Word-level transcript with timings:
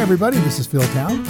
Hey, 0.00 0.04
everybody, 0.04 0.38
this 0.38 0.58
is 0.58 0.66
Phil 0.66 0.80
Town. 0.94 1.26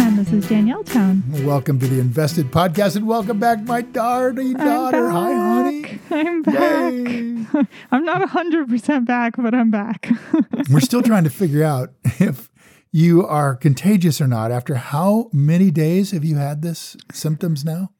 And 0.00 0.18
this 0.18 0.32
is 0.32 0.48
Danielle 0.48 0.82
Town. 0.82 1.22
Welcome 1.44 1.78
to 1.78 1.86
the 1.86 2.00
Invested 2.00 2.50
Podcast, 2.50 2.96
and 2.96 3.06
welcome 3.06 3.38
back, 3.38 3.60
my 3.64 3.82
darling 3.82 4.54
daughter. 4.54 5.10
Hi, 5.10 5.34
honey. 5.34 6.00
I'm 6.10 6.40
back. 6.42 6.92
Yay. 6.94 7.46
I'm 7.92 8.02
not 8.06 8.26
100% 8.26 9.04
back, 9.04 9.34
but 9.36 9.54
I'm 9.54 9.70
back. 9.70 10.10
We're 10.70 10.80
still 10.80 11.02
trying 11.02 11.24
to 11.24 11.30
figure 11.30 11.62
out 11.62 11.90
if 12.18 12.48
you 12.90 13.26
are 13.26 13.54
contagious 13.54 14.22
or 14.22 14.26
not. 14.26 14.50
After 14.50 14.76
how 14.76 15.28
many 15.30 15.70
days 15.70 16.12
have 16.12 16.24
you 16.24 16.36
had 16.36 16.62
this 16.62 16.96
symptoms 17.12 17.62
now? 17.62 17.90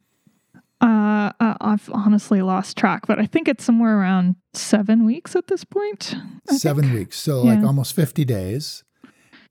uh, 0.80 1.32
uh, 1.38 1.54
I've 1.60 1.91
honestly 1.93 2.41
lost 2.41 2.79
track, 2.79 3.06
but 3.06 3.18
I 3.18 3.27
think 3.27 3.46
it's 3.46 3.62
somewhere 3.62 3.98
around 3.98 4.37
seven 4.54 5.04
weeks 5.04 5.37
at 5.37 5.48
this 5.48 5.65
point. 5.65 6.15
I 6.48 6.56
Seven 6.56 6.84
think. 6.84 6.95
weeks. 6.95 7.18
So, 7.18 7.43
like 7.43 7.62
almost 7.62 7.95
50 7.95 8.24
days, 8.24 8.84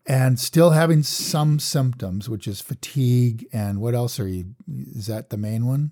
and 0.05 0.39
still 0.39 0.72
having 0.72 1.03
some 1.03 1.59
symptoms, 1.59 2.30
which 2.30 2.47
is 2.47 2.61
fatigue. 2.61 3.47
And 3.53 3.80
what 3.80 3.95
else 3.95 4.19
are 4.19 4.28
you? 4.28 4.55
Is 4.67 5.08
that 5.08 5.30
the 5.30 5.38
main 5.38 5.66
one? 5.66 5.91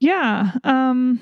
Yeah. 0.00 0.52
Um, 0.64 1.20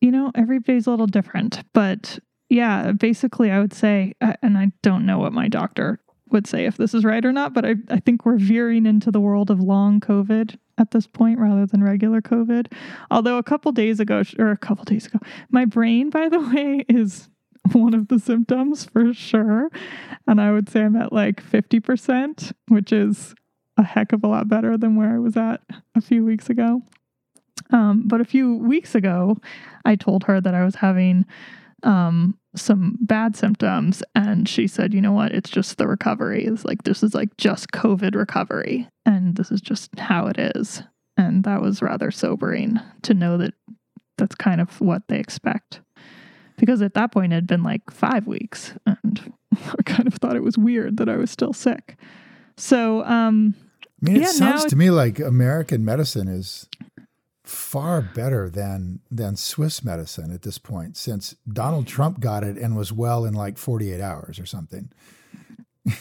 you 0.00 0.10
know, 0.10 0.32
every 0.34 0.58
day's 0.58 0.86
a 0.86 0.90
little 0.90 1.06
different, 1.06 1.62
but 1.72 2.18
yeah, 2.50 2.92
basically, 2.92 3.50
I 3.50 3.58
would 3.58 3.72
say, 3.72 4.14
uh, 4.20 4.34
and 4.42 4.58
I 4.58 4.72
don't 4.82 5.06
know 5.06 5.18
what 5.18 5.32
my 5.32 5.48
doctor 5.48 6.00
would 6.30 6.46
say 6.46 6.66
if 6.66 6.76
this 6.76 6.94
is 6.94 7.04
right 7.04 7.24
or 7.24 7.32
not, 7.32 7.54
but 7.54 7.64
I, 7.64 7.76
I 7.90 8.00
think 8.00 8.24
we're 8.26 8.36
veering 8.36 8.86
into 8.86 9.10
the 9.10 9.20
world 9.20 9.50
of 9.50 9.60
long 9.60 10.00
COVID 10.00 10.56
at 10.78 10.90
this 10.90 11.06
point 11.06 11.38
rather 11.38 11.66
than 11.66 11.82
regular 11.82 12.20
COVID. 12.20 12.72
Although 13.10 13.38
a 13.38 13.42
couple 13.42 13.72
days 13.72 14.00
ago, 14.00 14.22
or 14.38 14.50
a 14.50 14.56
couple 14.56 14.84
days 14.84 15.06
ago, 15.06 15.18
my 15.50 15.64
brain, 15.64 16.10
by 16.10 16.28
the 16.28 16.40
way, 16.54 16.84
is 16.88 17.28
one 17.72 17.94
of 17.94 18.08
the 18.08 18.18
symptoms 18.18 18.84
for 18.84 19.12
sure. 19.14 19.70
And 20.26 20.40
I 20.40 20.52
would 20.52 20.68
say 20.68 20.82
I'm 20.82 20.96
at 20.96 21.12
like 21.12 21.42
50%, 21.42 22.52
which 22.68 22.92
is 22.92 23.34
a 23.76 23.82
heck 23.82 24.12
of 24.12 24.22
a 24.22 24.28
lot 24.28 24.48
better 24.48 24.76
than 24.76 24.96
where 24.96 25.14
I 25.14 25.18
was 25.18 25.36
at 25.36 25.60
a 25.94 26.00
few 26.00 26.24
weeks 26.24 26.48
ago. 26.50 26.82
Um, 27.70 28.04
but 28.06 28.20
a 28.20 28.24
few 28.24 28.56
weeks 28.56 28.94
ago, 28.94 29.36
I 29.84 29.96
told 29.96 30.24
her 30.24 30.40
that 30.40 30.54
I 30.54 30.64
was 30.64 30.76
having 30.76 31.24
um, 31.82 32.38
some 32.56 32.96
bad 33.00 33.36
symptoms, 33.36 34.02
and 34.14 34.48
she 34.48 34.66
said, 34.66 34.94
"You 34.94 35.00
know 35.00 35.12
what? 35.12 35.32
It's 35.32 35.50
just 35.50 35.76
the 35.76 35.86
recovery. 35.86 36.44
It's 36.44 36.64
like 36.64 36.82
this 36.82 37.02
is 37.02 37.14
like 37.14 37.36
just 37.36 37.72
COVID 37.72 38.14
recovery, 38.14 38.88
and 39.04 39.36
this 39.36 39.50
is 39.50 39.60
just 39.60 39.96
how 39.98 40.26
it 40.26 40.38
is." 40.38 40.82
And 41.16 41.44
that 41.44 41.62
was 41.62 41.82
rather 41.82 42.10
sobering 42.10 42.80
to 43.02 43.14
know 43.14 43.38
that 43.38 43.54
that's 44.18 44.34
kind 44.34 44.60
of 44.60 44.80
what 44.80 45.02
they 45.08 45.18
expect. 45.18 45.80
Because 46.56 46.82
at 46.82 46.94
that 46.94 47.10
point, 47.12 47.32
it 47.32 47.36
had 47.36 47.46
been 47.46 47.62
like 47.62 47.90
five 47.90 48.26
weeks, 48.26 48.72
and 48.86 49.32
I 49.78 49.82
kind 49.84 50.06
of 50.06 50.14
thought 50.14 50.36
it 50.36 50.42
was 50.42 50.56
weird 50.56 50.96
that 50.98 51.08
I 51.08 51.16
was 51.16 51.30
still 51.30 51.52
sick. 51.52 51.96
So, 52.56 53.04
um, 53.04 53.54
I 53.82 53.86
mean, 54.10 54.16
it 54.16 54.22
Yeah, 54.22 54.28
sounds 54.28 54.64
to 54.66 54.76
me 54.76 54.90
like 54.90 55.18
American 55.18 55.84
medicine 55.84 56.28
is 56.28 56.68
far 57.42 58.00
better 58.00 58.48
than 58.48 59.00
than 59.10 59.36
Swiss 59.36 59.84
medicine 59.84 60.30
at 60.32 60.42
this 60.42 60.58
point, 60.58 60.96
since 60.96 61.34
Donald 61.52 61.86
Trump 61.86 62.20
got 62.20 62.42
it 62.44 62.56
and 62.56 62.76
was 62.76 62.92
well 62.92 63.24
in 63.24 63.34
like 63.34 63.58
48 63.58 64.00
hours 64.00 64.38
or 64.38 64.46
something. 64.46 64.90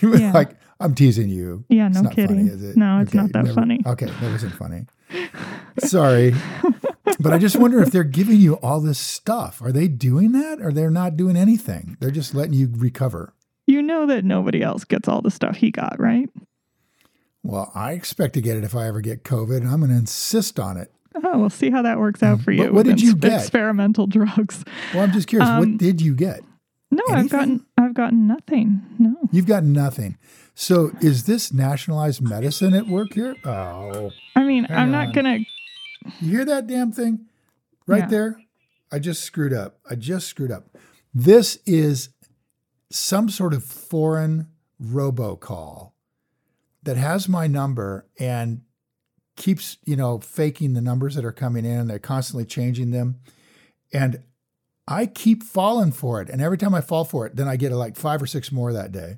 Yeah. 0.01 0.31
like, 0.31 0.51
I'm 0.79 0.95
teasing 0.95 1.27
you. 1.27 1.65
Yeah, 1.67 1.87
It's 1.87 1.95
no 1.97 2.03
not 2.03 2.13
kidding. 2.15 2.37
Funny, 2.47 2.49
is 2.49 2.63
it? 2.63 2.77
No, 2.77 2.99
it's 2.99 3.13
not 3.13 3.33
that 3.33 3.43
never- 3.43 3.53
funny. 3.53 3.81
Okay, 3.85 4.05
that 4.05 4.31
wasn't 4.31 4.53
funny. 4.53 4.85
Sorry. 5.79 6.33
but 7.19 7.33
I 7.33 7.37
just 7.37 7.55
wonder 7.55 7.81
if 7.81 7.91
they're 7.91 8.03
giving 8.03 8.37
you 8.39 8.55
all 8.55 8.79
this 8.79 8.99
stuff. 8.99 9.61
Are 9.61 9.71
they 9.71 9.87
doing 9.87 10.31
that 10.33 10.61
or 10.61 10.71
they're 10.71 10.91
not 10.91 11.17
doing 11.17 11.35
anything? 11.35 11.97
They're 11.99 12.11
just 12.11 12.33
letting 12.35 12.53
you 12.53 12.69
recover. 12.75 13.33
you 13.67 13.81
know 13.81 14.05
that 14.07 14.25
nobody 14.25 14.61
else 14.61 14.83
gets 14.83 15.07
all 15.07 15.21
the 15.21 15.31
stuff 15.31 15.55
he 15.57 15.71
got, 15.71 15.99
right? 15.99 16.29
Well, 17.43 17.71
I 17.75 17.91
expect 17.91 18.33
to 18.35 18.41
get 18.41 18.55
it 18.57 18.63
if 18.63 18.75
I 18.75 18.87
ever 18.87 19.01
get 19.01 19.23
COVID, 19.23 19.57
and 19.57 19.67
I'm 19.67 19.79
going 19.79 19.91
to 19.91 19.97
insist 19.97 20.59
on 20.59 20.77
it. 20.77 20.91
Oh, 21.23 21.37
we'll 21.39 21.49
see 21.49 21.69
how 21.69 21.81
that 21.81 21.99
works 21.99 22.23
out 22.23 22.41
for 22.41 22.51
you. 22.51 22.71
What 22.73 22.85
did 22.85 23.01
you 23.01 23.15
get? 23.15 23.41
Experimental 23.41 24.07
drugs. 24.07 24.63
Well, 24.93 25.03
I'm 25.03 25.11
just 25.11 25.27
curious, 25.27 25.49
Um, 25.49 25.59
what 25.59 25.77
did 25.77 26.01
you 26.01 26.15
get? 26.15 26.41
No, 26.89 27.03
I've 27.09 27.29
gotten 27.29 27.65
I've 27.77 27.93
gotten 27.95 28.27
nothing. 28.27 28.81
No. 28.99 29.15
You've 29.31 29.45
got 29.47 29.63
nothing. 29.63 30.17
So 30.55 30.91
is 31.01 31.25
this 31.25 31.51
nationalized 31.51 32.21
medicine 32.21 32.73
at 32.73 32.87
work 32.87 33.13
here? 33.13 33.35
Oh, 33.43 34.11
I 34.35 34.43
mean, 34.43 34.65
I'm 34.69 34.83
on. 34.85 34.91
not 34.91 35.13
gonna. 35.13 35.39
you 36.21 36.29
hear 36.29 36.45
that 36.45 36.67
damn 36.67 36.91
thing 36.91 37.25
right 37.87 37.99
Yeah. 38.03 38.07
there? 38.07 38.39
I 38.91 38.99
just 38.99 39.23
screwed 39.23 39.53
up. 39.53 39.79
I 39.89 39.95
just 39.95 40.27
screwed 40.27 40.51
up. 40.51 40.77
This 41.13 41.57
is 41.65 42.09
some 42.91 43.29
sort 43.29 43.53
of 43.53 43.63
foreign 43.63 44.47
robocall 44.81 45.91
that 46.83 46.97
has 46.97 47.27
my 47.27 47.47
number 47.47 48.05
and 48.19 48.61
keeps, 49.35 49.77
you 49.85 49.95
know, 49.95 50.19
faking 50.19 50.73
the 50.73 50.81
numbers 50.81 51.15
that 51.15 51.25
are 51.25 51.31
coming 51.31 51.65
in. 51.65 51.87
They're 51.87 51.97
constantly 51.97 52.45
changing 52.45 52.91
them. 52.91 53.19
And 53.91 54.21
I 54.87 55.07
keep 55.07 55.41
falling 55.41 55.91
for 55.91 56.21
it. 56.21 56.29
And 56.29 56.41
every 56.41 56.57
time 56.57 56.75
I 56.75 56.81
fall 56.81 57.05
for 57.05 57.25
it, 57.25 57.35
then 57.35 57.47
I 57.47 57.55
get 57.55 57.71
like 57.71 57.95
five 57.95 58.21
or 58.21 58.27
six 58.27 58.51
more 58.51 58.71
that 58.73 58.91
day. 58.91 59.17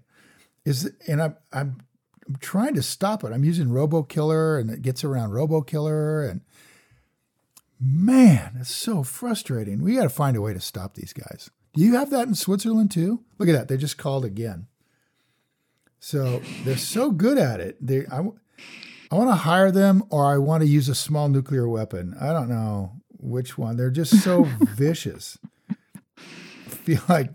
Is 0.66 0.92
and 1.08 1.22
I'm 1.22 1.36
I'm 1.54 1.82
I'm 2.28 2.38
trying 2.40 2.74
to 2.76 2.82
stop 2.82 3.24
it. 3.24 3.32
I'm 3.32 3.44
using 3.44 3.68
RoboKiller 3.68 4.60
and 4.60 4.70
it 4.70 4.82
gets 4.82 5.04
around 5.04 5.32
RoboKiller 5.32 6.30
and 6.30 6.42
man, 7.80 8.58
it's 8.60 8.74
so 8.74 9.04
frustrating. 9.04 9.84
We 9.84 9.96
got 9.96 10.04
to 10.04 10.10
find 10.10 10.36
a 10.36 10.42
way 10.42 10.54
to 10.54 10.60
stop 10.60 10.96
these 10.96 11.14
guys. 11.14 11.50
Do 11.74 11.82
you 11.82 11.96
have 11.96 12.10
that 12.10 12.28
in 12.28 12.36
Switzerland 12.36 12.90
too? 12.92 13.24
Look 13.38 13.50
at 13.50 13.52
that. 13.52 13.68
They 13.68 13.78
just 13.78 13.98
called 13.98 14.26
again. 14.26 14.68
So 16.00 16.42
they're 16.64 16.78
so 16.78 17.12
good 17.12 17.38
at 17.38 17.60
it. 17.60 17.78
They 17.86 18.06
I, 18.08 18.20
I 19.12 19.16
want 19.16 19.30
to 19.30 19.36
hire 19.36 19.72
them 19.72 20.04
or 20.10 20.26
I 20.26 20.38
want 20.38 20.62
to 20.62 20.70
use 20.70 20.90
a 20.90 20.96
small 20.96 21.30
nuclear 21.30 21.68
weapon. 21.68 22.16
I 22.20 22.34
don't 22.34 22.50
know 22.50 22.94
which 23.10 23.58
one. 23.58 23.78
They're 23.78 23.90
just 23.92 24.24
so 24.24 24.44
vicious. 24.60 25.38
I 25.70 26.70
feel 26.70 27.02
like 27.10 27.32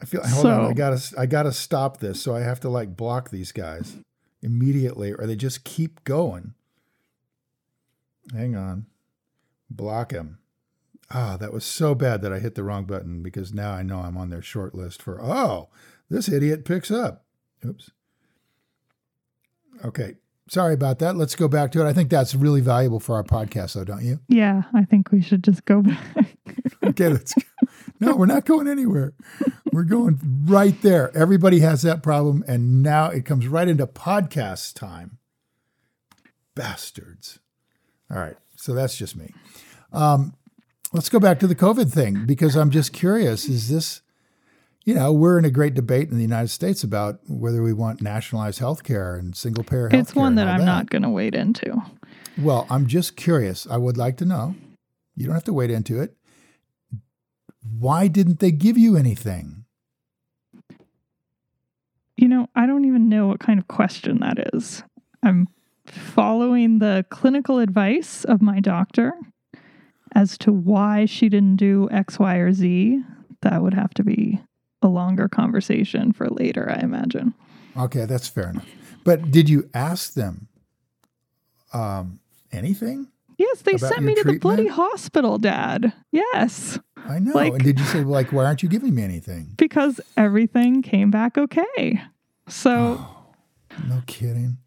I 0.00 0.04
feel 0.06 0.26
hold 0.26 0.46
on, 0.46 0.70
I 0.70 0.72
gotta 0.72 1.14
I 1.18 1.26
gotta 1.26 1.52
stop 1.52 1.98
this. 1.98 2.22
So 2.22 2.34
I 2.34 2.40
have 2.40 2.60
to 2.60 2.68
like 2.68 2.96
block 2.96 3.30
these 3.30 3.52
guys 3.52 3.96
immediately, 4.42 5.12
or 5.12 5.26
they 5.26 5.36
just 5.36 5.64
keep 5.64 6.02
going. 6.04 6.54
Hang 8.32 8.56
on. 8.56 8.86
Block 9.70 10.12
him. 10.12 10.38
Ah, 11.10 11.36
that 11.36 11.52
was 11.52 11.64
so 11.64 11.94
bad 11.94 12.22
that 12.22 12.32
I 12.32 12.38
hit 12.38 12.54
the 12.54 12.64
wrong 12.64 12.84
button 12.84 13.22
because 13.22 13.52
now 13.52 13.72
I 13.72 13.82
know 13.82 13.98
I'm 13.98 14.16
on 14.16 14.30
their 14.30 14.42
short 14.42 14.74
list 14.74 15.02
for 15.02 15.20
oh, 15.22 15.68
this 16.08 16.28
idiot 16.28 16.64
picks 16.64 16.90
up. 16.90 17.24
Oops. 17.64 17.90
Okay. 19.84 20.14
Sorry 20.48 20.74
about 20.74 20.98
that. 20.98 21.16
Let's 21.16 21.34
go 21.34 21.48
back 21.48 21.72
to 21.72 21.80
it. 21.80 21.88
I 21.88 21.94
think 21.94 22.10
that's 22.10 22.34
really 22.34 22.60
valuable 22.60 23.00
for 23.00 23.14
our 23.16 23.24
podcast, 23.24 23.74
though, 23.74 23.84
don't 23.84 24.04
you? 24.04 24.20
Yeah, 24.28 24.64
I 24.74 24.84
think 24.84 25.10
we 25.10 25.22
should 25.22 25.42
just 25.42 25.64
go 25.64 25.82
back. 25.82 25.96
Okay, 26.84 27.08
let's 27.08 27.32
go. 27.32 27.42
No, 27.98 28.14
we're 28.14 28.26
not 28.26 28.44
going 28.44 28.68
anywhere. 28.68 29.14
We're 29.74 29.82
going 29.82 30.20
right 30.44 30.80
there. 30.82 31.10
Everybody 31.16 31.58
has 31.58 31.82
that 31.82 32.00
problem. 32.00 32.44
And 32.46 32.80
now 32.80 33.06
it 33.06 33.24
comes 33.24 33.48
right 33.48 33.66
into 33.66 33.88
podcast 33.88 34.74
time. 34.74 35.18
Bastards. 36.54 37.40
All 38.08 38.18
right. 38.18 38.36
So 38.54 38.72
that's 38.72 38.96
just 38.96 39.16
me. 39.16 39.34
Um, 39.92 40.34
let's 40.92 41.08
go 41.08 41.18
back 41.18 41.40
to 41.40 41.48
the 41.48 41.56
COVID 41.56 41.92
thing 41.92 42.24
because 42.24 42.54
I'm 42.54 42.70
just 42.70 42.92
curious. 42.92 43.48
Is 43.48 43.68
this, 43.68 44.02
you 44.84 44.94
know, 44.94 45.12
we're 45.12 45.40
in 45.40 45.44
a 45.44 45.50
great 45.50 45.74
debate 45.74 46.08
in 46.08 46.18
the 46.18 46.22
United 46.22 46.50
States 46.50 46.84
about 46.84 47.18
whether 47.26 47.60
we 47.60 47.72
want 47.72 48.00
nationalized 48.00 48.60
health 48.60 48.84
care 48.84 49.16
and 49.16 49.34
single 49.34 49.64
payer 49.64 49.88
health 49.88 50.00
it's 50.00 50.14
one 50.14 50.36
that 50.36 50.46
I'm 50.46 50.64
not 50.64 50.88
going 50.88 51.02
to 51.02 51.10
wade 51.10 51.34
into. 51.34 51.82
Well, 52.38 52.68
I'm 52.70 52.86
just 52.86 53.16
curious. 53.16 53.66
I 53.68 53.78
would 53.78 53.96
like 53.96 54.18
to 54.18 54.24
know. 54.24 54.54
You 55.16 55.26
don't 55.26 55.34
have 55.34 55.42
to 55.44 55.52
wade 55.52 55.72
into 55.72 56.00
it. 56.00 56.16
Why 57.60 58.06
didn't 58.06 58.38
they 58.38 58.52
give 58.52 58.78
you 58.78 58.96
anything? 58.96 59.63
You 62.16 62.28
know, 62.28 62.48
I 62.54 62.66
don't 62.66 62.84
even 62.84 63.08
know 63.08 63.26
what 63.26 63.40
kind 63.40 63.58
of 63.58 63.68
question 63.68 64.20
that 64.20 64.50
is. 64.54 64.82
I'm 65.22 65.48
following 65.86 66.78
the 66.78 67.04
clinical 67.10 67.58
advice 67.58 68.24
of 68.24 68.40
my 68.40 68.60
doctor 68.60 69.12
as 70.14 70.38
to 70.38 70.52
why 70.52 71.06
she 71.06 71.28
didn't 71.28 71.56
do 71.56 71.88
X, 71.90 72.18
Y, 72.18 72.36
or 72.36 72.52
Z 72.52 73.02
that 73.42 73.62
would 73.62 73.74
have 73.74 73.92
to 73.94 74.04
be 74.04 74.40
a 74.82 74.88
longer 74.88 75.28
conversation 75.28 76.12
for 76.12 76.28
later, 76.28 76.70
I 76.70 76.80
imagine. 76.82 77.34
Okay, 77.76 78.04
that's 78.04 78.28
fair 78.28 78.50
enough. 78.50 78.66
But 79.02 79.30
did 79.30 79.48
you 79.48 79.68
ask 79.74 80.14
them 80.14 80.48
um, 81.72 82.20
anything? 82.52 83.08
Yes, 83.36 83.62
they 83.62 83.76
sent 83.76 84.02
me 84.02 84.14
to 84.14 84.24
the 84.24 84.38
bloody 84.38 84.68
hospital, 84.68 85.38
Dad. 85.38 85.92
Yes, 86.12 86.78
I 87.08 87.18
know. 87.18 87.32
Like- 87.32 87.52
and 87.54 87.62
did 87.62 87.78
you 87.78 87.84
say 87.86 88.02
like, 88.02 88.32
why 88.32 88.44
aren't 88.44 88.62
you 88.62 88.68
giving 88.68 88.94
me 88.94 89.02
anything? 89.02 89.52
because 89.56 90.00
everything 90.16 90.82
came 90.82 91.10
back 91.10 91.36
okay. 91.38 92.02
So 92.48 92.98
Oh, 93.00 93.26
no 93.88 94.02
kidding. 94.06 94.58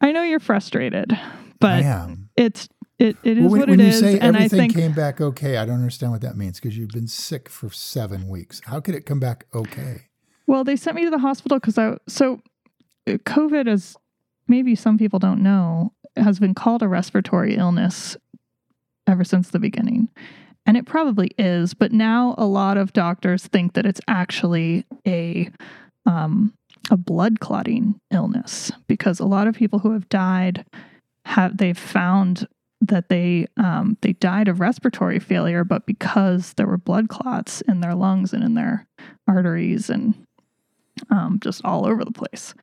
I 0.00 0.12
know 0.12 0.22
you're 0.24 0.40
frustrated, 0.40 1.12
I 1.12 1.20
but 1.60 2.08
it's 2.36 2.68
it, 2.98 3.16
it 3.24 3.38
is 3.38 3.42
Well, 3.42 3.50
when, 3.52 3.60
what 3.60 3.68
when 3.70 3.80
it 3.80 3.84
you 3.84 3.88
is, 3.90 3.98
say 4.00 4.18
and 4.18 4.36
I 4.36 4.44
everything 4.44 4.58
think 4.70 4.74
came 4.74 4.92
back 4.92 5.20
okay, 5.20 5.56
I 5.56 5.64
don't 5.64 5.76
understand 5.76 6.12
what 6.12 6.20
that 6.22 6.36
means 6.36 6.58
because 6.60 6.76
you've 6.76 6.90
been 6.90 7.06
sick 7.08 7.48
for 7.48 7.70
seven 7.70 8.28
weeks. 8.28 8.60
How 8.64 8.80
could 8.80 8.94
it 8.94 9.06
come 9.06 9.20
back 9.20 9.46
okay? 9.54 10.02
Well, 10.46 10.64
they 10.64 10.76
sent 10.76 10.96
me 10.96 11.04
to 11.04 11.10
the 11.10 11.18
hospital 11.18 11.58
because 11.58 11.78
I 11.78 11.96
so 12.08 12.40
uh, 13.08 13.12
COVID 13.12 13.68
is 13.68 13.96
maybe 14.48 14.74
some 14.74 14.98
people 14.98 15.18
don't 15.18 15.42
know 15.42 15.92
has 16.16 16.38
been 16.38 16.54
called 16.54 16.82
a 16.82 16.88
respiratory 16.88 17.54
illness 17.56 18.16
ever 19.06 19.24
since 19.24 19.50
the 19.50 19.58
beginning. 19.58 20.08
And 20.64 20.76
it 20.76 20.86
probably 20.86 21.32
is, 21.38 21.74
but 21.74 21.92
now 21.92 22.34
a 22.38 22.46
lot 22.46 22.76
of 22.76 22.92
doctors 22.92 23.46
think 23.46 23.72
that 23.74 23.86
it's 23.86 24.00
actually 24.06 24.84
a 25.06 25.50
um, 26.06 26.54
a 26.90 26.96
blood 26.96 27.40
clotting 27.40 28.00
illness 28.10 28.72
because 28.88 29.20
a 29.20 29.24
lot 29.24 29.46
of 29.46 29.54
people 29.54 29.78
who 29.80 29.92
have 29.92 30.08
died 30.08 30.64
have 31.24 31.56
they've 31.56 31.78
found 31.78 32.48
that 32.80 33.08
they 33.08 33.46
um, 33.56 33.96
they 34.02 34.12
died 34.14 34.48
of 34.48 34.60
respiratory 34.60 35.20
failure, 35.20 35.64
but 35.64 35.86
because 35.86 36.54
there 36.54 36.66
were 36.66 36.78
blood 36.78 37.08
clots 37.08 37.60
in 37.62 37.80
their 37.80 37.94
lungs 37.94 38.32
and 38.32 38.42
in 38.42 38.54
their 38.54 38.86
arteries 39.28 39.88
and 39.88 40.14
um, 41.10 41.38
just 41.42 41.64
all 41.64 41.86
over 41.86 42.04
the 42.04 42.12
place. 42.12 42.54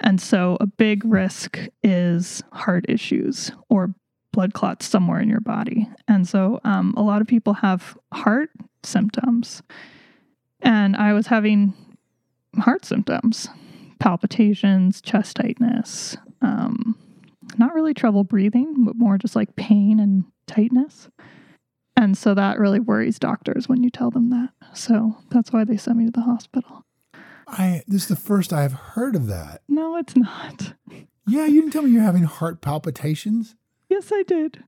And 0.00 0.20
so, 0.20 0.56
a 0.60 0.66
big 0.66 1.04
risk 1.04 1.58
is 1.82 2.42
heart 2.52 2.84
issues 2.88 3.50
or 3.68 3.94
blood 4.32 4.54
clots 4.54 4.86
somewhere 4.86 5.20
in 5.20 5.28
your 5.28 5.40
body. 5.40 5.88
And 6.08 6.26
so, 6.26 6.60
um, 6.64 6.94
a 6.96 7.02
lot 7.02 7.20
of 7.20 7.26
people 7.26 7.54
have 7.54 7.96
heart 8.12 8.50
symptoms. 8.82 9.62
And 10.60 10.96
I 10.96 11.12
was 11.12 11.26
having 11.26 11.74
heart 12.58 12.84
symptoms 12.84 13.48
palpitations, 13.98 15.00
chest 15.00 15.36
tightness, 15.36 16.16
um, 16.40 16.98
not 17.56 17.72
really 17.72 17.94
trouble 17.94 18.24
breathing, 18.24 18.84
but 18.84 18.96
more 18.96 19.16
just 19.16 19.36
like 19.36 19.54
pain 19.54 20.00
and 20.00 20.24
tightness. 20.48 21.08
And 21.96 22.18
so 22.18 22.34
that 22.34 22.58
really 22.58 22.80
worries 22.80 23.20
doctors 23.20 23.68
when 23.68 23.84
you 23.84 23.90
tell 23.90 24.10
them 24.10 24.30
that. 24.30 24.50
So 24.74 25.16
that's 25.30 25.52
why 25.52 25.62
they 25.62 25.76
sent 25.76 25.98
me 25.98 26.06
to 26.06 26.10
the 26.10 26.22
hospital. 26.22 26.84
I 27.46 27.82
this 27.86 28.02
is 28.02 28.08
the 28.08 28.16
first 28.16 28.52
I've 28.52 28.72
heard 28.72 29.14
of 29.14 29.26
that. 29.26 29.62
No, 29.68 29.96
it's 29.96 30.16
not. 30.16 30.74
Yeah, 31.26 31.46
you 31.46 31.60
didn't 31.60 31.72
tell 31.72 31.82
me 31.82 31.90
you're 31.90 32.02
having 32.02 32.24
heart 32.24 32.60
palpitations. 32.60 33.54
Yes, 33.92 34.10
I 34.10 34.22
did. 34.22 34.64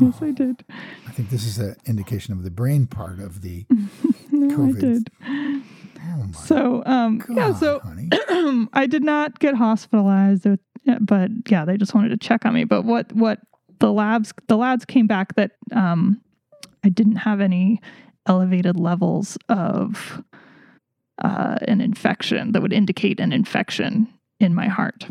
Yes, 0.00 0.14
Oh, 0.20 0.26
I 0.26 0.30
did. 0.32 0.64
I 1.06 1.12
think 1.12 1.30
this 1.30 1.46
is 1.46 1.58
an 1.58 1.76
indication 1.86 2.34
of 2.34 2.42
the 2.42 2.50
brain 2.50 2.86
part 2.86 3.20
of 3.20 3.42
the. 3.42 3.66
No, 4.30 4.56
COVID. 4.56 4.76
I 4.76 4.80
did. 4.80 5.62
Oh 6.00 6.32
So, 6.32 6.82
um, 6.86 7.18
God, 7.18 7.36
yeah, 7.36 7.54
so. 7.54 7.80
I 8.72 8.86
did 8.86 9.02
not 9.02 9.38
get 9.38 9.54
hospitalized, 9.54 10.46
but 11.00 11.30
yeah, 11.48 11.64
they 11.64 11.76
just 11.76 11.94
wanted 11.94 12.10
to 12.10 12.18
check 12.18 12.44
on 12.44 12.54
me. 12.54 12.64
But 12.64 12.84
what 12.84 13.10
what 13.12 13.40
the 13.80 13.92
labs 13.92 14.32
the 14.48 14.56
labs 14.56 14.84
came 14.84 15.06
back 15.06 15.34
that 15.36 15.52
um, 15.74 16.20
I 16.84 16.88
didn't 16.88 17.16
have 17.16 17.40
any 17.40 17.80
elevated 18.26 18.78
levels 18.78 19.38
of 19.48 20.22
uh, 21.24 21.56
an 21.62 21.80
infection 21.80 22.52
that 22.52 22.62
would 22.62 22.72
indicate 22.72 23.20
an 23.20 23.32
infection 23.32 24.08
in 24.40 24.54
my 24.54 24.68
heart. 24.68 25.06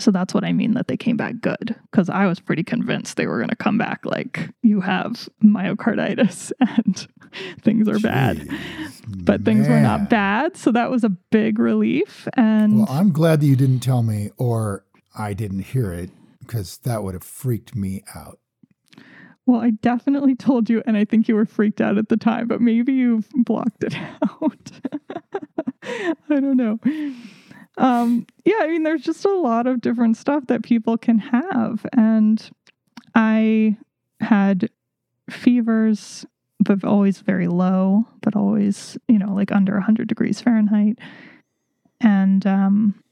So 0.00 0.10
that's 0.10 0.32
what 0.32 0.44
I 0.44 0.52
mean 0.52 0.74
that 0.74 0.88
they 0.88 0.96
came 0.96 1.16
back 1.16 1.40
good 1.40 1.76
because 1.90 2.08
I 2.08 2.26
was 2.26 2.40
pretty 2.40 2.62
convinced 2.64 3.16
they 3.16 3.26
were 3.26 3.36
going 3.38 3.50
to 3.50 3.56
come 3.56 3.78
back 3.78 4.04
like 4.04 4.48
you 4.62 4.80
have 4.80 5.28
myocarditis 5.44 6.52
and 6.60 7.06
things 7.62 7.88
are 7.88 7.98
bad. 8.00 8.38
Jeez, 8.38 9.24
But 9.24 9.44
things 9.44 9.68
were 9.68 9.80
not 9.80 10.08
bad. 10.08 10.56
So 10.56 10.72
that 10.72 10.90
was 10.90 11.04
a 11.04 11.10
big 11.10 11.58
relief. 11.58 12.26
And 12.34 12.78
Well, 12.78 12.88
I'm 12.90 13.12
glad 13.12 13.40
that 13.40 13.46
you 13.46 13.56
didn't 13.56 13.80
tell 13.80 14.02
me 14.02 14.30
or 14.36 14.84
I 15.16 15.34
didn't 15.34 15.60
hear 15.60 15.92
it 15.92 16.10
because 16.40 16.78
that 16.78 17.02
would 17.04 17.14
have 17.14 17.22
freaked 17.24 17.76
me 17.76 18.02
out. 18.14 18.38
well, 19.46 19.60
I 19.60 19.70
definitely 19.70 20.34
told 20.34 20.70
you, 20.70 20.82
and 20.86 20.96
I 20.96 21.04
think 21.04 21.28
you 21.28 21.34
were 21.34 21.46
freaked 21.46 21.80
out 21.80 21.98
at 21.98 22.08
the 22.08 22.16
time, 22.16 22.46
but 22.48 22.60
maybe 22.60 22.92
you've 22.92 23.28
blocked 23.34 23.84
it 23.84 23.94
out. 24.22 24.70
I 25.82 26.14
don't 26.40 26.56
know. 26.56 26.78
Um, 27.80 28.26
yeah, 28.44 28.58
I 28.60 28.68
mean, 28.68 28.82
there's 28.82 29.02
just 29.02 29.24
a 29.24 29.34
lot 29.34 29.66
of 29.66 29.80
different 29.80 30.18
stuff 30.18 30.46
that 30.48 30.62
people 30.62 30.98
can 30.98 31.18
have. 31.18 31.86
And 31.96 32.50
I 33.14 33.78
had 34.20 34.70
fevers, 35.30 36.26
but 36.60 36.84
always 36.84 37.20
very 37.20 37.48
low, 37.48 38.04
but 38.20 38.36
always, 38.36 38.98
you 39.08 39.18
know, 39.18 39.32
like 39.32 39.50
under 39.50 39.72
100 39.72 40.06
degrees 40.08 40.42
Fahrenheit. 40.42 40.98
And, 42.02 42.46
um, 42.46 43.02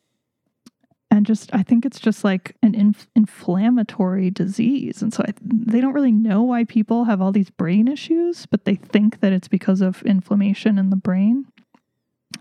and 1.10 1.24
just, 1.24 1.54
I 1.54 1.62
think 1.62 1.86
it's 1.86 1.98
just 1.98 2.22
like 2.22 2.54
an 2.62 2.74
inf- 2.74 3.08
inflammatory 3.16 4.30
disease. 4.30 5.00
And 5.00 5.14
so 5.14 5.24
I, 5.26 5.32
they 5.40 5.80
don't 5.80 5.94
really 5.94 6.12
know 6.12 6.42
why 6.42 6.64
people 6.64 7.04
have 7.04 7.22
all 7.22 7.32
these 7.32 7.48
brain 7.48 7.88
issues, 7.88 8.44
but 8.44 8.66
they 8.66 8.74
think 8.74 9.20
that 9.20 9.32
it's 9.32 9.48
because 9.48 9.80
of 9.80 10.02
inflammation 10.02 10.78
in 10.78 10.90
the 10.90 10.96
brain. 10.96 11.46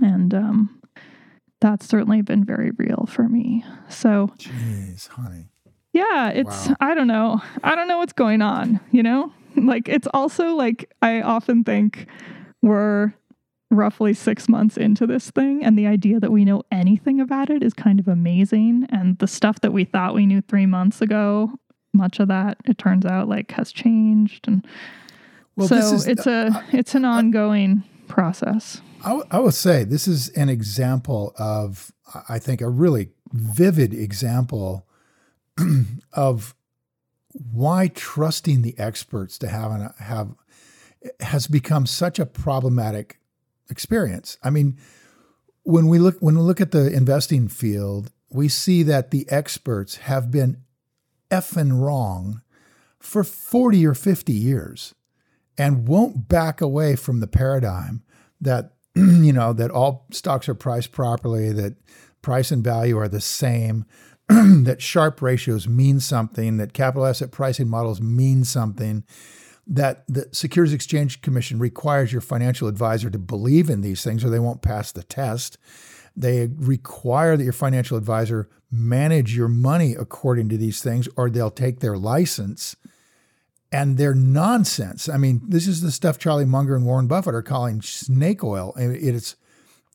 And, 0.01 0.33
um, 0.33 0.81
that's 1.59 1.87
certainly 1.87 2.21
been 2.21 2.43
very 2.43 2.71
real 2.77 3.07
for 3.09 3.27
me. 3.27 3.63
So, 3.89 4.31
Jeez, 4.37 5.07
honey. 5.09 5.45
yeah, 5.93 6.29
it's 6.29 6.67
Wow. 6.69 6.75
I 6.79 6.93
don't 6.93 7.07
know. 7.07 7.41
I 7.63 7.75
don't 7.75 7.87
know 7.87 7.97
what's 7.97 8.13
going 8.13 8.41
on, 8.41 8.79
you 8.91 9.03
know? 9.03 9.31
Like 9.59 9.89
it's 9.89 10.07
also 10.13 10.53
like 10.53 10.93
I 11.01 11.21
often 11.21 11.63
think 11.63 12.05
we're 12.61 13.11
roughly 13.71 14.13
6 14.13 14.47
months 14.47 14.77
into 14.77 15.07
this 15.07 15.31
thing 15.31 15.63
and 15.63 15.75
the 15.75 15.87
idea 15.87 16.19
that 16.19 16.31
we 16.31 16.45
know 16.45 16.61
anything 16.71 17.19
about 17.19 17.49
it 17.49 17.63
is 17.63 17.73
kind 17.73 17.99
of 17.99 18.07
amazing 18.07 18.85
and 18.91 19.17
the 19.17 19.25
stuff 19.25 19.59
that 19.61 19.73
we 19.73 19.83
thought 19.83 20.13
we 20.13 20.27
knew 20.27 20.41
3 20.41 20.67
months 20.67 21.01
ago, 21.01 21.51
much 21.91 22.19
of 22.19 22.27
that 22.27 22.57
it 22.65 22.77
turns 22.77 23.03
out 23.03 23.27
like 23.27 23.49
has 23.53 23.71
changed 23.71 24.47
and 24.47 24.63
Well, 25.55 25.67
so 25.69 25.75
is, 25.77 26.07
uh, 26.07 26.11
it's 26.11 26.27
a 26.27 26.63
it's 26.71 26.93
an 26.93 27.03
ongoing 27.03 27.83
process. 28.07 28.81
I, 29.03 29.09
w- 29.09 29.27
I 29.31 29.39
would 29.39 29.53
say 29.53 29.83
this 29.83 30.07
is 30.07 30.29
an 30.29 30.49
example 30.49 31.33
of, 31.37 31.91
I 32.27 32.39
think, 32.39 32.61
a 32.61 32.69
really 32.69 33.09
vivid 33.31 33.93
example 33.93 34.87
of 36.13 36.55
why 37.31 37.89
trusting 37.89 38.61
the 38.61 38.77
experts 38.77 39.37
to 39.39 39.47
have 39.47 39.71
an, 39.71 39.89
have 39.99 40.35
has 41.19 41.47
become 41.47 41.85
such 41.85 42.19
a 42.19 42.25
problematic 42.25 43.19
experience. 43.69 44.37
I 44.43 44.49
mean, 44.49 44.77
when 45.63 45.87
we 45.87 45.99
look 45.99 46.17
when 46.19 46.35
we 46.35 46.41
look 46.41 46.61
at 46.61 46.71
the 46.71 46.91
investing 46.91 47.47
field, 47.47 48.11
we 48.29 48.47
see 48.47 48.83
that 48.83 49.11
the 49.11 49.29
experts 49.29 49.97
have 49.97 50.31
been 50.31 50.63
effing 51.29 51.79
wrong 51.79 52.41
for 52.99 53.23
40 53.23 53.85
or 53.85 53.93
50 53.93 54.33
years 54.33 54.95
and 55.57 55.87
won't 55.87 56.27
back 56.27 56.61
away 56.61 56.95
from 56.95 57.19
the 57.19 57.27
paradigm 57.27 58.03
that 58.39 58.76
you 59.23 59.33
know 59.33 59.53
that 59.53 59.71
all 59.71 60.05
stocks 60.11 60.49
are 60.49 60.55
priced 60.55 60.91
properly 60.91 61.51
that 61.51 61.75
price 62.21 62.51
and 62.51 62.63
value 62.63 62.97
are 62.97 63.07
the 63.07 63.21
same 63.21 63.85
that 64.27 64.81
Sharpe 64.81 65.21
ratios 65.21 65.67
mean 65.67 65.99
something 65.99 66.57
that 66.57 66.73
capital 66.73 67.05
asset 67.05 67.31
pricing 67.31 67.69
models 67.69 68.01
mean 68.01 68.43
something 68.43 69.03
that 69.67 70.03
the 70.07 70.29
securities 70.31 70.73
exchange 70.73 71.21
commission 71.21 71.59
requires 71.59 72.11
your 72.11 72.21
financial 72.21 72.67
advisor 72.67 73.09
to 73.09 73.19
believe 73.19 73.69
in 73.69 73.81
these 73.81 74.03
things 74.03 74.23
or 74.23 74.29
they 74.29 74.39
won't 74.39 74.61
pass 74.61 74.91
the 74.91 75.03
test. 75.03 75.57
They 76.15 76.47
require 76.55 77.35
that 77.35 77.43
your 77.43 77.53
financial 77.53 77.97
advisor 77.97 78.49
manage 78.71 79.35
your 79.35 79.49
money 79.49 79.93
according 79.93 80.49
to 80.49 80.57
these 80.57 80.81
things 80.81 81.07
or 81.15 81.29
they'll 81.29 81.51
take 81.51 81.79
their 81.79 81.97
license 81.97 82.75
and 83.71 83.97
they're 83.97 84.15
nonsense. 84.15 85.09
I 85.09 85.17
mean, 85.17 85.41
this 85.45 85.67
is 85.67 85.81
the 85.81 85.91
stuff 85.91 86.17
Charlie 86.17 86.45
Munger 86.45 86.75
and 86.75 86.85
Warren 86.85 87.07
Buffett 87.07 87.35
are 87.35 87.41
calling 87.41 87.81
snake 87.81 88.43
oil. 88.43 88.73
It's 88.77 89.35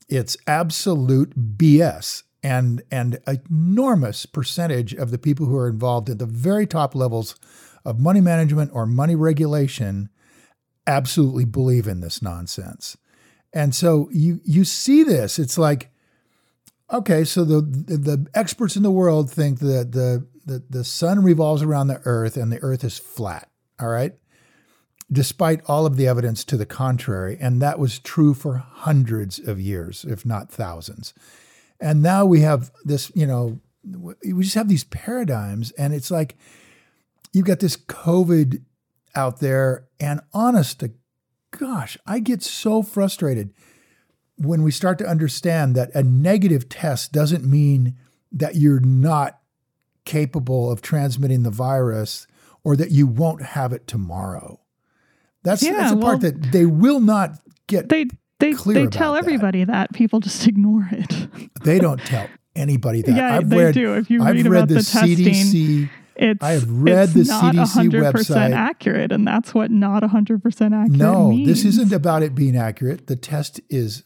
it's 0.09 0.37
absolute 0.47 1.59
BS. 1.59 2.23
And 2.45 2.83
and 2.91 3.19
an 3.27 3.41
enormous 3.49 4.27
percentage 4.27 4.93
of 4.95 5.11
the 5.11 5.19
people 5.19 5.47
who 5.47 5.57
are 5.57 5.69
involved 5.69 6.11
at 6.11 6.19
the 6.19 6.27
very 6.27 6.67
top 6.67 6.95
levels 6.95 7.37
of 7.85 8.01
money 8.01 8.21
management 8.21 8.73
or 8.75 8.85
money 8.85 9.15
regulation 9.15 10.09
absolutely 10.87 11.45
believe 11.45 11.87
in 11.87 12.01
this 12.01 12.21
nonsense. 12.21 12.97
And 13.53 13.75
so 13.75 14.09
you 14.13 14.41
you 14.45 14.65
see 14.65 15.05
this. 15.05 15.39
It's 15.39 15.57
like, 15.57 15.91
okay, 16.93 17.23
so 17.25 17.45
the 17.45 17.61
the, 17.61 17.97
the 17.97 18.27
experts 18.35 18.77
in 18.77 18.83
the 18.83 18.91
world 18.91 19.31
think 19.31 19.61
that 19.61 19.93
the, 19.93 20.27
the 20.45 20.65
the 20.69 20.85
sun 20.85 21.23
revolves 21.23 21.63
around 21.63 21.87
the 21.87 22.03
earth 22.05 22.37
and 22.37 22.51
the 22.51 22.63
earth 22.63 22.83
is 22.83 22.99
flat. 22.99 23.49
All 23.83 23.89
right. 23.89 24.15
despite 25.13 25.61
all 25.67 25.85
of 25.85 25.97
the 25.97 26.07
evidence 26.07 26.43
to 26.45 26.57
the 26.57 26.67
contrary. 26.67 27.37
And 27.41 27.61
that 27.61 27.79
was 27.79 27.99
true 27.99 28.35
for 28.35 28.57
hundreds 28.57 29.39
of 29.39 29.61
years, 29.61 30.05
if 30.09 30.25
not 30.25 30.51
thousands. 30.51 31.13
And 31.79 32.03
now 32.03 32.25
we 32.25 32.41
have 32.41 32.73
this, 32.85 33.13
you 33.15 33.27
know, 33.27 33.61
we 33.85 34.45
just 34.45 34.55
have 34.55 34.69
these 34.69 34.85
paradigms, 34.85 35.73
and 35.73 35.93
it's 35.93 36.11
like 36.11 36.37
you've 37.33 37.47
got 37.47 37.59
this 37.59 37.77
COVID 37.77 38.63
out 39.17 39.41
there, 39.41 39.89
and 39.99 40.21
honest 40.33 40.81
to 40.81 40.93
gosh, 41.51 41.99
I 42.07 42.21
get 42.21 42.43
so 42.43 42.83
frustrated 42.83 43.53
when 44.39 44.63
we 44.63 44.71
start 44.71 44.99
to 44.99 45.07
understand 45.07 45.75
that 45.75 45.95
a 45.95 46.03
negative 46.03 46.69
test 46.69 47.13
doesn't 47.13 47.45
mean 47.45 47.97
that 48.31 48.55
you're 48.55 48.81
not 48.81 49.41
capable 50.05 50.71
of 50.71 50.81
transmitting 50.81 51.43
the 51.43 51.51
virus 51.51 52.27
or 52.65 52.77
that 52.77 52.91
you 52.91 53.07
won't 53.07 53.43
have 53.43 53.73
it 53.73 53.87
tomorrow. 53.87 54.61
That's, 55.43 55.63
Yeah, 55.63 55.73
that's 55.73 55.95
the 55.95 56.01
part 56.01 56.21
that 56.21 56.53
they 56.53 56.67
will 56.67 57.01
not 57.01 57.39
get. 57.67 57.89
They 57.89 58.07
they 58.39 58.53
clear 58.53 58.75
they 58.75 58.87
tell 58.87 59.17
everybody 59.17 59.65
that. 59.65 59.93
People 59.93 60.21
just 60.21 60.47
ignore 60.49 60.89
it. 60.93 61.29
They 61.65 61.79
don't 61.79 62.01
tell 62.01 62.29
anybody 62.55 63.03
that. 63.03 63.13
yeah, 63.15 63.37
I've 63.37 63.49
they 63.49 63.65
read, 63.65 63.75
do. 63.75 63.95
If 63.95 64.11
you 64.11 64.23
I've 64.23 64.35
read 64.35 64.47
about 64.47 64.69
the, 64.69 64.75
the, 64.75 64.83
testing, 64.83 65.17
CDC. 65.17 65.91
it's 66.17 66.43
I 66.43 66.51
have 66.53 66.69
read 66.71 67.11
it's 67.11 67.15
the 67.15 67.25
not 67.25 67.55
CDC 67.55 67.91
100% 67.91 68.13
website. 68.13 68.53
accurate, 68.53 69.13
and 69.13 69.27
that's 69.27 69.55
what 69.55 69.71
not 69.71 70.03
100% 70.03 70.41
accurate 70.45 70.91
No, 70.91 71.31
means. 71.31 71.47
this 71.49 71.65
isn't 71.65 71.93
about 71.93 72.23
it 72.23 72.35
being 72.35 72.57
accurate. 72.57 73.07
The 73.07 73.17
test 73.17 73.61
is, 73.69 74.05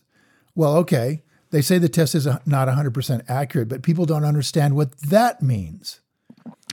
well, 0.54 0.76
okay. 0.78 1.22
They 1.50 1.62
say 1.62 1.78
the 1.78 1.88
test 1.88 2.14
is 2.14 2.26
not 2.26 2.68
100% 2.68 3.22
accurate, 3.28 3.68
but 3.68 3.82
people 3.82 4.04
don't 4.04 4.24
understand 4.24 4.74
what 4.76 4.98
that 5.02 5.42
means. 5.42 6.00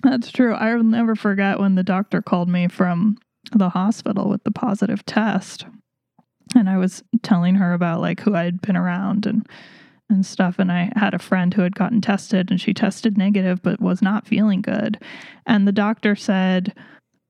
That's 0.09 0.31
true. 0.31 0.53
I 0.53 0.75
never 0.81 1.15
forget 1.15 1.59
when 1.59 1.75
the 1.75 1.83
doctor 1.83 2.21
called 2.21 2.49
me 2.49 2.67
from 2.67 3.17
the 3.53 3.69
hospital 3.69 4.29
with 4.29 4.43
the 4.43 4.51
positive 4.51 5.05
test. 5.05 5.65
And 6.55 6.69
I 6.69 6.77
was 6.77 7.03
telling 7.23 7.55
her 7.55 7.73
about 7.73 8.01
like 8.01 8.19
who 8.19 8.35
I 8.35 8.43
had 8.43 8.61
been 8.61 8.77
around 8.77 9.25
and 9.25 9.47
and 10.09 10.25
stuff 10.25 10.59
and 10.59 10.71
I 10.71 10.91
had 10.95 11.13
a 11.13 11.19
friend 11.19 11.53
who 11.53 11.61
had 11.61 11.75
gotten 11.75 12.01
tested 12.01 12.51
and 12.51 12.59
she 12.59 12.73
tested 12.73 13.17
negative 13.17 13.63
but 13.63 13.81
was 13.81 14.01
not 14.01 14.27
feeling 14.27 14.61
good. 14.61 15.01
And 15.45 15.65
the 15.65 15.71
doctor 15.71 16.15
said, 16.15 16.75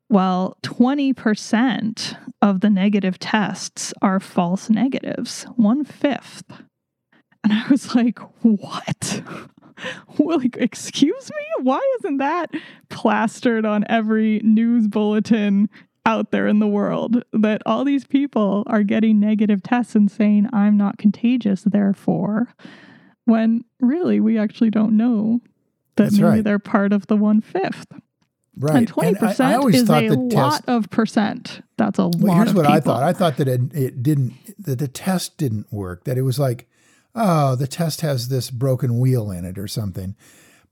"Well, 0.09 0.57
20% 0.63 2.17
of 2.41 2.61
the 2.61 2.71
negative 2.71 3.19
tests 3.19 3.93
are 4.01 4.19
false 4.19 4.69
negatives. 4.69 5.43
One 5.55 5.85
fifth." 5.85 6.43
And 7.43 7.53
I 7.53 7.67
was 7.69 7.93
like, 7.93 8.19
"What?" 8.41 9.21
well, 10.17 10.39
like, 10.39 10.57
excuse 10.57 11.29
me? 11.29 11.63
Why 11.63 11.81
isn't 11.99 12.17
that 12.17 12.51
plastered 12.89 13.65
on 13.65 13.85
every 13.89 14.39
news 14.43 14.87
bulletin 14.87 15.69
out 16.05 16.31
there 16.31 16.47
in 16.47 16.59
the 16.59 16.67
world 16.67 17.23
that 17.31 17.61
all 17.65 17.85
these 17.85 18.05
people 18.05 18.63
are 18.67 18.83
getting 18.83 19.19
negative 19.19 19.63
tests 19.63 19.95
and 19.95 20.11
saying, 20.11 20.49
I'm 20.51 20.77
not 20.77 20.97
contagious, 20.97 21.63
therefore, 21.63 22.53
when 23.25 23.63
really 23.79 24.19
we 24.19 24.37
actually 24.37 24.69
don't 24.69 24.97
know 24.97 25.41
that 25.95 26.05
That's 26.05 26.15
maybe 26.15 26.25
right. 26.25 26.43
they're 26.43 26.59
part 26.59 26.91
of 26.91 27.07
the 27.07 27.15
one 27.15 27.41
fifth. 27.41 27.87
Right. 28.55 28.75
And 28.75 28.91
20% 28.91 29.39
I, 29.39 29.53
I 29.53 29.55
always 29.55 29.75
is 29.75 29.89
a 29.89 30.07
the 30.09 30.15
lot 30.15 30.51
test. 30.51 30.63
of 30.67 30.89
percent. 30.89 31.61
That's 31.77 31.97
a 31.97 32.03
lot. 32.03 32.15
Well, 32.19 32.35
lot 32.35 32.47
here's 32.47 32.53
what 32.53 32.67
I 32.67 32.79
thought. 32.79 33.01
I 33.01 33.13
thought 33.13 33.37
that 33.37 33.47
it, 33.47 33.73
it 33.73 34.03
didn't, 34.03 34.33
that 34.59 34.79
the 34.79 34.87
test 34.87 35.37
didn't 35.37 35.71
work, 35.71 36.03
that 36.03 36.17
it 36.17 36.21
was 36.21 36.37
like, 36.37 36.67
oh, 37.15 37.55
the 37.55 37.67
test 37.67 38.01
has 38.01 38.27
this 38.29 38.49
broken 38.49 38.99
wheel 38.99 39.31
in 39.31 39.45
it 39.45 39.57
or 39.57 39.67
something. 39.67 40.15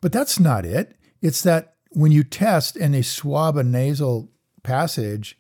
But 0.01 0.11
that's 0.11 0.39
not 0.39 0.65
it. 0.65 0.95
It's 1.21 1.41
that 1.43 1.75
when 1.91 2.11
you 2.11 2.23
test 2.23 2.75
and 2.75 2.93
they 2.93 3.01
swab 3.01 3.57
a 3.57 3.63
nasal 3.63 4.31
passage, 4.63 5.37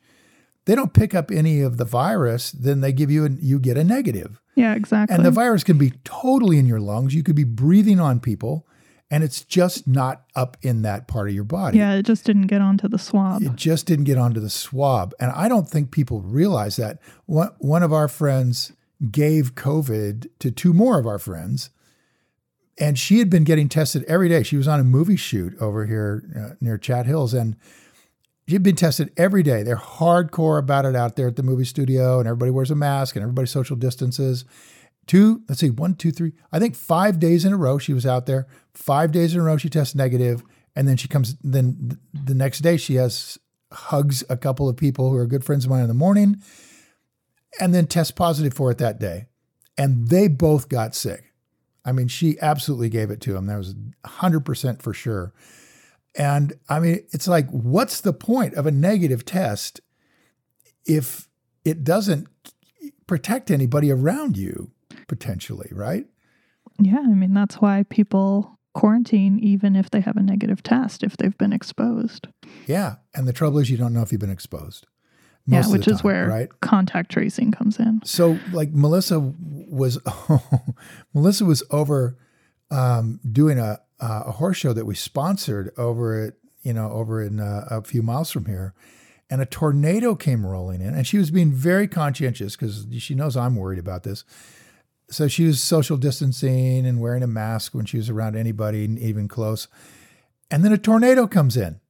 they 0.65 0.75
don't 0.75 0.93
pick 0.93 1.15
up 1.15 1.31
any 1.31 1.61
of 1.61 1.77
the 1.77 1.85
virus, 1.85 2.51
then 2.51 2.81
they 2.81 2.91
give 2.93 3.09
you 3.09 3.25
a, 3.25 3.29
you 3.29 3.59
get 3.59 3.77
a 3.77 3.83
negative. 3.83 4.39
yeah, 4.55 4.75
exactly. 4.75 5.15
And 5.15 5.25
the 5.25 5.31
virus 5.31 5.63
can 5.63 5.77
be 5.77 5.91
totally 6.03 6.59
in 6.59 6.65
your 6.67 6.79
lungs. 6.79 7.15
You 7.15 7.23
could 7.23 7.35
be 7.35 7.43
breathing 7.43 7.99
on 7.99 8.19
people, 8.19 8.67
and 9.09 9.23
it's 9.23 9.43
just 9.43 9.87
not 9.87 10.23
up 10.35 10.57
in 10.61 10.83
that 10.83 11.07
part 11.07 11.29
of 11.29 11.33
your 11.35 11.43
body. 11.43 11.79
yeah, 11.79 11.93
it 11.95 12.03
just 12.03 12.25
didn't 12.25 12.47
get 12.47 12.61
onto 12.61 12.87
the 12.87 12.99
swab. 12.99 13.41
It 13.41 13.55
just 13.55 13.87
didn't 13.87 14.05
get 14.05 14.19
onto 14.19 14.39
the 14.39 14.49
swab. 14.51 15.13
And 15.19 15.31
I 15.31 15.47
don't 15.47 15.67
think 15.67 15.91
people 15.91 16.21
realize 16.21 16.75
that. 16.75 16.99
One, 17.25 17.49
one 17.57 17.81
of 17.81 17.91
our 17.91 18.07
friends 18.07 18.71
gave 19.09 19.55
COVID 19.55 20.29
to 20.39 20.51
two 20.51 20.73
more 20.73 20.99
of 20.99 21.07
our 21.07 21.19
friends, 21.19 21.69
and 22.77 22.97
she 22.99 23.19
had 23.19 23.29
been 23.29 23.43
getting 23.43 23.69
tested 23.69 24.03
every 24.07 24.29
day. 24.29 24.43
She 24.43 24.57
was 24.57 24.67
on 24.67 24.79
a 24.79 24.83
movie 24.83 25.15
shoot 25.15 25.55
over 25.59 25.85
here 25.85 26.23
uh, 26.35 26.55
near 26.61 26.77
Chat 26.77 27.05
Hills, 27.05 27.33
and 27.33 27.55
she'd 28.47 28.63
been 28.63 28.75
tested 28.75 29.11
every 29.17 29.43
day. 29.43 29.63
They're 29.63 29.77
hardcore 29.77 30.59
about 30.59 30.85
it 30.85 30.95
out 30.95 31.15
there 31.15 31.27
at 31.27 31.35
the 31.35 31.43
movie 31.43 31.65
studio, 31.65 32.19
and 32.19 32.27
everybody 32.27 32.51
wears 32.51 32.71
a 32.71 32.75
mask 32.75 33.15
and 33.15 33.23
everybody 33.23 33.47
social 33.47 33.75
distances. 33.75 34.45
Two, 35.07 35.41
let's 35.49 35.61
see, 35.61 35.69
one, 35.69 35.95
two, 35.95 36.11
three, 36.11 36.33
I 36.51 36.59
think 36.59 36.75
five 36.75 37.19
days 37.19 37.43
in 37.43 37.53
a 37.53 37.57
row 37.57 37.77
she 37.77 37.93
was 37.93 38.05
out 38.05 38.27
there. 38.27 38.47
Five 38.73 39.11
days 39.11 39.33
in 39.33 39.41
a 39.41 39.43
row 39.43 39.57
she 39.57 39.69
tests 39.69 39.95
negative, 39.95 40.43
and 40.75 40.87
then 40.87 40.95
she 40.95 41.07
comes. 41.07 41.35
Then 41.43 41.97
the 42.13 42.35
next 42.35 42.59
day 42.59 42.77
she 42.77 42.95
has 42.95 43.37
hugs 43.71 44.23
a 44.29 44.37
couple 44.37 44.69
of 44.69 44.77
people 44.77 45.09
who 45.09 45.17
are 45.17 45.25
good 45.25 45.43
friends 45.43 45.65
of 45.65 45.71
mine 45.71 45.81
in 45.81 45.87
the 45.87 45.93
morning, 45.93 46.41
and 47.59 47.73
then 47.73 47.87
test 47.87 48.15
positive 48.15 48.53
for 48.53 48.71
it 48.71 48.77
that 48.77 48.99
day, 48.99 49.27
and 49.77 50.07
they 50.07 50.27
both 50.27 50.69
got 50.69 50.95
sick. 50.95 51.33
I 51.83 51.91
mean, 51.91 52.07
she 52.07 52.37
absolutely 52.39 52.89
gave 52.89 53.09
it 53.09 53.21
to 53.21 53.35
him. 53.35 53.47
That 53.47 53.57
was 53.57 53.75
hundred 54.05 54.41
percent 54.41 54.81
for 54.81 54.93
sure. 54.93 55.33
And 56.15 56.53
I 56.69 56.79
mean, 56.79 57.05
it's 57.11 57.27
like, 57.27 57.49
what's 57.49 58.01
the 58.01 58.13
point 58.13 58.53
of 58.55 58.65
a 58.65 58.71
negative 58.71 59.25
test 59.25 59.81
if 60.85 61.27
it 61.63 61.83
doesn't 61.83 62.27
protect 63.07 63.51
anybody 63.51 63.91
around 63.91 64.37
you 64.37 64.71
potentially, 65.07 65.69
right? 65.71 66.05
Yeah, 66.79 66.99
I 66.99 67.13
mean, 67.13 67.33
that's 67.33 67.55
why 67.55 67.83
people 67.89 68.59
quarantine 68.73 69.37
even 69.39 69.75
if 69.75 69.89
they 69.89 69.99
have 70.01 70.17
a 70.17 70.23
negative 70.23 70.63
test, 70.63 71.03
if 71.03 71.17
they've 71.17 71.37
been 71.37 71.53
exposed. 71.53 72.27
Yeah. 72.67 72.95
And 73.13 73.27
the 73.27 73.33
trouble 73.33 73.59
is, 73.59 73.69
you 73.69 73.77
don't 73.77 73.93
know 73.93 74.01
if 74.01 74.11
you've 74.11 74.21
been 74.21 74.29
exposed. 74.29 74.87
Yeah, 75.45 75.57
most 75.57 75.65
of 75.65 75.71
the 75.71 75.77
which 75.77 75.87
is 75.87 75.97
time, 75.97 76.03
where 76.03 76.27
right? 76.27 76.49
contact 76.61 77.11
tracing 77.11 77.51
comes 77.51 77.79
in. 77.79 78.01
So, 78.03 78.37
like 78.51 78.71
Melissa 78.71 79.19
was, 79.19 79.99
Melissa 81.13 81.45
was 81.45 81.63
over 81.71 82.17
um, 82.69 83.19
doing 83.29 83.59
a 83.59 83.79
uh, 83.99 84.23
a 84.27 84.31
horse 84.31 84.57
show 84.57 84.73
that 84.73 84.85
we 84.85 84.95
sponsored 84.95 85.71
over 85.77 86.25
at 86.25 86.33
you 86.63 86.73
know 86.73 86.91
over 86.91 87.21
in 87.21 87.39
uh, 87.39 87.67
a 87.69 87.83
few 87.83 88.01
miles 88.01 88.31
from 88.31 88.45
here, 88.45 88.73
and 89.29 89.41
a 89.41 89.45
tornado 89.45 90.15
came 90.15 90.45
rolling 90.45 90.81
in, 90.81 90.93
and 90.93 91.05
she 91.05 91.17
was 91.17 91.31
being 91.31 91.51
very 91.51 91.87
conscientious 91.87 92.55
because 92.55 92.85
she 92.99 93.15
knows 93.15 93.37
I'm 93.37 93.55
worried 93.55 93.79
about 93.79 94.03
this. 94.03 94.23
So 95.09 95.27
she 95.27 95.45
was 95.45 95.61
social 95.61 95.97
distancing 95.97 96.85
and 96.85 97.01
wearing 97.01 97.21
a 97.21 97.27
mask 97.27 97.75
when 97.75 97.85
she 97.85 97.97
was 97.97 98.09
around 98.09 98.37
anybody, 98.37 98.83
even 99.01 99.27
close. 99.27 99.67
And 100.49 100.63
then 100.63 100.71
a 100.71 100.77
tornado 100.77 101.27
comes 101.27 101.57
in. 101.57 101.81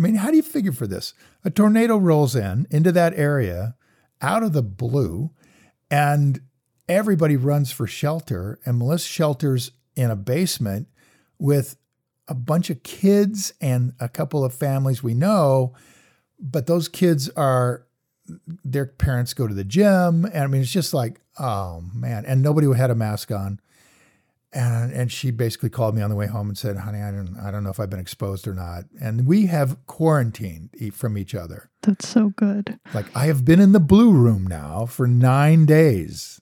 I 0.00 0.02
mean, 0.02 0.14
how 0.14 0.30
do 0.30 0.36
you 0.38 0.42
figure 0.42 0.72
for 0.72 0.86
this? 0.86 1.12
A 1.44 1.50
tornado 1.50 1.98
rolls 1.98 2.34
in 2.34 2.66
into 2.70 2.90
that 2.92 3.12
area 3.18 3.76
out 4.22 4.42
of 4.42 4.54
the 4.54 4.62
blue, 4.62 5.30
and 5.90 6.40
everybody 6.88 7.36
runs 7.36 7.70
for 7.70 7.86
shelter. 7.86 8.58
And 8.64 8.78
Melissa 8.78 9.06
shelters 9.06 9.72
in 9.94 10.10
a 10.10 10.16
basement 10.16 10.88
with 11.38 11.76
a 12.28 12.34
bunch 12.34 12.70
of 12.70 12.82
kids 12.82 13.52
and 13.60 13.92
a 14.00 14.08
couple 14.08 14.42
of 14.42 14.54
families 14.54 15.02
we 15.02 15.12
know, 15.12 15.74
but 16.38 16.66
those 16.66 16.88
kids 16.88 17.28
are 17.30 17.84
their 18.64 18.86
parents 18.86 19.34
go 19.34 19.46
to 19.46 19.54
the 19.54 19.64
gym, 19.64 20.24
and 20.24 20.44
I 20.44 20.46
mean 20.46 20.62
it's 20.62 20.72
just 20.72 20.94
like 20.94 21.20
oh 21.38 21.84
man, 21.94 22.24
and 22.24 22.40
nobody 22.40 22.72
had 22.72 22.90
a 22.90 22.94
mask 22.94 23.30
on. 23.30 23.60
And, 24.52 24.92
and 24.92 25.12
she 25.12 25.30
basically 25.30 25.70
called 25.70 25.94
me 25.94 26.02
on 26.02 26.10
the 26.10 26.16
way 26.16 26.26
home 26.26 26.48
and 26.48 26.58
said, 26.58 26.76
"Honey, 26.78 27.00
I 27.00 27.12
don't 27.12 27.36
I 27.40 27.52
don't 27.52 27.62
know 27.62 27.70
if 27.70 27.78
I've 27.78 27.88
been 27.90 28.00
exposed 28.00 28.48
or 28.48 28.54
not." 28.54 28.82
And 29.00 29.24
we 29.24 29.46
have 29.46 29.76
quarantined 29.86 30.70
from 30.92 31.16
each 31.16 31.36
other. 31.36 31.70
That's 31.82 32.08
so 32.08 32.30
good. 32.30 32.80
Like 32.92 33.06
I 33.14 33.26
have 33.26 33.44
been 33.44 33.60
in 33.60 33.70
the 33.70 33.78
blue 33.78 34.10
room 34.10 34.44
now 34.48 34.86
for 34.86 35.06
nine 35.06 35.66
days. 35.66 36.40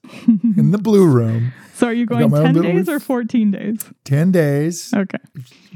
in 0.57 0.71
the 0.71 0.79
blue 0.79 1.05
room, 1.07 1.53
So 1.75 1.85
are 1.87 1.93
you 1.93 2.07
going 2.07 2.31
10 2.31 2.55
days 2.55 2.89
or 2.89 2.99
14 2.99 3.51
days? 3.51 3.85
ten 4.05 4.31
days, 4.31 4.91
Okay. 4.91 5.19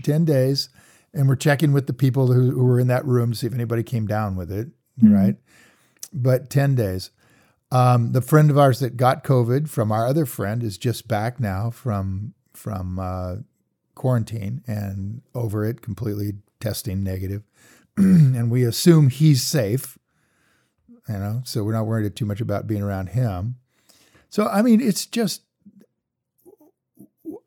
ten 0.01 0.25
days, 0.25 0.69
and 1.13 1.27
we're 1.29 1.35
checking 1.35 1.71
with 1.71 1.85
the 1.85 1.93
people 1.93 2.33
who, 2.33 2.49
who 2.49 2.63
were 2.65 2.79
in 2.79 2.87
that 2.87 3.05
room 3.05 3.33
to 3.33 3.37
see 3.37 3.45
if 3.45 3.53
anybody 3.53 3.83
came 3.83 4.07
down 4.07 4.35
with 4.35 4.51
it. 4.51 4.69
Mhm. 5.03 5.13
Right, 5.13 5.35
but 6.11 6.49
ten 6.49 6.73
days. 6.73 7.11
Um, 7.73 8.11
the 8.11 8.21
friend 8.21 8.51
of 8.51 8.57
ours 8.57 8.79
that 8.81 8.97
got 8.97 9.23
COVID 9.23 9.67
from 9.67 9.91
our 9.91 10.05
other 10.05 10.27
friend 10.27 10.61
is 10.61 10.77
just 10.77 11.07
back 11.07 11.39
now 11.39 11.71
from 11.71 12.35
from 12.53 12.99
uh, 12.99 13.37
quarantine 13.95 14.61
and 14.67 15.23
over 15.33 15.65
it, 15.65 15.81
completely 15.81 16.33
testing 16.59 17.03
negative, 17.03 17.41
and 17.97 18.51
we 18.51 18.63
assume 18.63 19.09
he's 19.09 19.41
safe. 19.41 19.97
You 21.09 21.15
know, 21.15 21.41
so 21.45 21.63
we're 21.63 21.73
not 21.73 21.87
worried 21.87 22.15
too 22.15 22.27
much 22.27 22.41
about 22.41 22.67
being 22.67 22.83
around 22.83 23.07
him. 23.07 23.55
So 24.29 24.47
I 24.47 24.61
mean, 24.61 24.79
it's 24.79 25.07
just 25.07 25.41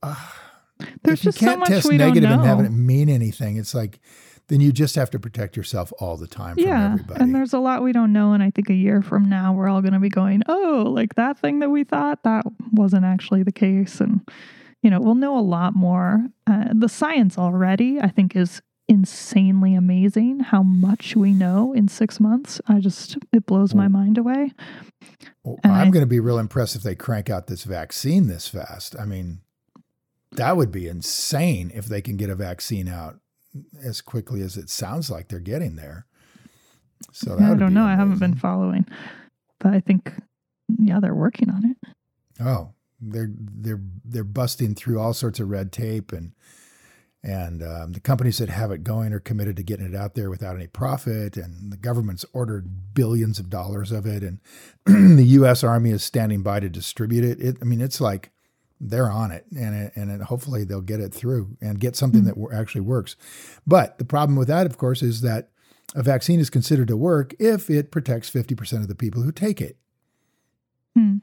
uh, 0.02 0.16
There's 1.04 1.20
if 1.20 1.24
you 1.24 1.28
just 1.30 1.38
so 1.38 1.46
can't 1.46 1.60
much 1.60 1.68
test 1.68 1.88
we 1.88 1.98
don't 1.98 2.08
negative 2.08 2.30
and 2.32 2.42
have 2.42 2.58
it 2.58 2.70
mean 2.70 3.08
anything, 3.08 3.58
it's 3.58 3.76
like 3.76 4.00
then 4.48 4.60
you 4.60 4.72
just 4.72 4.94
have 4.94 5.10
to 5.10 5.18
protect 5.18 5.56
yourself 5.56 5.92
all 5.98 6.16
the 6.16 6.26
time 6.26 6.54
from 6.54 6.64
yeah. 6.64 6.92
everybody. 6.92 7.20
And 7.20 7.34
there's 7.34 7.52
a 7.52 7.58
lot 7.58 7.82
we 7.82 7.92
don't 7.92 8.12
know. 8.12 8.32
And 8.32 8.42
I 8.42 8.50
think 8.50 8.70
a 8.70 8.74
year 8.74 9.02
from 9.02 9.28
now, 9.28 9.52
we're 9.52 9.68
all 9.68 9.80
going 9.80 9.94
to 9.94 10.00
be 10.00 10.08
going, 10.08 10.42
oh, 10.48 10.84
like 10.88 11.16
that 11.16 11.38
thing 11.38 11.58
that 11.60 11.70
we 11.70 11.82
thought 11.82 12.22
that 12.22 12.44
wasn't 12.72 13.04
actually 13.04 13.42
the 13.42 13.52
case. 13.52 14.00
And, 14.00 14.20
you 14.82 14.90
know, 14.90 15.00
we'll 15.00 15.16
know 15.16 15.36
a 15.36 15.40
lot 15.40 15.74
more. 15.74 16.26
Uh, 16.46 16.66
the 16.72 16.88
science 16.88 17.38
already, 17.38 18.00
I 18.00 18.08
think, 18.08 18.36
is 18.36 18.62
insanely 18.88 19.74
amazing 19.74 20.38
how 20.38 20.62
much 20.62 21.16
we 21.16 21.32
know 21.32 21.72
in 21.72 21.88
six 21.88 22.20
months. 22.20 22.60
I 22.68 22.78
just, 22.78 23.18
it 23.32 23.46
blows 23.46 23.74
my 23.74 23.88
mind 23.88 24.16
away. 24.16 24.52
Well, 25.42 25.58
I'm 25.64 25.90
going 25.90 26.04
to 26.04 26.08
be 26.08 26.20
real 26.20 26.38
impressed 26.38 26.76
if 26.76 26.84
they 26.84 26.94
crank 26.94 27.28
out 27.28 27.48
this 27.48 27.64
vaccine 27.64 28.28
this 28.28 28.46
fast. 28.46 28.94
I 28.96 29.04
mean, 29.04 29.40
that 30.30 30.56
would 30.56 30.70
be 30.70 30.86
insane 30.86 31.72
if 31.74 31.86
they 31.86 32.00
can 32.00 32.16
get 32.16 32.30
a 32.30 32.36
vaccine 32.36 32.86
out 32.86 33.18
as 33.82 34.00
quickly 34.00 34.40
as 34.42 34.56
it 34.56 34.70
sounds 34.70 35.10
like 35.10 35.28
they're 35.28 35.40
getting 35.40 35.76
there. 35.76 36.06
So 37.12 37.36
that 37.36 37.52
I 37.52 37.54
don't 37.54 37.74
know. 37.74 37.84
I 37.84 37.94
haven't 37.94 38.18
been 38.18 38.34
following, 38.34 38.86
but 39.60 39.74
I 39.74 39.80
think, 39.80 40.12
yeah, 40.78 41.00
they're 41.00 41.14
working 41.14 41.50
on 41.50 41.64
it. 41.64 41.94
Oh, 42.40 42.72
they're 43.00 43.30
they're 43.36 43.82
they're 44.04 44.24
busting 44.24 44.74
through 44.74 44.98
all 45.00 45.12
sorts 45.12 45.40
of 45.40 45.50
red 45.50 45.72
tape 45.72 46.12
and 46.12 46.32
and 47.22 47.62
um, 47.62 47.92
the 47.92 48.00
companies 48.00 48.38
that 48.38 48.48
have 48.48 48.70
it 48.70 48.84
going 48.84 49.12
are 49.12 49.18
committed 49.18 49.56
to 49.56 49.62
getting 49.62 49.86
it 49.86 49.96
out 49.96 50.14
there 50.14 50.30
without 50.30 50.54
any 50.54 50.68
profit 50.68 51.36
and 51.36 51.72
the 51.72 51.76
government's 51.76 52.24
ordered 52.32 52.94
billions 52.94 53.38
of 53.38 53.50
dollars 53.50 53.90
of 53.90 54.06
it 54.06 54.22
and 54.22 54.38
the 55.18 55.24
U.S. 55.24 55.64
Army 55.64 55.90
is 55.90 56.04
standing 56.04 56.42
by 56.42 56.60
to 56.60 56.68
distribute 56.68 57.24
it. 57.24 57.40
it 57.40 57.56
I 57.60 57.64
mean, 57.64 57.80
it's 57.80 58.00
like 58.00 58.30
they're 58.80 59.10
on 59.10 59.30
it 59.30 59.46
and 59.56 59.74
it, 59.74 59.92
and 59.96 60.10
it, 60.10 60.22
hopefully 60.22 60.64
they'll 60.64 60.80
get 60.80 61.00
it 61.00 61.12
through 61.12 61.56
and 61.60 61.80
get 61.80 61.96
something 61.96 62.24
that 62.24 62.36
wo- 62.36 62.50
actually 62.52 62.82
works. 62.82 63.16
But 63.66 63.98
the 63.98 64.04
problem 64.04 64.36
with 64.36 64.48
that, 64.48 64.66
of 64.66 64.78
course, 64.78 65.02
is 65.02 65.22
that 65.22 65.50
a 65.94 66.02
vaccine 66.02 66.40
is 66.40 66.50
considered 66.50 66.88
to 66.88 66.96
work 66.96 67.34
if 67.38 67.70
it 67.70 67.90
protects 67.90 68.30
50% 68.30 68.82
of 68.82 68.88
the 68.88 68.94
people 68.94 69.22
who 69.22 69.32
take 69.32 69.60
it. 69.60 69.78
Hmm. 70.94 71.18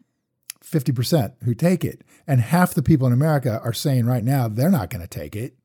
50% 0.64 1.34
who 1.44 1.54
take 1.54 1.84
it. 1.84 2.02
And 2.26 2.40
half 2.40 2.74
the 2.74 2.84
people 2.84 3.06
in 3.06 3.14
America 3.14 3.60
are 3.64 3.74
saying 3.74 4.06
right 4.06 4.24
now 4.24 4.48
they're 4.48 4.72
not 4.72 4.90
going 4.90 5.02
to 5.02 5.08
take 5.08 5.36
it. 5.36 5.56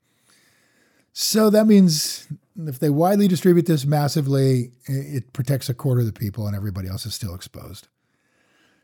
So 1.13 1.51
that 1.51 1.67
means 1.67 2.29
if 2.67 2.79
they 2.79 2.91
widely 2.91 3.29
distribute 3.29 3.67
this 3.67 3.87
massively, 3.87 4.73
it 4.87 5.33
protects 5.33 5.69
a 5.69 5.75
quarter 5.75 6.01
of 6.01 6.07
the 6.07 6.13
people 6.13 6.47
and 6.47 6.55
everybody 6.55 6.89
else 6.89 7.07
is 7.07 7.15
still 7.15 7.35
exposed. 7.35 7.89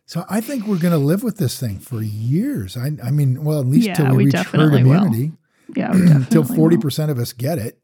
So 0.06 0.25
I 0.28 0.40
think 0.40 0.66
we're 0.66 0.78
going 0.78 0.92
to 0.92 0.99
live 0.99 1.23
with 1.23 1.38
this 1.38 1.58
thing 1.58 1.78
for 1.78 2.02
years. 2.02 2.76
I, 2.76 2.90
I 3.02 3.11
mean, 3.11 3.42
well, 3.42 3.61
at 3.61 3.66
least 3.66 3.87
Yeah, 3.87 3.94
till 3.94 4.11
we, 4.11 4.16
we 4.16 4.25
reach 4.26 4.34
herd 4.34 4.42
definitely 4.44 4.84
will. 4.84 4.92
immunity, 4.92 5.32
Yeah. 5.75 5.92
we 5.92 6.02
definitely 6.08 6.56
40% 6.76 7.11
of 7.11 7.18
us 7.18 7.32
get 7.32 7.58
it. 7.58 7.78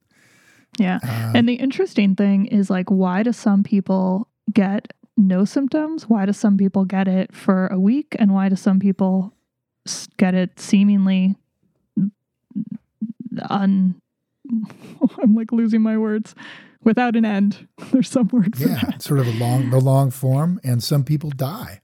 Yeah. 0.79 0.99
Um, 1.03 1.37
and 1.37 1.49
the 1.49 1.55
interesting 1.55 2.15
thing 2.15 2.47
is 2.47 2.69
like, 2.71 2.91
why 2.91 3.23
do 3.23 3.33
some 3.33 3.63
people 3.63 4.29
get 4.53 4.93
no 5.17 5.45
symptoms? 5.45 6.09
Why 6.09 6.27
do 6.27 6.33
some 6.33 6.57
people 6.57 6.85
get 6.85 7.09
it 7.09 7.35
for 7.35 7.67
a 7.69 7.81
week? 7.81 8.15
And 8.19 8.33
why 8.35 8.49
do 8.51 8.57
some 8.57 8.79
people 8.79 9.33
get 10.19 10.35
it 10.35 10.61
seemingly 10.61 11.37
un. 13.49 14.01
I'm 15.23 15.35
like 15.35 15.53
losing 15.53 15.83
my 15.83 15.97
words 15.97 16.35
without 16.83 17.17
an 17.17 17.25
end. 17.25 17.69
There's 17.93 18.09
some 18.11 18.29
word 18.29 18.57
for 18.57 18.69
yeah, 18.69 18.99
sort 18.99 19.21
of 19.21 19.27
a 19.29 19.33
long, 19.39 19.71
the 19.71 19.79
long 19.81 20.11
form, 20.11 20.61
and 20.65 20.83
some 20.83 21.05
people 21.05 21.31
die. 21.31 21.80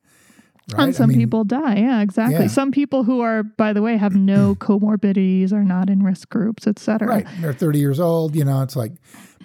Right? 0.72 0.82
And 0.82 0.88
I 0.88 0.92
some 0.92 1.10
mean, 1.10 1.18
people 1.18 1.44
die. 1.44 1.76
Yeah, 1.76 2.00
exactly. 2.02 2.40
Yeah. 2.46 2.46
Some 2.48 2.72
people 2.72 3.04
who 3.04 3.20
are, 3.20 3.44
by 3.44 3.72
the 3.72 3.82
way, 3.82 3.96
have 3.96 4.16
no 4.16 4.54
comorbidities, 4.60 5.52
are 5.52 5.62
not 5.64 5.88
in 5.88 6.02
risk 6.02 6.28
groups, 6.28 6.66
et 6.66 6.78
cetera. 6.78 7.06
Right. 7.08 7.26
They're 7.40 7.52
30 7.52 7.78
years 7.78 8.00
old, 8.00 8.34
you 8.34 8.44
know, 8.44 8.62
it's 8.62 8.74
like, 8.76 8.92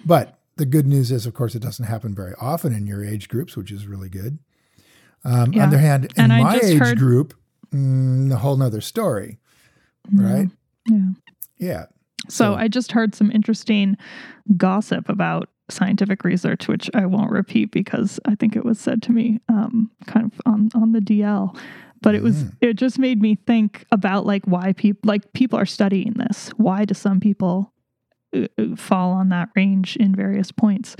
but 0.04 0.38
the 0.56 0.66
good 0.66 0.86
news 0.86 1.12
is, 1.12 1.24
of 1.26 1.34
course, 1.34 1.54
it 1.54 1.62
doesn't 1.62 1.84
happen 1.84 2.14
very 2.14 2.34
often 2.40 2.72
in 2.74 2.86
your 2.86 3.04
age 3.04 3.28
groups, 3.28 3.56
which 3.56 3.70
is 3.70 3.86
really 3.86 4.08
good. 4.08 4.38
Um, 5.24 5.52
Yeah. 5.52 5.62
On 5.64 5.70
the 5.70 5.76
other 5.76 5.78
hand, 5.78 6.04
in 6.16 6.30
And 6.30 6.42
my 6.42 6.56
age 6.58 6.78
heard- 6.78 6.98
group, 6.98 7.34
mm, 7.72 8.32
a 8.32 8.36
whole 8.36 8.56
nother 8.56 8.80
story, 8.80 9.38
right? 10.12 10.48
Yeah. 10.90 10.98
Yeah. 11.58 11.84
So 12.28 12.52
So- 12.52 12.54
I 12.54 12.66
just 12.66 12.90
heard 12.92 13.14
some 13.14 13.30
interesting 13.30 13.96
gossip 14.56 15.08
about 15.08 15.48
scientific 15.72 16.24
research, 16.24 16.68
which 16.68 16.90
I 16.94 17.06
won't 17.06 17.30
repeat 17.30 17.70
because 17.72 18.20
I 18.24 18.34
think 18.34 18.54
it 18.56 18.64
was 18.64 18.78
said 18.78 19.02
to 19.04 19.12
me 19.12 19.40
um, 19.48 19.90
kind 20.06 20.26
of 20.26 20.40
on, 20.46 20.70
on 20.74 20.92
the 20.92 21.00
DL. 21.00 21.56
But 22.00 22.14
it 22.16 22.22
was 22.22 22.44
Mhm. 22.44 22.56
it 22.60 22.74
just 22.74 22.98
made 22.98 23.20
me 23.22 23.36
think 23.36 23.84
about 23.92 24.26
like 24.26 24.44
why 24.44 24.72
people 24.72 25.00
like 25.08 25.32
people 25.32 25.58
are 25.58 25.66
studying 25.66 26.14
this. 26.14 26.50
Why 26.56 26.84
do 26.84 26.94
some 26.94 27.20
people 27.20 27.72
uh, 28.34 28.46
uh, 28.58 28.74
fall 28.76 29.12
on 29.12 29.28
that 29.28 29.50
range 29.54 29.96
in 29.96 30.14
various 30.14 30.50
points? 30.50 30.96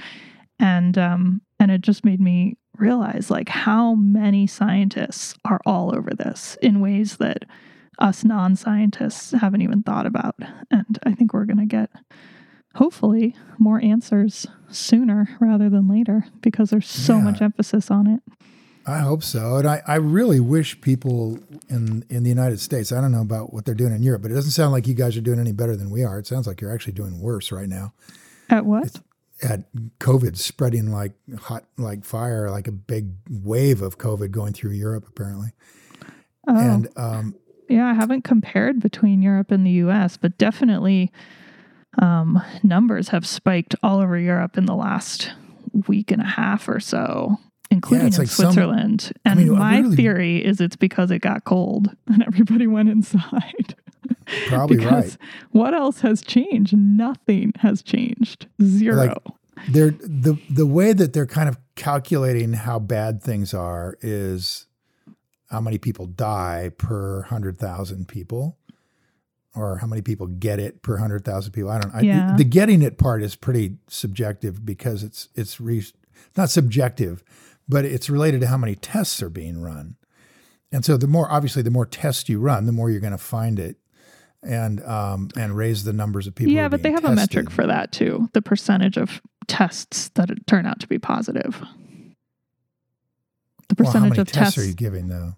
And 0.60 0.96
um, 0.96 1.40
and 1.58 1.70
it 1.72 1.80
just 1.80 2.04
made 2.04 2.20
me 2.20 2.56
realize 2.78 3.30
like 3.30 3.48
how 3.48 3.94
many 3.96 4.46
scientists 4.46 5.34
are 5.44 5.60
all 5.66 5.94
over 5.94 6.10
this 6.10 6.56
in 6.62 6.80
ways 6.80 7.16
that 7.18 7.44
us 7.98 8.24
non-scientists 8.24 9.32
haven't 9.32 9.60
even 9.60 9.82
thought 9.82 10.06
about 10.06 10.34
and 10.70 10.98
i 11.04 11.12
think 11.12 11.34
we're 11.34 11.44
going 11.44 11.58
to 11.58 11.66
get 11.66 11.90
hopefully 12.74 13.34
more 13.58 13.80
answers 13.82 14.46
sooner 14.70 15.28
rather 15.40 15.68
than 15.68 15.88
later 15.88 16.24
because 16.40 16.70
there's 16.70 16.88
so 16.88 17.16
Yeah. 17.18 17.24
much 17.24 17.42
emphasis 17.42 17.90
on 17.90 18.06
it 18.06 18.22
I 18.84 18.98
hope 18.98 19.22
so. 19.22 19.58
And 19.58 19.68
I, 19.68 19.80
I 19.86 19.94
really 19.94 20.40
wish 20.40 20.80
people 20.80 21.38
in, 21.68 22.04
in 22.10 22.24
the 22.24 22.28
United 22.28 22.58
States, 22.58 22.90
I 22.90 23.00
don't 23.00 23.12
know 23.12 23.20
about 23.20 23.52
what 23.52 23.64
they're 23.64 23.76
doing 23.76 23.94
in 23.94 24.02
Europe, 24.02 24.22
but 24.22 24.32
it 24.32 24.34
doesn't 24.34 24.50
sound 24.50 24.72
like 24.72 24.88
you 24.88 24.94
guys 24.94 25.16
are 25.16 25.20
doing 25.20 25.38
any 25.38 25.52
better 25.52 25.76
than 25.76 25.88
we 25.88 26.02
are. 26.02 26.18
It 26.18 26.26
sounds 26.26 26.48
like 26.48 26.60
you're 26.60 26.74
actually 26.74 26.94
doing 26.94 27.20
worse 27.20 27.52
right 27.52 27.68
now. 27.68 27.92
at 28.50 28.66
what 28.66 29.00
At 29.40 29.72
COVID 30.00 30.36
spreading 30.36 30.90
like 30.90 31.12
hot, 31.38 31.62
like 31.78 32.04
fire, 32.04 32.50
like 32.50 32.66
a 32.66 32.72
big 32.72 33.10
wave 33.30 33.82
of 33.82 33.98
COVID 33.98 34.32
going 34.32 34.52
through 34.52 34.72
Europe, 34.72 35.06
apparently. 35.08 35.52
oh 36.48 36.58
And 36.58 36.88
um, 36.96 37.36
yeah 37.68 37.86
i 37.86 37.94
haven't 37.94 38.22
compared 38.24 38.80
between 38.80 39.22
europe 39.22 39.52
and 39.52 39.64
the 39.64 39.70
us 39.74 40.16
but 40.16 40.36
definitely 40.38 41.12
um, 42.00 42.42
numbers 42.62 43.08
have 43.08 43.26
spiked 43.26 43.74
all 43.82 44.00
over 44.00 44.18
europe 44.18 44.56
in 44.56 44.66
the 44.66 44.74
last 44.74 45.32
week 45.88 46.10
and 46.10 46.22
a 46.22 46.26
half 46.26 46.68
or 46.68 46.80
so 46.80 47.36
including 47.70 48.06
it's 48.06 48.16
in 48.16 48.22
like 48.22 48.30
some- 48.30 48.52
switzerland 48.52 49.12
I 49.24 49.30
and 49.30 49.40
mean, 49.40 49.58
my 49.58 49.78
really- 49.80 49.96
theory 49.96 50.44
is 50.44 50.60
it's 50.60 50.76
because 50.76 51.10
it 51.10 51.18
got 51.20 51.44
cold 51.44 51.88
and 52.06 52.22
everybody 52.22 52.66
went 52.66 52.88
inside 52.88 53.74
probably 54.48 54.78
right. 54.78 55.16
what 55.50 55.74
else 55.74 56.00
has 56.00 56.22
changed? 56.22 56.76
Nothing 56.76 57.52
has 57.60 57.82
changed. 57.82 58.46
Zero. 58.62 59.16
they're 59.68 59.90
the 59.92 60.36
the 60.50 60.66
way 60.66 60.92
that 60.92 61.12
they're 61.12 61.26
kind 61.26 61.48
of 61.48 61.56
calculating 61.76 62.52
how 62.52 62.78
bad 62.78 63.22
things 63.22 63.54
are 63.54 63.96
is 64.00 64.66
how 65.50 65.60
many 65.60 65.78
people 65.78 66.06
die 66.06 66.70
per 66.78 67.22
hundred 67.22 67.58
thousand 67.58 68.08
people, 68.08 68.58
or 69.54 69.78
how 69.78 69.86
many 69.86 70.02
people 70.02 70.26
get 70.26 70.58
it 70.58 70.82
per 70.82 70.96
hundred 70.96 71.24
thousand 71.24 71.52
people. 71.52 71.70
I 71.70 71.80
don't. 71.80 71.94
know. 71.94 72.00
Yeah. 72.00 72.34
the 72.36 72.44
getting 72.44 72.82
it 72.82 72.98
part 72.98 73.22
is 73.22 73.36
pretty 73.36 73.76
subjective 73.88 74.64
because 74.64 75.02
it's 75.02 75.28
it's 75.34 75.60
re, 75.60 75.84
not 76.36 76.50
subjective, 76.50 77.22
but 77.68 77.84
it's 77.84 78.08
related 78.08 78.40
to 78.42 78.46
how 78.46 78.56
many 78.56 78.74
tests 78.74 79.22
are 79.22 79.30
being 79.30 79.60
run. 79.60 79.96
And 80.70 80.84
so 80.84 80.96
the 80.96 81.06
more 81.06 81.30
obviously 81.30 81.62
the 81.62 81.70
more 81.70 81.86
tests 81.86 82.28
you 82.28 82.40
run, 82.40 82.66
the 82.66 82.72
more 82.72 82.90
you're 82.90 83.00
going 83.00 83.12
to 83.12 83.18
find 83.18 83.58
it, 83.58 83.76
and 84.42 84.82
um 84.84 85.28
and 85.36 85.56
raise 85.56 85.84
the 85.84 85.92
numbers 85.92 86.26
of 86.26 86.34
people. 86.34 86.52
yeah, 86.52 86.68
but 86.68 86.82
they 86.82 86.90
have 86.90 87.04
a 87.04 87.14
metric 87.14 87.50
for 87.50 87.66
that 87.66 87.92
too. 87.92 88.28
The 88.32 88.42
percentage 88.42 88.96
of 88.96 89.20
tests 89.48 90.08
that 90.14 90.30
turn 90.46 90.66
out 90.66 90.80
to 90.80 90.88
be 90.88 90.98
positive. 90.98 91.62
The 93.68 93.74
Well, 93.78 93.92
how 93.92 93.92
percentage 93.92 94.10
many 94.10 94.20
of 94.22 94.28
tests 94.28 94.54
tests 94.56 94.58
are 94.58 94.68
you 94.68 94.74
giving 94.74 95.08
though? 95.08 95.36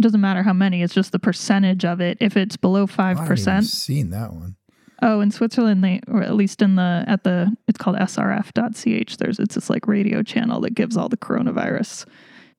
Doesn't 0.00 0.20
matter 0.20 0.42
how 0.42 0.52
many. 0.52 0.82
It's 0.82 0.94
just 0.94 1.12
the 1.12 1.18
percentage 1.18 1.84
of 1.84 2.00
it. 2.00 2.18
If 2.20 2.36
it's 2.36 2.56
below 2.56 2.84
I 2.84 2.86
five 2.86 3.16
haven't 3.18 3.24
even 3.24 3.28
percent, 3.36 3.66
seen 3.66 4.10
that 4.10 4.32
one. 4.32 4.56
Oh, 5.02 5.20
in 5.20 5.30
Switzerland, 5.30 5.82
they 5.82 6.00
or 6.08 6.22
at 6.22 6.34
least 6.34 6.60
in 6.60 6.76
the 6.76 7.04
at 7.06 7.24
the 7.24 7.54
it's 7.68 7.78
called 7.78 7.96
srf.ch. 7.96 9.16
There's 9.16 9.38
it's 9.38 9.54
this 9.54 9.70
like 9.70 9.86
radio 9.88 10.22
channel 10.22 10.60
that 10.62 10.74
gives 10.74 10.96
all 10.96 11.08
the 11.08 11.16
coronavirus 11.16 12.06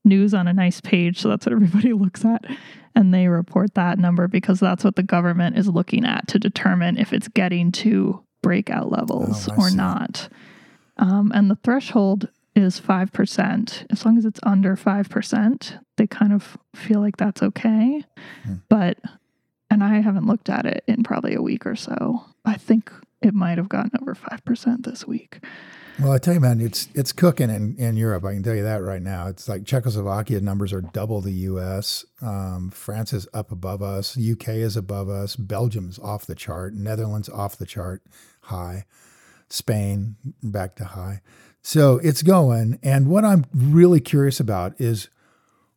news 0.03 0.33
on 0.33 0.47
a 0.47 0.53
nice 0.53 0.81
page, 0.81 1.19
so 1.19 1.29
that's 1.29 1.45
what 1.45 1.53
everybody 1.57 1.93
looks 1.93 2.25
at, 2.25 2.43
and 2.95 3.13
they 3.13 3.27
report 3.27 3.75
that 3.75 3.99
number 3.99 4.27
because 4.27 4.59
that's 4.59 4.83
what 4.83 4.95
the 4.95 5.03
government 5.03 5.57
is 5.57 5.67
looking 5.69 6.03
at 6.05 6.27
to 6.29 6.39
determine 6.39 6.97
if 6.97 7.13
it's 7.13 7.27
getting 7.27 7.71
to 7.71 8.23
breakout 8.41 8.91
levels 8.91 9.47
Oh, 9.49 9.55
or 9.59 9.69
see. 9.69 9.75
not. 9.75 10.27
Um, 10.97 11.31
and 11.35 11.49
the 11.51 11.57
threshold 11.63 12.29
is 12.55 12.79
five 12.79 13.11
percent. 13.11 13.85
As 13.89 14.05
long 14.05 14.17
as 14.17 14.25
it's 14.25 14.39
under 14.43 14.75
five 14.75 15.09
percent, 15.09 15.77
they 15.97 16.07
kind 16.07 16.33
of 16.33 16.57
feel 16.75 16.99
like 16.99 17.17
that's 17.17 17.41
okay. 17.43 18.03
Hmm. 18.43 18.55
But 18.69 18.97
and 19.69 19.83
I 19.83 20.01
haven't 20.01 20.27
looked 20.27 20.49
at 20.49 20.65
it 20.65 20.83
in 20.87 21.03
probably 21.03 21.33
a 21.33 21.41
week 21.41 21.65
or 21.65 21.75
so. 21.75 22.25
I 22.43 22.55
think 22.55 22.91
it 23.21 23.33
might 23.33 23.57
have 23.57 23.69
gotten 23.69 23.91
over 24.01 24.15
5% 24.15 24.83
this 24.83 25.07
week. 25.07 25.39
Well, 25.99 26.11
I 26.11 26.17
tell 26.17 26.33
you, 26.33 26.39
man, 26.39 26.59
it's 26.61 26.87
it's 26.95 27.11
cooking 27.11 27.49
in, 27.49 27.75
in 27.77 27.95
Europe. 27.95 28.25
I 28.25 28.33
can 28.33 28.41
tell 28.41 28.55
you 28.55 28.63
that 28.63 28.81
right 28.81 29.01
now. 29.01 29.27
It's 29.27 29.47
like 29.47 29.65
Czechoslovakia 29.65 30.41
numbers 30.41 30.73
are 30.73 30.81
double 30.81 31.21
the 31.21 31.33
U.S. 31.33 32.05
Um, 32.21 32.71
France 32.71 33.13
is 33.13 33.27
up 33.33 33.51
above 33.51 33.83
us. 33.83 34.17
UK 34.17 34.49
is 34.49 34.75
above 34.75 35.09
us. 35.09 35.35
Belgium's 35.35 35.99
off 35.99 36.25
the 36.25 36.33
chart. 36.33 36.73
Netherlands 36.73 37.29
off 37.29 37.57
the 37.57 37.65
chart 37.65 38.03
high. 38.43 38.85
Spain 39.49 40.15
back 40.41 40.75
to 40.77 40.85
high. 40.85 41.21
So 41.61 41.99
it's 42.03 42.23
going. 42.23 42.79
And 42.81 43.07
what 43.07 43.23
I'm 43.25 43.45
really 43.53 43.99
curious 43.99 44.39
about 44.39 44.79
is 44.79 45.09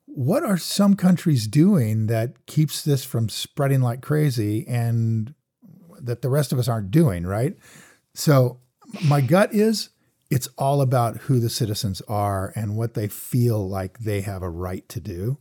what 0.06 0.44
are 0.44 0.56
some 0.56 0.94
countries 0.94 1.46
doing 1.46 2.06
that 2.06 2.46
keeps 2.46 2.82
this 2.82 3.04
from 3.04 3.28
spreading 3.28 3.80
like 3.80 4.00
crazy 4.00 4.66
and 4.66 5.34
that 6.00 6.22
the 6.22 6.30
rest 6.30 6.52
of 6.52 6.58
us 6.58 6.68
aren't 6.68 6.90
doing, 6.90 7.26
right? 7.26 7.56
So 8.14 8.60
my 9.04 9.20
gut 9.20 9.52
is 9.52 9.90
it's 10.30 10.48
all 10.58 10.80
about 10.80 11.16
who 11.18 11.40
the 11.40 11.50
citizens 11.50 12.00
are 12.02 12.52
and 12.54 12.76
what 12.76 12.94
they 12.94 13.08
feel 13.08 13.68
like 13.68 13.98
they 13.98 14.20
have 14.22 14.42
a 14.42 14.50
right 14.50 14.88
to 14.88 15.00
do. 15.00 15.38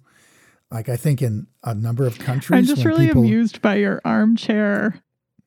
Like 0.71 0.89
I 0.89 0.97
think 0.97 1.21
in 1.21 1.47
a 1.63 1.75
number 1.75 2.05
of 2.07 2.17
countries, 2.17 2.69
I'm 2.69 2.75
just 2.75 2.85
really 2.85 3.07
people, 3.07 3.21
amused 3.21 3.61
by 3.61 3.75
your 3.75 4.01
armchair 4.03 5.03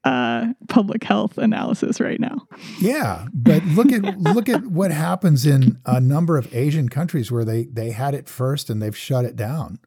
uh, 0.07 0.53
public 0.69 1.03
health 1.03 1.37
analysis 1.37 2.01
right 2.01 2.21
now. 2.21 2.47
Yeah, 2.81 3.27
but 3.35 3.65
look 3.65 3.91
at 3.91 4.03
look 4.21 4.49
at 4.49 4.65
what 4.67 4.93
happens 4.93 5.45
in 5.45 5.79
a 5.85 6.01
number 6.01 6.39
of 6.39 6.55
Asian 6.55 6.89
countries 6.89 7.33
where 7.33 7.45
they 7.45 7.65
they 7.65 7.91
had 7.91 8.15
it 8.15 8.29
first 8.29 8.71
and 8.71 8.81
they've 8.81 8.97
shut 8.97 9.25
it 9.25 9.35
down. 9.35 9.81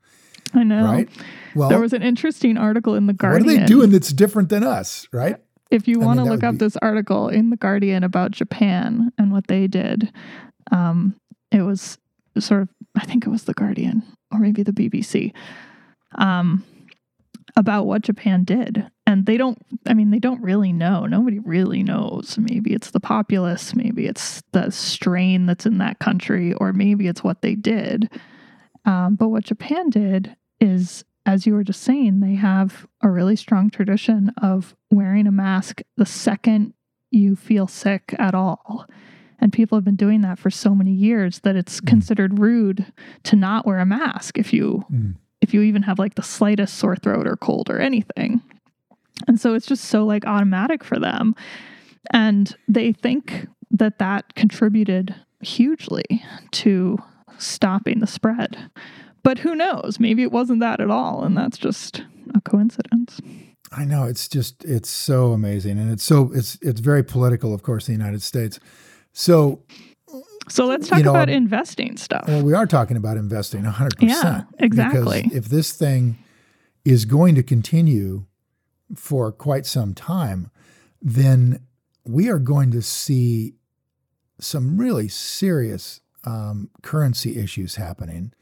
I 0.53 0.63
know. 0.63 0.83
Right. 0.83 1.09
Well, 1.55 1.69
there 1.69 1.79
was 1.79 1.93
an 1.93 2.01
interesting 2.01 2.57
article 2.57 2.95
in 2.95 3.07
the 3.07 3.13
Guardian. 3.13 3.45
What 3.45 3.55
are 3.55 3.59
they 3.59 3.65
doing 3.65 3.91
that's 3.91 4.11
different 4.11 4.49
than 4.49 4.63
us? 4.63 5.07
Right. 5.13 5.37
If 5.71 5.87
you 5.87 5.99
want 5.99 6.19
to 6.19 6.25
look 6.25 6.43
up 6.43 6.55
be... 6.55 6.57
this 6.57 6.75
article 6.77 7.29
in 7.29 7.49
the 7.49 7.57
Guardian 7.57 8.03
about 8.03 8.31
Japan 8.31 9.13
and 9.17 9.31
what 9.31 9.47
they 9.47 9.67
did, 9.67 10.11
um, 10.71 11.15
it 11.49 11.61
was 11.61 11.97
sort 12.37 12.63
of 12.63 12.69
I 12.97 13.05
think 13.05 13.25
it 13.25 13.29
was 13.29 13.45
the 13.45 13.53
Guardian 13.53 14.03
or 14.33 14.39
maybe 14.39 14.63
the 14.63 14.73
BBC. 14.73 15.31
Um, 16.15 16.65
about 17.59 17.85
what 17.85 18.03
Japan 18.03 18.45
did. 18.45 18.89
And 19.05 19.25
they 19.25 19.35
don't, 19.35 19.57
I 19.85 19.93
mean, 19.93 20.11
they 20.11 20.19
don't 20.19 20.41
really 20.41 20.71
know. 20.71 21.05
Nobody 21.05 21.39
really 21.39 21.83
knows. 21.83 22.37
Maybe 22.39 22.73
it's 22.73 22.91
the 22.91 23.01
populace, 23.01 23.75
maybe 23.75 24.05
it's 24.05 24.41
the 24.53 24.71
strain 24.71 25.45
that's 25.45 25.65
in 25.65 25.77
that 25.79 25.99
country, 25.99 26.53
or 26.53 26.71
maybe 26.71 27.07
it's 27.07 27.21
what 27.21 27.41
they 27.41 27.55
did. 27.55 28.09
Um, 28.85 29.15
but 29.15 29.27
what 29.27 29.43
Japan 29.43 29.89
did 29.89 30.37
is, 30.61 31.03
as 31.25 31.45
you 31.45 31.53
were 31.53 31.65
just 31.65 31.83
saying, 31.83 32.21
they 32.21 32.35
have 32.35 32.87
a 33.01 33.09
really 33.09 33.35
strong 33.35 33.69
tradition 33.69 34.31
of 34.41 34.73
wearing 34.89 35.27
a 35.27 35.31
mask 35.31 35.81
the 35.97 36.05
second 36.05 36.73
you 37.11 37.35
feel 37.35 37.67
sick 37.67 38.15
at 38.17 38.33
all. 38.33 38.85
And 39.37 39.51
people 39.51 39.77
have 39.77 39.85
been 39.85 39.97
doing 39.97 40.21
that 40.21 40.39
for 40.39 40.49
so 40.49 40.73
many 40.73 40.93
years 40.93 41.39
that 41.39 41.57
it's 41.57 41.81
mm. 41.81 41.87
considered 41.87 42.39
rude 42.39 42.93
to 43.23 43.35
not 43.35 43.65
wear 43.65 43.79
a 43.79 43.85
mask 43.85 44.37
if 44.37 44.53
you 44.53 44.85
mm 44.89 45.15
if 45.41 45.53
you 45.53 45.61
even 45.61 45.83
have 45.83 45.99
like 45.99 46.15
the 46.15 46.23
slightest 46.23 46.75
sore 46.75 46.95
throat 46.95 47.27
or 47.27 47.37
cold 47.37 47.69
or 47.69 47.79
anything. 47.79 48.41
And 49.27 49.39
so 49.39 49.53
it's 49.53 49.65
just 49.65 49.85
so 49.85 50.05
like 50.05 50.25
automatic 50.25 50.83
for 50.83 50.99
them. 50.99 51.35
And 52.11 52.55
they 52.67 52.91
think 52.91 53.47
that 53.71 53.99
that 53.99 54.35
contributed 54.35 55.15
hugely 55.41 56.23
to 56.51 56.97
stopping 57.37 57.99
the 57.99 58.07
spread. 58.07 58.57
But 59.23 59.39
who 59.39 59.55
knows? 59.55 59.99
Maybe 59.99 60.23
it 60.23 60.31
wasn't 60.31 60.61
that 60.61 60.79
at 60.79 60.89
all. 60.89 61.23
And 61.23 61.37
that's 61.37 61.57
just 61.57 62.03
a 62.33 62.41
coincidence. 62.41 63.19
I 63.71 63.85
know 63.85 64.05
it's 64.05 64.27
just 64.27 64.65
it's 64.65 64.89
so 64.89 65.31
amazing 65.31 65.77
and 65.77 65.91
it's 65.91 66.03
so 66.03 66.31
it's 66.33 66.57
it's 66.61 66.79
very 66.79 67.03
political 67.03 67.53
of 67.53 67.61
course 67.61 67.87
in 67.87 67.93
the 67.93 67.99
United 67.99 68.23
States. 68.23 68.59
So 69.13 69.63
so 70.49 70.65
let's 70.65 70.87
talk 70.87 70.99
you 70.99 71.05
know, 71.05 71.11
about 71.11 71.29
investing 71.29 71.97
stuff. 71.97 72.25
Well, 72.27 72.43
we 72.43 72.53
are 72.53 72.65
talking 72.65 72.97
about 72.97 73.17
investing 73.17 73.63
100%. 73.63 73.91
Yeah, 74.01 74.43
exactly. 74.57 75.23
Because 75.23 75.37
if 75.37 75.45
this 75.45 75.71
thing 75.71 76.17
is 76.83 77.05
going 77.05 77.35
to 77.35 77.43
continue 77.43 78.25
for 78.95 79.31
quite 79.31 79.65
some 79.65 79.93
time, 79.93 80.49
then 81.01 81.65
we 82.05 82.29
are 82.29 82.39
going 82.39 82.71
to 82.71 82.81
see 82.81 83.53
some 84.39 84.77
really 84.77 85.07
serious 85.07 86.01
um, 86.25 86.69
currency 86.81 87.37
issues 87.37 87.75
happening 87.75 88.33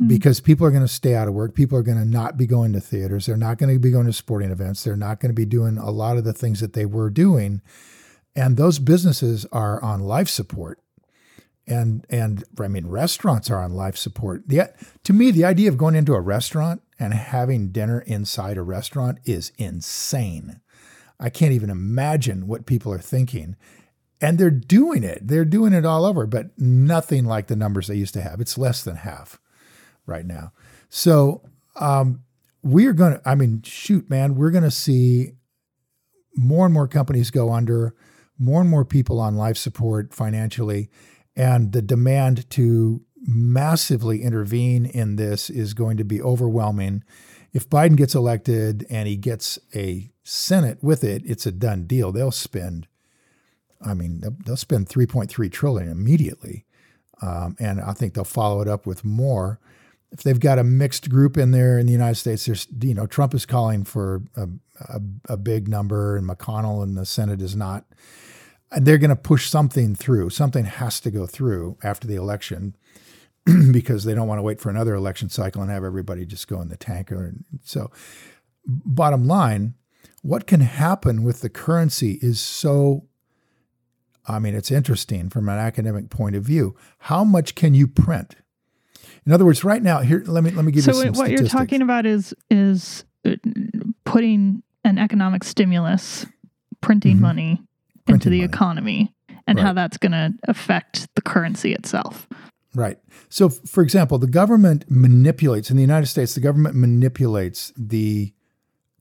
mm. 0.00 0.08
because 0.08 0.40
people 0.40 0.66
are 0.66 0.70
going 0.70 0.82
to 0.82 0.88
stay 0.88 1.14
out 1.14 1.28
of 1.28 1.34
work. 1.34 1.54
People 1.54 1.78
are 1.78 1.82
going 1.82 1.98
to 1.98 2.04
not 2.04 2.36
be 2.36 2.46
going 2.46 2.72
to 2.72 2.80
theaters. 2.80 3.26
They're 3.26 3.36
not 3.36 3.58
going 3.58 3.72
to 3.72 3.78
be 3.78 3.90
going 3.90 4.06
to 4.06 4.12
sporting 4.12 4.50
events. 4.50 4.82
They're 4.82 4.96
not 4.96 5.20
going 5.20 5.30
to 5.30 5.34
be 5.34 5.46
doing 5.46 5.78
a 5.78 5.90
lot 5.90 6.16
of 6.16 6.24
the 6.24 6.32
things 6.32 6.60
that 6.60 6.72
they 6.72 6.86
were 6.86 7.10
doing. 7.10 7.62
And 8.34 8.56
those 8.56 8.78
businesses 8.78 9.46
are 9.52 9.82
on 9.82 10.00
life 10.00 10.28
support 10.28 10.80
and 11.70 12.04
and 12.10 12.44
I 12.60 12.68
mean 12.68 12.88
restaurants 12.88 13.48
are 13.50 13.62
on 13.62 13.72
life 13.72 13.96
support. 13.96 14.42
The, 14.46 14.74
to 15.04 15.12
me, 15.12 15.30
the 15.30 15.44
idea 15.44 15.68
of 15.68 15.78
going 15.78 15.94
into 15.94 16.14
a 16.14 16.20
restaurant 16.20 16.82
and 16.98 17.14
having 17.14 17.70
dinner 17.70 18.00
inside 18.00 18.58
a 18.58 18.62
restaurant 18.62 19.18
is 19.24 19.52
insane. 19.56 20.60
I 21.18 21.30
can't 21.30 21.52
even 21.52 21.70
imagine 21.70 22.46
what 22.46 22.66
people 22.66 22.92
are 22.92 22.98
thinking. 22.98 23.56
And 24.22 24.36
they're 24.36 24.50
doing 24.50 25.02
it. 25.02 25.26
They're 25.26 25.46
doing 25.46 25.72
it 25.72 25.86
all 25.86 26.04
over, 26.04 26.26
but 26.26 26.50
nothing 26.58 27.24
like 27.24 27.46
the 27.46 27.56
numbers 27.56 27.86
they 27.86 27.94
used 27.94 28.12
to 28.14 28.20
have. 28.20 28.40
It's 28.40 28.58
less 28.58 28.82
than 28.84 28.96
half 28.96 29.38
right 30.04 30.26
now. 30.26 30.52
So 30.90 31.42
um, 31.76 32.24
we're 32.62 32.92
going 32.92 33.14
to, 33.14 33.22
I 33.24 33.34
mean, 33.34 33.62
shoot, 33.64 34.10
man, 34.10 34.34
we're 34.34 34.50
going 34.50 34.64
to 34.64 34.70
see 34.70 35.32
more 36.36 36.66
and 36.66 36.74
more 36.74 36.86
companies 36.88 37.30
go 37.30 37.50
under, 37.50 37.94
more 38.38 38.60
and 38.60 38.68
more 38.68 38.84
people 38.84 39.20
on 39.20 39.36
life 39.36 39.56
support 39.56 40.12
financially 40.12 40.90
and 41.40 41.72
the 41.72 41.80
demand 41.80 42.50
to 42.50 43.00
massively 43.26 44.22
intervene 44.22 44.84
in 44.84 45.16
this 45.16 45.48
is 45.48 45.72
going 45.72 45.96
to 45.96 46.04
be 46.04 46.20
overwhelming. 46.20 47.02
If 47.54 47.70
Biden 47.70 47.96
gets 47.96 48.14
elected 48.14 48.86
and 48.90 49.08
he 49.08 49.16
gets 49.16 49.58
a 49.74 50.10
Senate 50.22 50.82
with 50.82 51.02
it, 51.02 51.22
it's 51.24 51.46
a 51.46 51.52
done 51.52 51.84
deal. 51.86 52.12
They'll 52.12 52.30
spend, 52.30 52.88
I 53.80 53.94
mean, 53.94 54.22
they'll 54.44 54.58
spend 54.58 54.90
3.3 54.90 55.50
trillion 55.50 55.88
immediately, 55.88 56.66
um, 57.22 57.56
and 57.58 57.80
I 57.80 57.94
think 57.94 58.12
they'll 58.12 58.24
follow 58.24 58.60
it 58.60 58.68
up 58.68 58.86
with 58.86 59.02
more. 59.02 59.58
If 60.12 60.22
they've 60.22 60.38
got 60.38 60.58
a 60.58 60.64
mixed 60.64 61.08
group 61.08 61.38
in 61.38 61.52
there 61.52 61.78
in 61.78 61.86
the 61.86 61.92
United 61.92 62.16
States, 62.16 62.44
there's 62.44 62.66
you 62.82 62.94
know 62.94 63.06
Trump 63.06 63.32
is 63.32 63.46
calling 63.46 63.84
for 63.84 64.22
a, 64.36 64.46
a, 64.80 65.00
a 65.30 65.36
big 65.38 65.68
number, 65.68 66.18
and 66.18 66.28
McConnell 66.28 66.82
in 66.82 66.96
the 66.96 67.06
Senate 67.06 67.40
is 67.40 67.56
not 67.56 67.86
they're 68.72 68.98
going 68.98 69.10
to 69.10 69.16
push 69.16 69.48
something 69.48 69.94
through. 69.94 70.30
Something 70.30 70.64
has 70.64 71.00
to 71.00 71.10
go 71.10 71.26
through 71.26 71.76
after 71.82 72.06
the 72.06 72.14
election 72.14 72.76
because 73.72 74.04
they 74.04 74.14
don't 74.14 74.28
want 74.28 74.38
to 74.38 74.42
wait 74.42 74.60
for 74.60 74.70
another 74.70 74.94
election 74.94 75.28
cycle 75.28 75.62
and 75.62 75.70
have 75.70 75.84
everybody 75.84 76.24
just 76.24 76.48
go 76.48 76.60
in 76.60 76.68
the 76.68 76.76
tanker. 76.76 77.34
So, 77.64 77.90
bottom 78.64 79.26
line, 79.26 79.74
what 80.22 80.46
can 80.46 80.60
happen 80.60 81.22
with 81.22 81.40
the 81.40 81.48
currency 81.48 82.18
is 82.22 82.40
so. 82.40 83.06
I 84.26 84.38
mean, 84.38 84.54
it's 84.54 84.70
interesting 84.70 85.28
from 85.30 85.48
an 85.48 85.58
academic 85.58 86.10
point 86.10 86.36
of 86.36 86.44
view. 86.44 86.76
How 86.98 87.24
much 87.24 87.54
can 87.56 87.74
you 87.74 87.88
print? 87.88 88.36
In 89.26 89.32
other 89.32 89.44
words, 89.44 89.64
right 89.64 89.82
now, 89.82 90.00
here 90.00 90.22
let 90.26 90.44
me 90.44 90.50
let 90.50 90.64
me 90.64 90.70
give 90.70 90.84
so 90.84 90.92
you 90.92 91.02
some. 91.02 91.14
So 91.14 91.20
what 91.20 91.26
statistics. 91.26 91.52
you're 91.52 91.60
talking 91.60 91.82
about 91.82 92.06
is 92.06 92.34
is 92.50 93.04
uh, 93.24 93.32
putting 94.04 94.62
an 94.84 94.98
economic 94.98 95.42
stimulus, 95.42 96.26
printing 96.80 97.14
mm-hmm. 97.14 97.22
money 97.22 97.62
into 98.14 98.30
the 98.30 98.38
money. 98.38 98.44
economy 98.44 99.14
and 99.46 99.58
right. 99.58 99.66
how 99.66 99.72
that's 99.72 99.96
going 99.96 100.12
to 100.12 100.32
affect 100.44 101.08
the 101.14 101.22
currency 101.22 101.72
itself. 101.72 102.28
Right. 102.74 102.98
So, 103.28 103.48
for 103.48 103.82
example, 103.82 104.18
the 104.18 104.28
government 104.28 104.84
manipulates, 104.88 105.70
in 105.70 105.76
the 105.76 105.82
United 105.82 106.06
States, 106.06 106.34
the 106.34 106.40
government 106.40 106.76
manipulates 106.76 107.72
the 107.76 108.32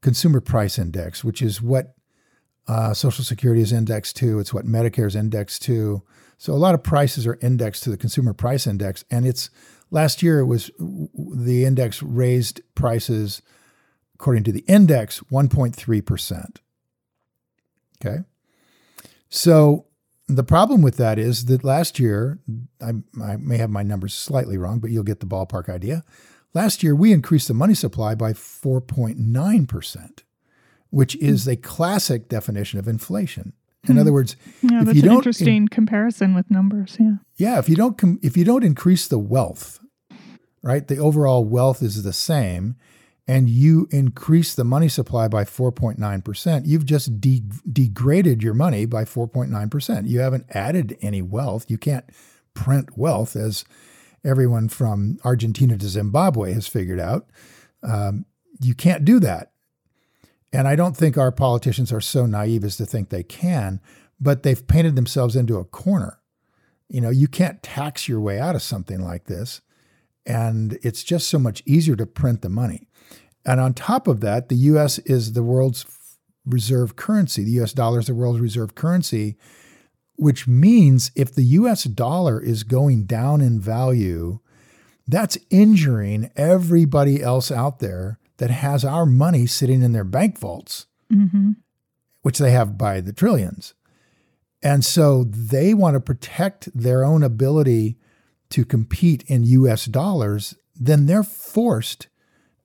consumer 0.01 0.41
price 0.41 0.79
index, 0.79 1.23
which 1.23 1.41
is 1.41 1.61
what 1.61 1.93
uh, 2.67 2.93
Social 2.93 3.23
Security 3.23 3.61
is 3.61 3.71
indexed 3.71 4.15
to. 4.17 4.39
It's 4.39 4.53
what 4.53 4.65
Medicare 4.65 5.05
is 5.05 5.15
indexed 5.15 5.61
to. 5.63 6.01
So, 6.37 6.53
a 6.53 6.55
lot 6.55 6.73
of 6.73 6.83
prices 6.83 7.27
are 7.27 7.37
indexed 7.41 7.83
to 7.83 7.91
the 7.91 7.97
consumer 7.97 8.33
price 8.33 8.65
index. 8.65 9.05
And 9.11 9.27
it's 9.27 9.51
last 9.91 10.23
year, 10.23 10.39
it 10.39 10.45
was 10.45 10.71
the 10.79 11.65
index 11.65 12.01
raised 12.01 12.61
prices, 12.73 13.43
according 14.15 14.45
to 14.45 14.51
the 14.51 14.63
index, 14.67 15.19
1.3%. 15.31 16.57
Okay. 18.03 18.23
So 19.29 19.85
the 20.27 20.43
problem 20.43 20.81
with 20.81 20.97
that 20.97 21.17
is 21.17 21.45
that 21.45 21.63
last 21.63 21.99
year, 21.99 22.39
I, 22.81 22.93
I, 23.21 23.37
may 23.37 23.57
have 23.57 23.69
my 23.69 23.83
numbers 23.83 24.13
slightly 24.13 24.57
wrong, 24.57 24.79
but 24.79 24.91
you'll 24.91 25.03
get 25.03 25.19
the 25.19 25.25
ballpark 25.25 25.69
idea. 25.69 26.03
Last 26.53 26.83
year, 26.83 26.95
we 26.95 27.11
increased 27.11 27.47
the 27.47 27.53
money 27.53 27.73
supply 27.73 28.15
by 28.15 28.33
4.9%, 28.33 30.23
which 30.89 31.15
is 31.17 31.47
a 31.47 31.55
classic 31.55 32.27
definition 32.27 32.79
of 32.79 32.87
inflation. 32.87 33.53
In 33.87 33.95
mm. 33.95 33.99
other 34.01 34.11
words, 34.11 34.35
yeah, 34.61 34.81
if 34.81 34.95
you 34.95 35.01
don't 35.01 35.17
interesting 35.17 35.55
in, 35.55 35.67
comparison 35.67 36.35
with 36.35 36.49
numbers. 36.51 36.97
Yeah, 36.99 37.15
yeah. 37.37 37.59
If 37.59 37.69
you 37.69 37.75
don't 37.75 37.97
com- 37.97 38.19
if 38.21 38.35
you 38.35 38.43
don't 38.43 38.63
increase 38.63 39.07
the 39.07 39.19
wealth, 39.19 39.79
right, 40.61 40.85
the 40.85 40.97
overall 40.97 41.45
wealth 41.45 41.81
is 41.81 42.03
the 42.03 42.11
same, 42.11 42.75
and 43.29 43.47
you 43.47 43.87
increase 43.91 44.55
the 44.55 44.63
money 44.63 44.89
supply 44.89 45.27
by 45.27 45.43
4.9%, 45.43 46.65
you've 46.65 46.85
just 46.85 47.21
de- 47.21 47.43
degraded 47.71 48.41
your 48.41 48.55
money 48.55 48.87
by 48.87 49.05
4.9%. 49.05 50.07
You 50.07 50.19
haven't 50.19 50.47
added 50.49 50.97
any 50.99 51.21
wealth. 51.21 51.69
You 51.69 51.77
can't 51.77 52.05
print 52.55 52.97
wealth, 52.97 53.35
as 53.35 53.65
everyone 54.25 54.67
from 54.67 55.19
Argentina 55.23 55.77
to 55.77 55.87
Zimbabwe 55.87 56.53
has 56.53 56.65
figured 56.67 56.99
out. 56.99 57.27
Um, 57.83 58.25
you 58.59 58.73
can't 58.73 59.05
do 59.05 59.19
that. 59.19 59.51
And 60.51 60.67
I 60.67 60.75
don't 60.75 60.97
think 60.97 61.15
our 61.15 61.31
politicians 61.31 61.93
are 61.93 62.01
so 62.01 62.25
naive 62.25 62.63
as 62.63 62.77
to 62.77 62.85
think 62.87 63.09
they 63.09 63.23
can. 63.23 63.79
but 64.19 64.43
they've 64.43 64.67
painted 64.67 64.95
themselves 64.95 65.35
into 65.35 65.57
a 65.57 65.63
corner. 65.63 66.19
You 66.89 66.99
know, 66.99 67.11
you 67.11 67.27
can't 67.27 67.61
tax 67.63 68.07
your 68.07 68.19
way 68.19 68.39
out 68.39 68.55
of 68.55 68.61
something 68.61 68.99
like 68.99 69.25
this. 69.25 69.61
And 70.25 70.77
it's 70.83 71.03
just 71.03 71.29
so 71.29 71.39
much 71.39 71.63
easier 71.65 71.95
to 71.95 72.05
print 72.05 72.41
the 72.41 72.49
money. 72.49 72.88
And 73.45 73.59
on 73.59 73.73
top 73.73 74.07
of 74.07 74.19
that, 74.21 74.49
the 74.49 74.55
US 74.55 74.99
is 74.99 75.33
the 75.33 75.43
world's 75.43 75.85
reserve 76.45 76.95
currency. 76.95 77.43
The 77.43 77.61
US 77.61 77.73
dollar 77.73 77.99
is 77.99 78.07
the 78.07 78.15
world's 78.15 78.39
reserve 78.39 78.75
currency, 78.75 79.37
which 80.15 80.47
means 80.47 81.11
if 81.15 81.33
the 81.33 81.43
US 81.43 81.83
dollar 81.85 82.41
is 82.41 82.63
going 82.63 83.05
down 83.05 83.41
in 83.41 83.59
value, 83.59 84.39
that's 85.07 85.37
injuring 85.49 86.29
everybody 86.35 87.21
else 87.21 87.51
out 87.51 87.79
there 87.79 88.19
that 88.37 88.49
has 88.51 88.85
our 88.85 89.05
money 89.05 89.45
sitting 89.47 89.81
in 89.81 89.91
their 89.91 90.03
bank 90.03 90.37
vaults, 90.37 90.85
Mm-hmm. 91.11 91.53
which 92.21 92.37
they 92.37 92.51
have 92.51 92.77
by 92.77 93.01
the 93.01 93.11
trillions. 93.11 93.73
And 94.61 94.85
so 94.85 95.23
they 95.23 95.73
want 95.73 95.95
to 95.95 95.99
protect 95.99 96.69
their 96.77 97.03
own 97.03 97.23
ability 97.23 97.97
to 98.51 98.63
compete 98.63 99.23
in 99.27 99.43
US 99.43 99.85
dollars, 99.85 100.55
then 100.75 101.07
they're 101.07 101.23
forced 101.23 102.07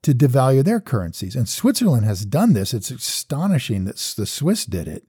to 0.05 0.13
devalue 0.13 0.63
their 0.63 0.79
currencies. 0.79 1.35
And 1.35 1.49
Switzerland 1.49 2.05
has 2.05 2.25
done 2.25 2.53
this. 2.53 2.73
It's 2.73 2.91
astonishing 2.91 3.85
that 3.85 3.97
the 4.15 4.27
Swiss 4.27 4.65
did 4.65 4.87
it. 4.87 5.03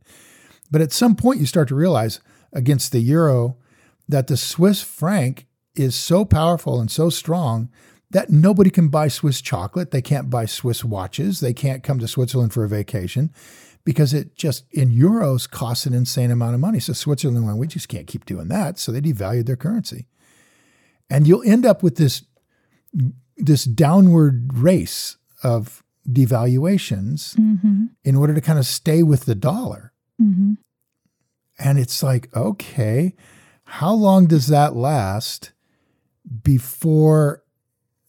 But 0.70 0.80
at 0.80 0.92
some 0.92 1.14
point, 1.14 1.38
you 1.38 1.46
start 1.46 1.68
to 1.68 1.74
realize 1.74 2.20
against 2.52 2.92
the 2.92 3.00
euro 3.00 3.58
that 4.08 4.26
the 4.26 4.38
Swiss 4.38 4.82
franc 4.82 5.46
is 5.74 5.94
so 5.94 6.24
powerful 6.24 6.80
and 6.80 6.90
so 6.90 7.10
strong 7.10 7.68
that 8.10 8.30
nobody 8.30 8.70
can 8.70 8.88
buy 8.88 9.08
Swiss 9.08 9.42
chocolate. 9.42 9.90
They 9.90 10.00
can't 10.00 10.30
buy 10.30 10.46
Swiss 10.46 10.82
watches. 10.82 11.40
They 11.40 11.52
can't 11.52 11.82
come 11.82 11.98
to 11.98 12.08
Switzerland 12.08 12.54
for 12.54 12.64
a 12.64 12.68
vacation 12.68 13.32
because 13.84 14.14
it 14.14 14.34
just 14.34 14.64
in 14.72 14.90
euros 14.90 15.48
costs 15.48 15.84
an 15.84 15.92
insane 15.92 16.30
amount 16.30 16.54
of 16.54 16.60
money. 16.60 16.80
So 16.80 16.94
Switzerland 16.94 17.44
went, 17.44 17.58
we 17.58 17.66
just 17.66 17.88
can't 17.88 18.06
keep 18.06 18.24
doing 18.24 18.48
that. 18.48 18.78
So 18.78 18.92
they 18.92 19.02
devalued 19.02 19.46
their 19.46 19.56
currency. 19.56 20.06
And 21.10 21.28
you'll 21.28 21.44
end 21.44 21.66
up 21.66 21.82
with 21.82 21.96
this, 21.96 22.24
this 23.36 23.64
downward 23.64 24.56
race 24.56 25.16
of 25.42 25.82
devaluations 26.08 27.34
Mm-hmm. 27.36 27.86
in 28.04 28.16
order 28.16 28.34
to 28.34 28.40
kind 28.40 28.58
of 28.58 28.66
stay 28.66 29.02
with 29.02 29.24
the 29.24 29.34
dollar. 29.34 29.92
Mm-hmm. 30.20 30.52
And 31.58 31.78
it's 31.78 32.02
like, 32.02 32.34
okay, 32.36 33.14
how 33.64 33.92
long 33.92 34.26
does 34.26 34.46
that 34.48 34.76
last 34.76 35.52
before 36.42 37.42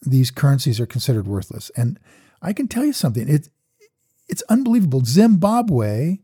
these 0.01 0.31
currencies 0.31 0.79
are 0.79 0.85
considered 0.85 1.27
worthless? 1.27 1.71
And 1.75 1.99
I 2.41 2.53
can 2.53 2.67
tell 2.67 2.85
you 2.85 2.93
something. 2.93 3.27
It, 3.27 3.49
it's 4.27 4.43
unbelievable. 4.43 5.03
Zimbabwe, 5.05 6.19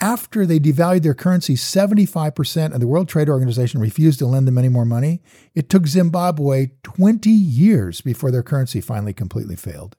after 0.00 0.44
they 0.46 0.58
devalued 0.58 1.02
their 1.02 1.14
currency 1.14 1.54
75% 1.54 2.72
and 2.72 2.82
the 2.82 2.86
World 2.86 3.08
Trade 3.08 3.28
Organization 3.28 3.80
refused 3.80 4.18
to 4.18 4.26
lend 4.26 4.48
them 4.48 4.58
any 4.58 4.68
more 4.68 4.84
money, 4.84 5.22
it 5.54 5.68
took 5.68 5.86
Zimbabwe 5.86 6.70
20 6.82 7.30
years 7.30 8.00
before 8.00 8.30
their 8.30 8.42
currency 8.42 8.80
finally 8.80 9.12
completely 9.12 9.56
failed. 9.56 9.96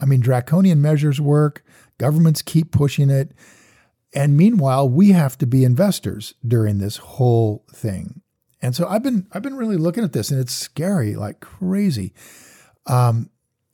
I 0.00 0.04
mean, 0.04 0.20
draconian 0.20 0.82
measures 0.82 1.20
work, 1.20 1.64
governments 1.98 2.42
keep 2.42 2.72
pushing 2.72 3.10
it. 3.10 3.32
And 4.14 4.36
meanwhile, 4.36 4.88
we 4.88 5.12
have 5.12 5.38
to 5.38 5.46
be 5.46 5.64
investors 5.64 6.34
during 6.46 6.78
this 6.78 6.96
whole 6.98 7.64
thing. 7.72 8.20
And 8.60 8.76
so 8.76 8.86
I've 8.86 9.02
been 9.02 9.26
I've 9.32 9.42
been 9.42 9.56
really 9.56 9.76
looking 9.76 10.04
at 10.04 10.12
this, 10.12 10.30
and 10.30 10.40
it's 10.40 10.52
scary, 10.52 11.16
like 11.16 11.40
crazy. 11.40 12.12
Um, 12.86 13.30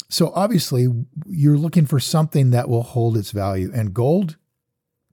so 0.08 0.32
obviously, 0.34 0.88
you're 1.26 1.58
looking 1.58 1.84
for 1.84 2.00
something 2.00 2.50
that 2.50 2.70
will 2.70 2.82
hold 2.82 3.16
its 3.16 3.30
value, 3.30 3.70
and 3.74 3.92
gold 3.92 4.37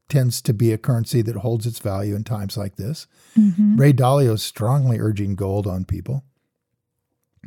tends 0.07 0.41
to 0.41 0.53
be 0.53 0.71
a 0.71 0.77
currency 0.77 1.21
that 1.21 1.37
holds 1.37 1.65
its 1.65 1.79
value 1.79 2.15
in 2.15 2.23
times 2.23 2.57
like 2.57 2.75
this. 2.75 3.07
Mm-hmm. 3.37 3.77
Ray 3.77 3.93
Dalio 3.93 4.33
is 4.33 4.43
strongly 4.43 4.99
urging 4.99 5.35
gold 5.35 5.67
on 5.67 5.85
people. 5.85 6.23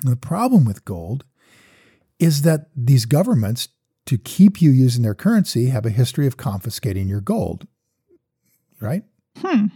And 0.03 0.12
the 0.12 0.16
problem 0.16 0.64
with 0.64 0.85
gold 0.85 1.25
is 2.18 2.42
that 2.42 2.68
these 2.75 3.05
governments, 3.05 3.68
to 4.07 4.18
keep 4.18 4.61
you 4.61 4.71
using 4.71 5.03
their 5.03 5.14
currency, 5.14 5.66
have 5.66 5.87
a 5.87 5.90
history 5.90 6.27
of 6.27 6.37
confiscating 6.37 7.09
your 7.09 7.21
gold. 7.21 7.66
Right? 8.81 9.05
Hmm. 9.37 9.66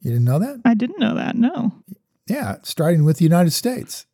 You 0.00 0.10
didn't 0.10 0.24
know 0.24 0.38
that? 0.38 0.60
I 0.64 0.74
didn't 0.74 0.98
know 0.98 1.14
that. 1.14 1.36
No. 1.36 1.72
Yeah, 2.26 2.56
starting 2.62 3.04
with 3.04 3.18
the 3.18 3.24
United 3.24 3.52
States. 3.52 4.06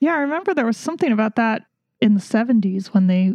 Yeah, 0.00 0.14
I 0.14 0.18
remember 0.18 0.54
there 0.54 0.66
was 0.66 0.76
something 0.76 1.12
about 1.12 1.36
that 1.36 1.62
in 2.00 2.14
the 2.14 2.20
70s 2.20 2.88
when 2.88 3.08
they, 3.08 3.34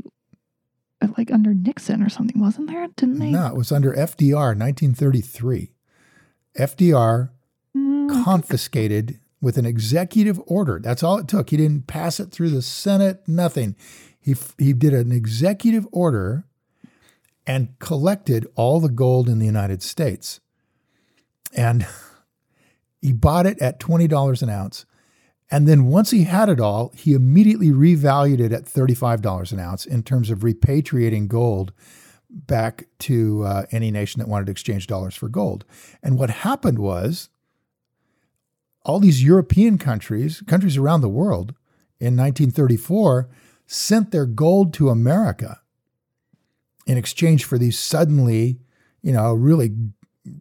like 1.18 1.32
under 1.32 1.54
Nixon 1.54 2.02
or 2.02 2.10
something, 2.10 2.42
wasn't 2.42 2.68
there? 2.68 2.88
Didn't 2.96 3.20
they? 3.20 3.32
No, 3.32 3.48
it 3.48 3.56
was 3.56 3.72
under 3.72 3.94
FDR, 3.94 4.58
1933. 4.58 5.74
FDR 6.58 7.30
Mm, 7.76 8.24
confiscated 8.24 9.20
with 9.42 9.58
an 9.58 9.66
executive 9.66 10.40
order. 10.46 10.80
That's 10.80 11.02
all 11.02 11.18
it 11.18 11.28
took. 11.28 11.50
He 11.50 11.58
didn't 11.58 11.88
pass 11.88 12.20
it 12.20 12.32
through 12.32 12.52
the 12.52 12.62
Senate, 12.62 13.24
nothing. 13.28 13.76
He, 14.20 14.36
he 14.60 14.74
did 14.74 14.94
an 14.94 15.12
executive 15.12 15.88
order 15.92 16.46
and 17.48 17.78
collected 17.80 18.48
all 18.56 18.80
the 18.80 18.90
gold 18.90 19.28
in 19.28 19.40
the 19.40 19.46
United 19.46 19.82
States. 19.82 20.40
And 21.52 21.88
he 23.02 23.12
bought 23.12 23.48
it 23.48 23.60
at 23.60 23.80
$20 23.80 24.44
an 24.44 24.50
ounce. 24.50 24.86
And 25.52 25.68
then 25.68 25.86
once 25.86 26.12
he 26.12 26.24
had 26.24 26.50
it 26.50 26.60
all, 26.60 26.92
he 26.96 27.14
immediately 27.14 27.70
revalued 27.70 28.40
it 28.40 28.52
at 28.52 28.66
$35 28.66 29.52
an 29.52 29.60
ounce 29.60 29.86
in 29.86 30.04
terms 30.04 30.30
of 30.30 30.40
repatriating 30.40 31.28
gold 31.28 31.74
back 32.30 32.88
to 33.00 33.44
uh, 33.44 33.66
any 33.72 33.92
nation 33.92 34.20
that 34.20 34.28
wanted 34.28 34.46
to 34.46 34.52
exchange 34.52 34.88
dollars 34.88 35.16
for 35.16 35.30
gold. 35.30 35.66
And 36.02 36.18
what 36.18 36.30
happened 36.30 36.80
was 36.80 37.30
all 38.84 39.00
these 39.00 39.24
European 39.24 39.78
countries, 39.78 40.42
countries 40.48 40.78
around 40.78 41.02
the 41.02 41.10
world 41.10 41.54
in 42.00 42.18
1934, 42.18 43.30
sent 43.68 44.12
their 44.12 44.26
gold 44.26 44.74
to 44.74 44.90
America 44.90 45.62
in 46.86 46.98
exchange 46.98 47.46
for 47.46 47.58
these 47.58 47.80
suddenly, 47.80 48.60
you 49.02 49.14
know, 49.14 49.34
really 49.34 49.74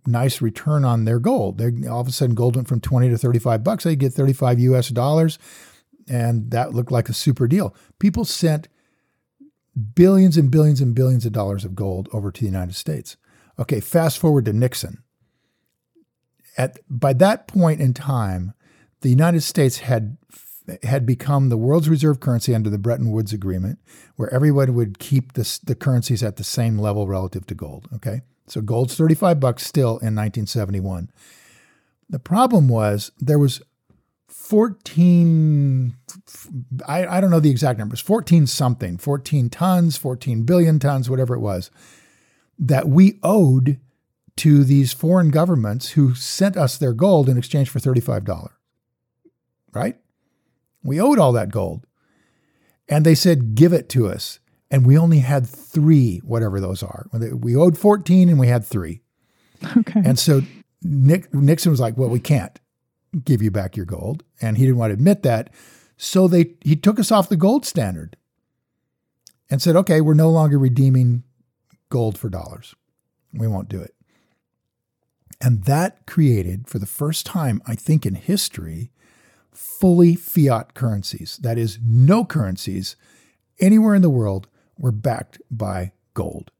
nice 0.07 0.41
return 0.41 0.85
on 0.85 1.05
their 1.05 1.19
gold. 1.19 1.59
They, 1.59 1.87
all 1.89 2.01
of 2.01 2.09
a 2.09 2.13
sudden, 2.13 2.35
gold 2.35 2.57
went 2.57 2.69
from 2.69 2.81
20 2.81 3.11
to 3.11 3.19
35 3.19 3.65
bucks. 3.65 3.85
They 3.85 3.97
get 3.97 4.13
35 4.13 4.61
US 4.61 4.89
dollars, 4.89 5.39
and 6.09 6.51
that 6.51 6.75
looked 6.75 6.93
like 6.93 7.09
a 7.09 7.15
super 7.15 7.49
deal. 7.49 7.75
People 7.99 8.25
sent 8.25 8.69
billions 9.95 10.37
and 10.37 10.51
billions 10.51 10.81
and 10.81 10.95
billions 10.95 11.27
of 11.27 11.33
dollars 11.33 11.65
of 11.65 11.75
gold 11.75 12.09
over 12.13 12.31
to 12.31 12.41
the 12.41 12.47
United 12.47 12.75
States. 12.75 13.17
Okay, 13.59 13.81
fast 13.81 14.19
forward 14.19 14.45
to 14.47 14.53
Nixon. 14.53 15.03
At 16.57 16.79
by 16.89 17.13
that 17.15 17.49
point 17.49 17.81
in 17.81 17.95
time, 17.95 18.53
the 19.01 19.09
United 19.09 19.43
States 19.43 19.79
had 19.79 20.17
had 20.83 21.05
become 21.05 21.49
the 21.49 21.57
world's 21.57 21.89
reserve 21.89 22.21
currency 22.21 22.55
under 22.55 22.71
the 22.71 22.79
Bretton 22.79 23.11
Woods 23.11 23.33
Agreement, 23.33 23.79
where 24.17 24.33
everyone 24.33 24.75
would 24.75 24.99
keep 24.99 25.33
the, 25.33 25.61
the 25.65 25.75
currencies 25.75 26.23
at 26.23 26.37
the 26.37 26.45
same 26.45 26.79
level 26.79 27.09
relative 27.09 27.47
to 27.47 27.55
gold. 27.55 27.89
Okay, 27.95 28.21
so 28.53 28.61
gold's 28.61 28.95
thirty 28.95 29.15
five 29.15 29.41
bucks 29.41 29.67
still 29.67 29.99
in 29.99 30.15
1971. 30.15 31.11
The 32.09 32.19
problem 32.19 32.69
was 32.69 33.11
there 33.19 33.39
was 33.39 33.63
14 34.29 35.97
I, 36.87 37.07
I 37.07 37.21
don't 37.21 37.31
know 37.31 37.41
the 37.41 37.51
exact 37.51 37.79
numbers 37.79 38.01
14 38.01 38.47
something 38.47 38.97
14 38.97 39.51
tons 39.51 39.97
14 39.99 40.45
billion 40.45 40.79
tons 40.79 41.09
whatever 41.09 41.35
it 41.35 41.41
was 41.41 41.71
that 42.59 42.89
we 42.89 43.19
owed 43.23 43.79
to 44.37 44.65
these 44.65 44.93
foreign 44.93 45.31
governments 45.31 45.91
who 45.91 46.15
sent 46.15 46.57
us 46.57 46.79
their 46.79 46.95
gold 46.95 47.29
in 47.29 47.37
exchange 47.37 47.69
for 47.69 47.79
$35 47.79 48.51
right? 49.73 49.97
We 50.83 51.01
owed 51.01 51.19
all 51.19 51.33
that 51.33 51.51
gold. 51.51 51.87
And 52.89 53.05
they 53.05 53.15
said 53.15 53.55
give 53.55 53.73
it 53.73 53.89
to 53.91 54.09
us 54.09 54.39
and 54.73 54.85
we 54.85 54.99
only 54.99 55.21
had 55.21 55.47
three 55.47 56.19
whatever 56.25 56.59
those 56.61 56.83
are 56.83 57.07
we 57.13 57.55
owed 57.55 57.79
14 57.79 58.29
and 58.29 58.39
we 58.41 58.49
had 58.49 58.65
three 58.65 59.03
Okay. 59.77 60.03
and 60.05 60.19
so 60.19 60.43
Nick, 60.83 61.33
Nixon 61.33 61.71
was 61.71 61.79
like, 61.79 61.97
"Well, 61.97 62.09
we 62.09 62.19
can't 62.19 62.59
give 63.25 63.41
you 63.41 63.53
back 63.53 63.77
your 63.77 63.87
gold," 63.87 64.25
and 64.41 64.57
he 64.59 64.65
didn't 64.65 64.79
want 64.79 64.91
to 64.91 64.95
admit 64.95 65.23
that. 65.23 65.51
So 65.97 66.27
they 66.27 66.55
he 66.63 66.75
took 66.75 66.99
us 66.99 67.13
off 67.13 67.29
the 67.29 67.37
gold 67.37 67.65
standard 67.65 68.17
and 69.49 69.63
said, 69.63 69.77
"Okay, 69.77 70.01
we're 70.01 70.15
no 70.15 70.29
longer 70.31 70.59
redeeming 70.59 71.23
gold 71.89 72.19
for 72.19 72.29
dollars. 72.29 72.75
We 73.33 73.47
won't 73.47 73.69
do 73.69 73.81
it." 73.81 73.95
And 75.41 75.63
that 75.65 76.07
created, 76.07 76.67
for 76.67 76.81
the 76.81 76.87
first 76.87 77.27
time, 77.27 77.63
I 77.65 77.77
think 77.77 78.05
in 78.05 78.17
history, 78.17 78.91
fully 79.53 80.17
fiat 80.17 80.75
currencies. 80.75 81.39
That 81.43 81.59
is, 81.59 81.79
no 81.85 82.25
currencies 82.25 82.97
anywhere 83.61 83.95
in 83.95 84.03
the 84.03 84.11
world 84.11 84.49
were 84.79 84.93
backed 84.93 85.41
by 85.51 85.93
gold. 86.15 86.51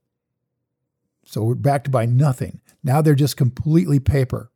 So 1.25 1.43
we're 1.45 1.55
backed 1.55 1.91
by 1.91 2.07
nothing. 2.07 2.61
Now 2.83 3.01
they're 3.01 3.15
just 3.15 3.37
completely 3.37 4.01
paper. 4.01 4.51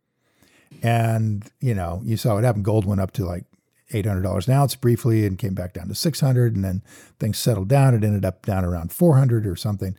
And, 0.82 1.44
you 1.60 1.74
know, 1.74 2.02
you 2.04 2.16
saw 2.16 2.34
what 2.34 2.44
happened. 2.44 2.64
Gold 2.64 2.84
went 2.84 3.00
up 3.00 3.12
to 3.12 3.24
like 3.24 3.44
$800 3.92 4.46
an 4.48 4.52
ounce 4.54 4.74
briefly 4.74 5.24
and 5.24 5.38
came 5.38 5.54
back 5.54 5.72
down 5.72 5.88
to 5.88 5.94
600 5.94 6.54
and 6.54 6.64
then 6.64 6.82
things 7.18 7.38
settled 7.38 7.68
down. 7.68 7.94
It 7.94 8.04
ended 8.04 8.24
up 8.24 8.44
down 8.44 8.64
around 8.64 8.92
400 8.92 9.46
or 9.46 9.56
something. 9.56 9.96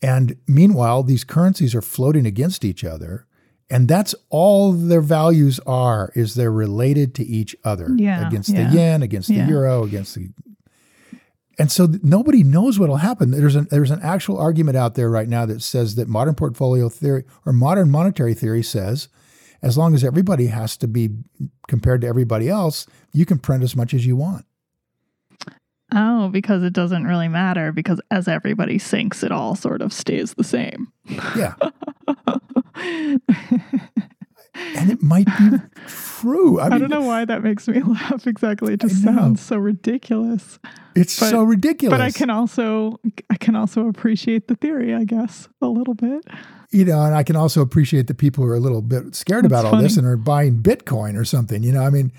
And 0.00 0.36
meanwhile, 0.46 1.02
these 1.02 1.24
currencies 1.24 1.74
are 1.74 1.82
floating 1.82 2.26
against 2.26 2.64
each 2.64 2.84
other. 2.84 3.26
And 3.70 3.86
that's 3.86 4.14
all 4.30 4.72
their 4.72 5.02
values 5.02 5.60
are 5.66 6.10
is 6.14 6.34
they're 6.34 6.50
related 6.50 7.14
to 7.16 7.24
each 7.24 7.54
other 7.64 7.90
Yeah, 7.96 8.26
against 8.26 8.48
yeah. 8.48 8.70
the 8.70 8.76
yen, 8.76 9.02
against 9.02 9.28
Yeah. 9.28 9.44
the 9.44 9.50
euro, 9.52 9.84
against 9.84 10.14
the 10.14 10.30
and 11.58 11.72
so 11.72 11.86
th- 11.86 12.02
nobody 12.02 12.42
knows 12.42 12.78
what'll 12.78 12.96
happen. 12.96 13.32
There's 13.32 13.56
an 13.56 13.66
there's 13.70 13.90
an 13.90 14.00
actual 14.02 14.38
argument 14.38 14.76
out 14.76 14.94
there 14.94 15.10
right 15.10 15.28
now 15.28 15.44
that 15.46 15.62
says 15.62 15.96
that 15.96 16.08
modern 16.08 16.34
portfolio 16.34 16.88
theory 16.88 17.24
or 17.44 17.52
modern 17.52 17.90
monetary 17.90 18.34
theory 18.34 18.62
says 18.62 19.08
as 19.62 19.76
long 19.76 19.94
as 19.94 20.04
everybody 20.04 20.46
has 20.46 20.76
to 20.76 20.86
be 20.86 21.10
compared 21.66 22.00
to 22.02 22.06
everybody 22.06 22.48
else, 22.48 22.86
you 23.12 23.26
can 23.26 23.38
print 23.38 23.64
as 23.64 23.74
much 23.74 23.92
as 23.92 24.06
you 24.06 24.16
want. 24.16 24.44
Oh, 25.94 26.28
because 26.28 26.62
it 26.62 26.74
doesn't 26.74 27.04
really 27.04 27.28
matter 27.28 27.72
because 27.72 28.00
as 28.10 28.28
everybody 28.28 28.78
sinks, 28.78 29.22
it 29.22 29.32
all 29.32 29.56
sort 29.56 29.80
of 29.80 29.92
stays 29.92 30.34
the 30.34 30.44
same. 30.44 30.92
Yeah. 31.36 31.54
and 34.76 34.90
it 34.90 35.02
might 35.02 35.26
be 35.26 35.58
true. 35.86 36.58
I, 36.60 36.66
I, 36.66 36.68
mean, 36.70 36.80
don't 36.80 36.90
know 36.90 37.06
why 37.06 37.24
that 37.24 37.42
makes 37.42 37.68
me 37.68 37.80
laugh 37.86 38.26
exactly. 38.26 38.74
It 38.74 38.80
just 38.80 39.02
sounds 39.02 39.40
so 39.40 39.56
ridiculous. 39.56 40.58
It's 40.94 41.18
but- 41.18 41.30
so 41.30 41.42
ridiculous. 41.42 41.92
But 41.92 42.00
I 42.00 42.10
can 42.10 42.30
also 42.30 43.00
I 43.30 43.36
can 43.36 43.56
also 43.56 43.88
appreciate 43.88 44.48
the 44.48 44.56
theory, 44.56 44.94
I 44.94 45.04
guess, 45.04 45.48
a 45.62 45.68
little 45.68 45.94
bit. 45.94 46.24
you 46.70 46.84
know, 46.84 47.02
and 47.02 47.14
I 47.14 47.22
can 47.22 47.36
also 47.36 47.62
appreciate 47.62 48.06
the 48.08 48.14
people 48.14 48.44
who 48.44 48.50
are 48.50 48.56
a 48.56 48.60
little 48.60 48.82
bit 48.82 49.14
scared 49.14 49.44
That's 49.44 49.52
about 49.52 49.64
all 49.64 49.80
this 49.80 49.96
and 49.96 50.06
are 50.06 50.16
buying 50.16 50.60
Bitcoin 50.62 51.16
or 51.18 51.24
something. 51.24 51.62
You 51.62 51.72
know, 51.72 51.82
I 51.82 51.90
mean, 51.90 52.12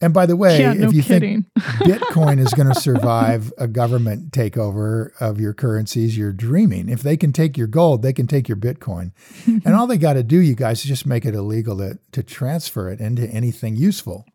and 0.00 0.12
by 0.12 0.26
the 0.26 0.36
way, 0.36 0.60
yeah, 0.60 0.72
if 0.72 0.78
no 0.78 0.90
you 0.90 1.02
kidding. 1.02 1.42
think 1.42 1.54
Bitcoin 2.02 2.38
is 2.38 2.52
going 2.52 2.68
to 2.68 2.74
survive 2.78 3.52
a 3.58 3.66
government 3.68 4.32
takeover 4.32 5.10
of 5.20 5.40
your 5.40 5.54
currencies, 5.54 6.16
you're 6.18 6.32
dreaming. 6.32 6.88
If 6.88 7.02
they 7.02 7.16
can 7.16 7.32
take 7.32 7.56
your 7.56 7.68
gold, 7.68 8.02
they 8.02 8.12
can 8.12 8.26
take 8.26 8.48
your 8.48 8.56
Bitcoin. 8.56 9.12
and 9.46 9.74
all 9.74 9.86
they 9.86 9.96
got 9.98 10.14
to 10.14 10.22
do, 10.22 10.38
you 10.38 10.54
guys, 10.54 10.80
is 10.80 10.84
just 10.86 11.06
make 11.06 11.24
it 11.24 11.34
illegal 11.34 11.78
to, 11.78 11.98
to 12.12 12.22
transfer 12.22 12.90
it 12.90 13.00
into 13.00 13.26
anything 13.28 13.76
useful. 13.76 14.26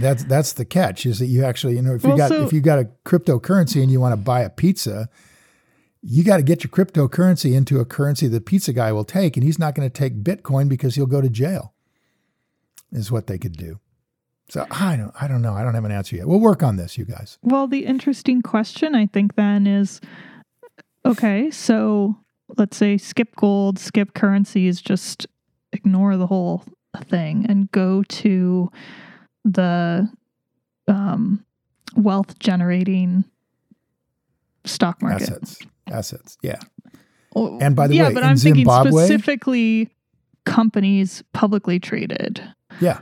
That's 0.00 0.24
that's 0.24 0.54
the 0.54 0.64
catch 0.64 1.06
is 1.06 1.20
that 1.20 1.26
you 1.26 1.44
actually, 1.44 1.76
you 1.76 1.82
know, 1.82 1.94
if 1.94 2.02
you 2.02 2.08
Well, 2.08 2.18
got 2.18 2.28
so- 2.30 2.44
if 2.44 2.52
you 2.52 2.60
got 2.60 2.80
a 2.80 2.88
cryptocurrency 3.04 3.80
and 3.82 3.92
you 3.92 4.00
want 4.00 4.12
to 4.12 4.16
buy 4.16 4.40
a 4.40 4.50
pizza, 4.50 5.08
you 6.02 6.24
got 6.24 6.38
to 6.38 6.42
get 6.42 6.64
your 6.64 6.70
cryptocurrency 6.70 7.54
into 7.54 7.78
a 7.78 7.84
currency 7.84 8.26
the 8.28 8.40
pizza 8.40 8.72
guy 8.72 8.92
will 8.92 9.04
take, 9.04 9.36
and 9.36 9.44
he's 9.44 9.58
not 9.58 9.74
going 9.76 9.88
to 9.88 9.92
take 9.92 10.24
Bitcoin 10.24 10.68
because 10.68 10.94
he'll 10.96 11.06
go 11.06 11.20
to 11.20 11.28
jail. 11.28 11.74
Is 12.90 13.12
what 13.12 13.26
they 13.26 13.38
could 13.38 13.56
do. 13.56 13.78
So 14.48 14.66
I 14.70 14.96
don't, 14.96 15.12
I 15.20 15.28
don't 15.28 15.42
know. 15.42 15.52
I 15.52 15.62
don't 15.62 15.74
have 15.74 15.84
an 15.84 15.92
answer 15.92 16.16
yet. 16.16 16.26
We'll 16.26 16.40
work 16.40 16.62
on 16.62 16.76
this, 16.76 16.96
you 16.96 17.04
guys. 17.04 17.38
Well, 17.42 17.66
the 17.66 17.84
interesting 17.84 18.40
question 18.40 18.94
I 18.94 19.06
think 19.06 19.34
then 19.34 19.66
is 19.66 20.00
okay, 21.04 21.50
so 21.50 22.16
let's 22.56 22.76
say 22.76 22.96
skip 22.96 23.36
gold, 23.36 23.78
skip 23.78 24.14
currencies, 24.14 24.80
just 24.80 25.26
ignore 25.72 26.16
the 26.16 26.26
whole 26.26 26.64
thing 26.96 27.44
and 27.48 27.70
go 27.72 28.02
to 28.04 28.70
the 29.44 30.10
um, 30.86 31.44
wealth 31.94 32.38
generating 32.38 33.24
stock 34.64 35.02
market. 35.02 35.28
Assets, 35.28 35.58
assets. 35.90 36.38
Yeah, 36.42 36.58
Oh, 37.36 37.58
And 37.60 37.76
by 37.76 37.86
the 37.86 37.94
yeah, 37.94 38.08
way, 38.08 38.14
but 38.14 38.24
I'm 38.24 38.36
thinking 38.36 38.66
specifically 38.68 39.90
companies 40.44 41.22
publicly 41.32 41.78
traded 41.78 42.42
yeah, 42.80 43.00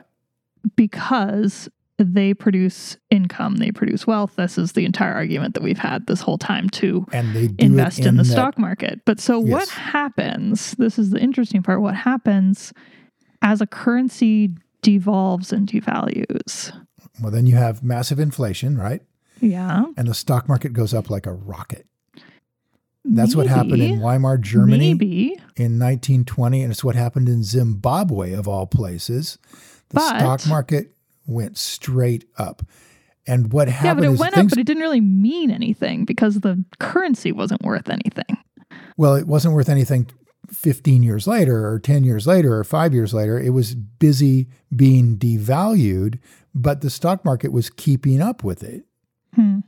because 0.74 1.68
they 1.98 2.35
produce 2.35 2.96
income, 3.11 3.57
they 3.57 3.70
produce 3.70 4.07
wealth. 4.07 4.37
This 4.37 4.59
is 4.59 4.72
the 4.72 4.85
entire 4.85 5.14
argument 5.14 5.55
that 5.55 5.62
we've 5.62 5.79
had 5.79 6.07
this 6.07 6.20
whole 6.20 6.37
time 6.38 6.68
to 6.70 7.07
and 7.12 7.35
they 7.35 7.46
do 7.48 7.55
invest 7.64 8.00
it 8.00 8.07
in, 8.07 8.16
the 8.16 8.22
that- 8.22 8.31
stock 8.33 8.59
market. 8.59 9.00
But 9.07 9.18
so 9.20 9.38
what 9.38 9.68
happens? 9.70 10.72
This 10.72 10.98
is 10.98 11.11
the 11.11 11.20
interesting 11.20 11.62
part. 11.62 11.81
What 11.81 11.94
happens 11.94 12.72
as 13.42 13.61
a 13.61 13.66
currency 13.66 14.50
devolves 14.83 15.52
and 15.52 15.66
devalues? 15.66 16.72
Well, 17.22 17.31
then 17.31 17.46
you 17.46 17.57
have 17.57 17.83
massive 17.83 18.18
inflation, 18.18 18.76
right? 18.76 19.00
Yeah. 19.40 19.87
And 19.96 20.09
the 20.09 20.14
stock 20.14 20.48
market 20.48 20.72
goes 20.74 20.92
up 20.92 21.09
like 21.09 21.26
a 21.26 21.33
rocket. 21.33 21.87
That's 23.09 23.37
what 23.37 23.46
happened 23.46 23.83
in 23.83 24.00
Weimar 24.00 24.37
Germany 24.37 24.92
Maybe. 24.92 25.26
in 25.55 25.79
1920, 25.79 26.62
and 26.62 26.72
it's 26.72 26.83
what 26.83 26.96
happened 26.96 27.29
in 27.29 27.44
Zimbabwe 27.44 28.33
of 28.33 28.48
all 28.48 28.66
places. 28.66 29.38
The 29.96 30.00
But- 30.00 30.40
stock 30.40 30.48
market 30.48 30.94
went 31.26 31.56
straight 31.59 32.24
up. 32.38 32.62
And 33.26 33.52
what 33.52 33.68
happened? 33.68 34.04
Yeah, 34.04 34.11
but 34.11 34.14
it 34.14 34.20
went 34.20 34.35
things 34.35 34.52
up, 34.52 34.56
but 34.56 34.59
it 34.61 34.66
didn't 34.66 34.82
really 34.82 35.00
mean 35.00 35.50
anything 35.50 36.04
because 36.04 36.40
the 36.40 36.64
currency 36.78 37.32
wasn't 37.32 37.62
worth 37.62 37.90
anything. 37.90 38.37
Well, 38.96 39.16
it 39.16 39.26
wasn't 39.26 39.54
worth 39.54 39.68
anything 39.68 40.06
15 40.52 41.02
years 41.02 41.26
later 41.26 41.66
or 41.68 41.80
10 41.80 42.04
years 42.04 42.26
later 42.26 42.54
or 42.54 42.62
five 42.62 42.94
years 42.94 43.12
later. 43.12 43.37
It 43.38 43.50
was 43.50 43.74
busy 43.74 44.48
being 44.74 45.18
devalued, 45.18 46.20
but 46.54 46.82
the 46.82 46.90
stock 46.90 47.24
market 47.24 47.50
was 47.50 47.68
keeping 47.68 48.20
up 48.20 48.44
with 48.44 48.62
it. 48.62 48.85
Hmm. 49.35 49.59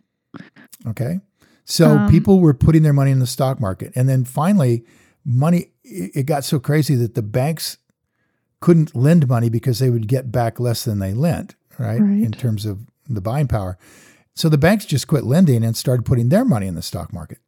Okay. 0.86 1.18
So 1.64 1.98
Um, 1.98 2.10
people 2.10 2.38
were 2.40 2.54
putting 2.54 2.82
their 2.84 2.92
money 2.92 3.10
in 3.10 3.18
the 3.18 3.26
stock 3.26 3.60
market. 3.60 3.92
And 3.96 4.08
then 4.08 4.24
finally, 4.24 4.84
money, 5.24 5.72
it 5.82 6.26
got 6.26 6.44
so 6.44 6.60
crazy 6.60 6.94
that 6.94 7.14
the 7.16 7.22
banks 7.22 7.78
couldn't 8.60 8.94
lend 8.94 9.28
money 9.28 9.48
because 9.48 9.78
they 9.78 9.90
would 9.90 10.08
get 10.08 10.32
back 10.32 10.58
less 10.58 10.84
than 10.84 10.98
they 10.98 11.12
lent, 11.12 11.54
right? 11.78 12.00
In 12.00 12.32
terms 12.32 12.66
of 12.66 12.80
the 13.08 13.20
buying 13.20 13.48
power. 13.48 13.78
So 14.34 14.48
the 14.48 14.58
banks 14.58 14.84
just 14.84 15.06
quit 15.08 15.24
lending 15.24 15.64
and 15.64 15.76
started 15.76 16.04
putting 16.04 16.28
their 16.28 16.44
money 16.44 16.66
in 16.66 16.74
the 16.74 16.82
stock 16.82 17.12
market. 17.12 17.38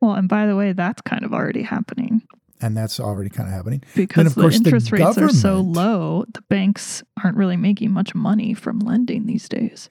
Well, 0.00 0.14
and 0.14 0.28
by 0.28 0.46
the 0.46 0.56
way, 0.56 0.72
that's 0.72 1.00
kind 1.02 1.24
of 1.24 1.32
already 1.32 1.62
happening 1.62 2.22
And 2.60 2.76
that's 2.76 3.00
already 3.00 3.30
kind 3.30 3.48
of 3.48 3.54
happening. 3.54 3.82
because 3.94 4.26
of 4.28 4.34
the 4.34 4.40
course, 4.42 4.58
the 4.58 4.64
interest 4.64 4.92
rates 4.92 5.18
are 5.18 5.28
so 5.30 5.60
low. 5.60 6.24
The 6.32 6.42
banks 6.42 7.02
aren't 7.22 7.36
really 7.36 7.56
making 7.56 7.90
much 7.90 8.14
money 8.14 8.54
from 8.54 8.78
lending 8.80 9.26
these 9.26 9.48
days. 9.48 9.88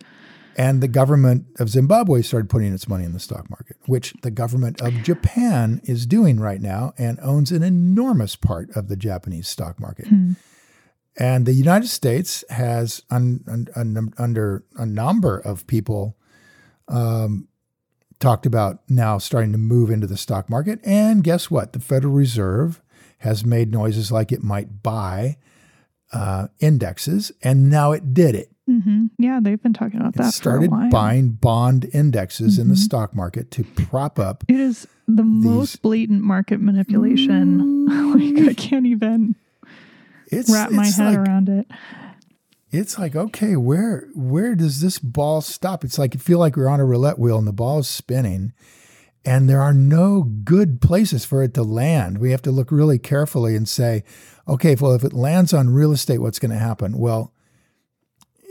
And 0.55 0.81
the 0.81 0.87
government 0.87 1.45
of 1.59 1.69
Zimbabwe 1.69 2.21
started 2.21 2.49
putting 2.49 2.73
its 2.73 2.87
money 2.87 3.05
in 3.05 3.13
the 3.13 3.19
stock 3.19 3.49
market, 3.49 3.77
which 3.87 4.13
the 4.21 4.31
government 4.31 4.81
of 4.81 5.03
Japan 5.03 5.81
is 5.83 6.05
doing 6.05 6.39
right 6.39 6.61
now 6.61 6.93
and 6.97 7.19
owns 7.21 7.51
an 7.51 7.63
enormous 7.63 8.35
part 8.35 8.69
of 8.75 8.87
the 8.87 8.95
Japanese 8.95 9.47
stock 9.47 9.79
market. 9.79 10.07
Hmm. 10.07 10.33
And 11.17 11.45
the 11.45 11.53
United 11.53 11.87
States 11.87 12.43
has, 12.49 13.01
un, 13.09 13.43
un, 13.47 13.67
un- 13.75 14.13
under 14.17 14.63
a 14.75 14.85
number 14.85 15.37
of 15.37 15.65
people, 15.67 16.17
um, 16.87 17.47
talked 18.19 18.45
about 18.45 18.79
now 18.87 19.17
starting 19.17 19.51
to 19.51 19.57
move 19.57 19.89
into 19.89 20.07
the 20.07 20.17
stock 20.17 20.49
market. 20.49 20.79
And 20.83 21.23
guess 21.23 21.51
what? 21.51 21.73
The 21.73 21.79
Federal 21.79 22.13
Reserve 22.13 22.81
has 23.19 23.45
made 23.45 23.71
noises 23.71 24.11
like 24.11 24.31
it 24.31 24.43
might 24.43 24.81
buy 24.81 25.37
uh, 26.11 26.47
indexes, 26.59 27.31
and 27.41 27.69
now 27.69 27.91
it 27.91 28.13
did 28.13 28.35
it. 28.35 28.52
Hmm 28.65 29.05
Yeah, 29.17 29.39
they've 29.41 29.61
been 29.61 29.73
talking 29.73 29.99
about 29.99 30.15
It 30.15 30.19
that 30.19 30.33
started 30.33 30.69
for 30.69 30.75
a 30.75 30.79
while. 30.79 30.89
buying 30.89 31.29
bond 31.31 31.89
indexes 31.93 32.57
in 32.57 32.67
the 32.69 32.75
Mhm. 32.75 32.77
stock 32.77 33.15
market 33.15 33.51
to 33.51 33.63
prop 33.63 34.19
up. 34.19 34.43
It 34.47 34.59
is 34.59 34.87
the 35.07 35.23
most 35.23 35.81
blatant 35.81 36.23
market 36.23 36.61
manipulation. 36.61 37.85
like 38.13 38.47
I 38.49 38.53
can't 38.53 38.85
even 38.85 39.35
It's 40.27 40.49
wrap 40.49 40.71
my 40.71 40.87
head 40.87 41.05
like, 41.15 41.27
around 41.27 41.49
it. 41.49 41.67
It's 42.71 42.97
like 42.97 43.15
okay, 43.15 43.55
where 43.55 44.07
where 44.15 44.55
does 44.55 44.79
this 44.81 44.97
ball 44.97 45.41
stop? 45.41 45.83
It's 45.83 45.99
like 45.99 46.13
you 46.13 46.19
feel 46.19 46.39
like 46.39 46.55
we're 46.57 46.69
on 46.69 46.79
a 46.79 46.85
roulette 46.85 47.19
wheel 47.19 47.37
and 47.37 47.45
the 47.47 47.53
ball 47.53 47.79
is 47.79 47.87
spinning, 47.89 48.53
and 49.25 49.47
there 49.49 49.61
are 49.61 49.73
no 49.75 50.23
good 50.23 50.81
places 50.81 51.23
for 51.25 51.43
it 51.43 51.53
to 51.55 51.63
land. 51.63 52.17
We 52.17 52.31
have 52.31 52.41
to 52.43 52.51
look 52.51 52.71
really 52.71 52.97
carefully 52.97 53.55
and 53.55 53.67
say, 53.69 54.03
okay, 54.47 54.75
well, 54.79 54.93
if 54.93 55.03
it 55.03 55.13
lands 55.13 55.53
on 55.53 55.69
real 55.69 55.91
estate, 55.91 56.17
what's 56.19 56.39
going 56.39 56.51
to 56.51 56.57
happen? 56.57 56.97
Well, 56.97 57.32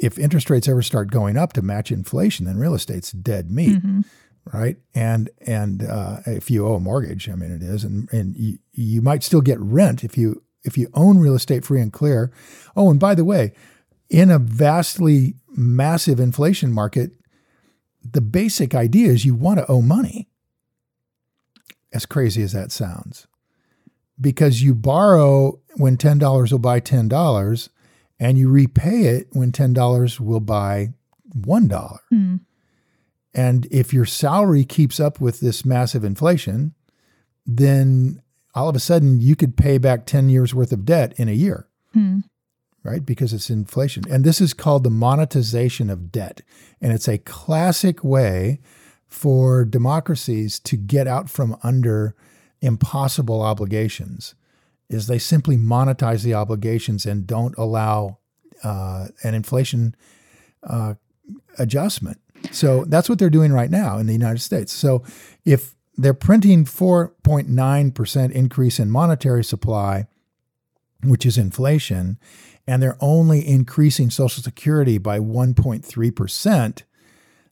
if 0.03 0.19
interest 0.19 0.51
rates 0.51 0.69
ever 0.69 0.83
start 0.83 1.11
going 1.11 1.37
up 1.37 1.53
to 1.55 1.63
match 1.63 1.91
inflation, 1.93 2.45
then 2.47 2.59
real 2.59 2.75
estate's 2.75 3.13
dead 3.13 3.51
meat. 3.51 3.83
Mhm. 3.83 4.05
right? 4.53 4.77
And 4.95 5.31
and 5.47 5.85
uh, 5.85 6.19
if 6.27 6.51
you 6.51 6.67
owe 6.67 6.75
a 6.75 6.81
mortgage, 6.81 7.29
I 7.29 7.35
mean 7.37 7.53
it 7.53 7.63
is, 7.63 7.85
and 7.85 8.13
and 8.13 8.37
you, 8.37 8.59
you 8.73 9.01
might 9.01 9.23
still 9.23 9.41
get 9.41 9.59
rent 9.61 10.03
if 10.05 10.19
you 10.19 10.43
if 10.65 10.77
you 10.77 10.89
own 10.95 11.19
real 11.19 11.35
estate 11.35 11.65
free 11.65 11.81
and 11.81 11.93
clear. 11.93 12.33
Oh, 12.77 12.91
and 12.91 12.99
by 12.99 13.15
the 13.15 13.25
way, 13.25 13.53
in 14.11 14.31
a 14.31 14.39
vastly 14.39 15.35
massive 15.55 16.19
inflation 16.21 16.73
market, 16.73 17.13
the 18.05 18.21
basic 18.21 18.75
idea 18.75 19.11
is 19.13 19.25
you 19.25 19.35
want 19.35 19.59
to 19.61 19.67
owe 19.71 19.83
money. 19.83 20.29
As 21.93 22.07
crazy 22.07 22.43
as 22.43 22.53
that 22.53 22.73
sounds, 22.73 23.27
because 24.21 24.63
you 24.63 24.75
borrow 24.75 25.61
when 25.77 25.97
ten 25.99 26.19
dollars 26.19 26.51
will 26.51 26.59
buy 26.59 26.81
ten 26.81 27.07
dollars, 27.07 27.69
and 28.23 28.39
you 28.39 28.49
repay 28.49 29.07
it 29.07 29.27
when 29.33 29.51
ten 29.51 29.73
dollars 29.73 30.21
will 30.21 30.41
buy 30.41 30.91
one 31.35 31.67
dollar. 31.67 31.99
Hmm. 32.09 32.37
And 33.35 33.67
if 33.71 33.93
your 33.93 34.05
salary 34.05 34.65
keeps 34.65 35.01
up 35.01 35.21
with 35.21 35.41
this 35.41 35.65
massive 35.65 36.05
inflation, 36.05 36.75
then 37.45 38.23
all 38.55 38.69
of 38.69 38.77
a 38.77 38.81
sudden 38.81 39.21
you 39.21 39.35
could 39.35 39.57
pay 39.57 39.79
back 39.79 40.05
10 40.05 40.29
years 40.29 40.55
worth 40.55 40.71
of 40.71 40.85
debt 40.85 41.15
in 41.17 41.29
a 41.29 41.33
year, 41.33 41.67
Hmm. 41.95 42.19
right? 42.85 43.05
Because 43.05 43.33
it's 43.33 43.49
inflation. 43.49 44.05
And 44.11 44.23
this 44.23 44.41
is 44.41 44.53
called 44.53 44.85
the 44.85 44.91
monetization 44.91 45.89
of 45.89 46.13
debt. 46.13 46.43
And 46.81 46.93
it's 46.93 47.09
a 47.09 47.17
classic 47.19 48.05
way 48.05 48.61
for 49.07 49.65
democracies 49.65 50.61
to 50.61 50.77
get 50.77 51.09
out 51.09 51.31
from 51.31 51.57
under 51.63 52.15
impossible 52.61 53.41
obligations 53.41 54.35
is 54.93 55.07
they 55.07 55.19
simply 55.19 55.57
monetize 55.57 56.23
the 56.23 56.35
obligations 56.35 57.07
and 57.07 57.27
don't 57.27 57.57
allow 57.57 58.19
uh, 58.63 59.09
an 59.23 59.35
inflation 59.35 59.95
uh, 60.63 60.95
adjustment. 61.59 62.19
So 62.51 62.85
that's 62.85 63.09
what 63.09 63.19
they're 63.19 63.31
doing 63.31 63.53
right 63.53 63.71
now 63.71 63.99
in 63.99 64.07
the 64.07 64.13
United 64.13 64.41
States. 64.41 64.73
So 64.73 65.05
if 65.45 65.75
they're 65.97 66.15
printing 66.15 66.65
4.9% 66.65 68.33
increase 68.33 68.79
in 68.79 68.91
monetary 68.91 69.45
supply, 69.45 70.07
which 71.03 71.27
is 71.27 71.39
inflation, 71.39 72.19
and 72.67 72.83
they're 72.83 72.97
only 73.01 73.47
increasing 73.47 74.11
Social 74.11 74.43
Security 74.43 74.99
by 74.99 75.19
1.3%, 75.19 76.83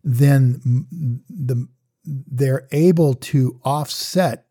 then 0.02 0.86
the, 1.28 1.68
they're 2.04 2.68
able 2.72 3.14
to 3.14 3.60
offset 3.64 4.46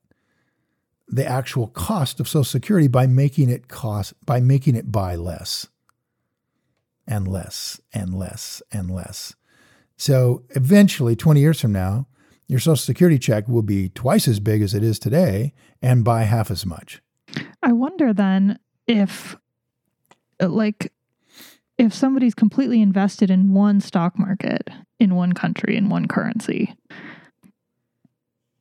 the 1.10 1.26
actual 1.26 1.68
cost 1.68 2.20
of 2.20 2.28
Social 2.28 2.44
Security 2.44 2.88
by 2.88 3.08
making 3.08 3.50
it 3.50 3.68
cost 3.68 4.14
by 4.26 4.40
making 4.40 4.76
it 4.76 4.92
buy 4.92 5.16
less 5.16 5.68
and 7.08 7.28
less 7.28 7.82
and 7.92 8.14
less 8.14 8.62
and 8.72 8.92
less. 8.92 9.36
So 9.98 10.44
eventually, 10.52 11.16
20 11.16 11.42
years 11.42 11.60
from 11.60 11.74
now, 11.74 12.08
your 12.48 12.60
Social 12.60 12.78
Security 12.78 13.20
check 13.20 13.48
will 13.48 13.64
be 13.64 13.90
twice 13.90 14.28
as 14.28 14.40
big 14.40 14.62
as 14.62 14.74
it 14.74 14.84
is 14.84 15.00
today 15.00 15.54
and 15.82 16.06
buy 16.06 16.24
half 16.24 16.50
as 16.52 16.66
much. 16.66 17.02
I 17.62 17.74
wonder 17.74 18.14
then 18.14 18.60
if, 18.88 19.36
like, 20.40 20.94
if 21.78 21.94
somebody's 21.94 22.36
completely 22.36 22.82
invested 22.82 23.30
in 23.30 23.54
one 23.54 23.82
stock 23.82 24.18
market 24.18 24.70
in 25.00 25.16
one 25.16 25.34
country 25.34 25.76
in 25.76 25.90
one 25.90 26.08
currency, 26.08 26.76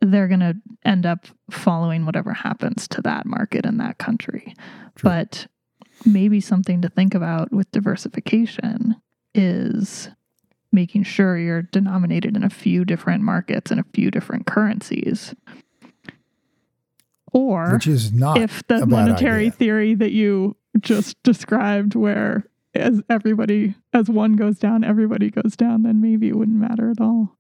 they're 0.01 0.28
going 0.28 0.40
to 0.40 0.57
end 0.84 1.07
up 1.07 1.26
following 1.51 2.07
whatever 2.07 2.32
happens 2.32 2.86
to 2.88 3.03
that 3.03 3.26
market 3.26 3.66
in 3.66 3.78
that 3.78 3.99
country. 3.99 4.55
True. 4.96 5.11
But 5.11 5.46
maybe 6.05 6.40
something 6.40 6.82
to 6.82 6.88
think 6.88 7.14
about 7.14 7.53
with 7.53 7.70
diversification 7.72 8.96
is 9.34 10.09
making 10.72 11.03
sure 11.03 11.38
you're 11.38 11.62
denominated 11.62 12.36
in 12.36 12.44
a 12.44 12.51
few 12.51 12.84
different 12.84 13.22
markets 13.22 13.70
and 13.70 13.80
a 13.80 13.84
few 13.94 14.11
different 14.11 14.46
currencies. 14.46 15.34
Or 17.32 17.72
which 17.72 17.86
is 17.86 18.12
not 18.12 18.38
if 18.38 18.66
the 18.68 18.86
monetary 18.86 19.46
idea. 19.46 19.53
theory 19.53 19.94
that 19.94 20.12
you 20.12 20.57
just 20.80 21.22
described 21.22 21.94
where 21.94 22.44
as 22.74 23.03
everybody 23.11 23.74
as 23.92 24.09
one 24.09 24.36
goes 24.36 24.59
down, 24.59 24.84
everybody 24.84 25.30
goes 25.30 25.57
down, 25.57 25.82
then 25.82 26.01
maybe 26.01 26.28
it 26.28 26.36
wouldn't 26.36 26.59
matter 26.59 26.90
at 26.90 27.01
all. 27.01 27.38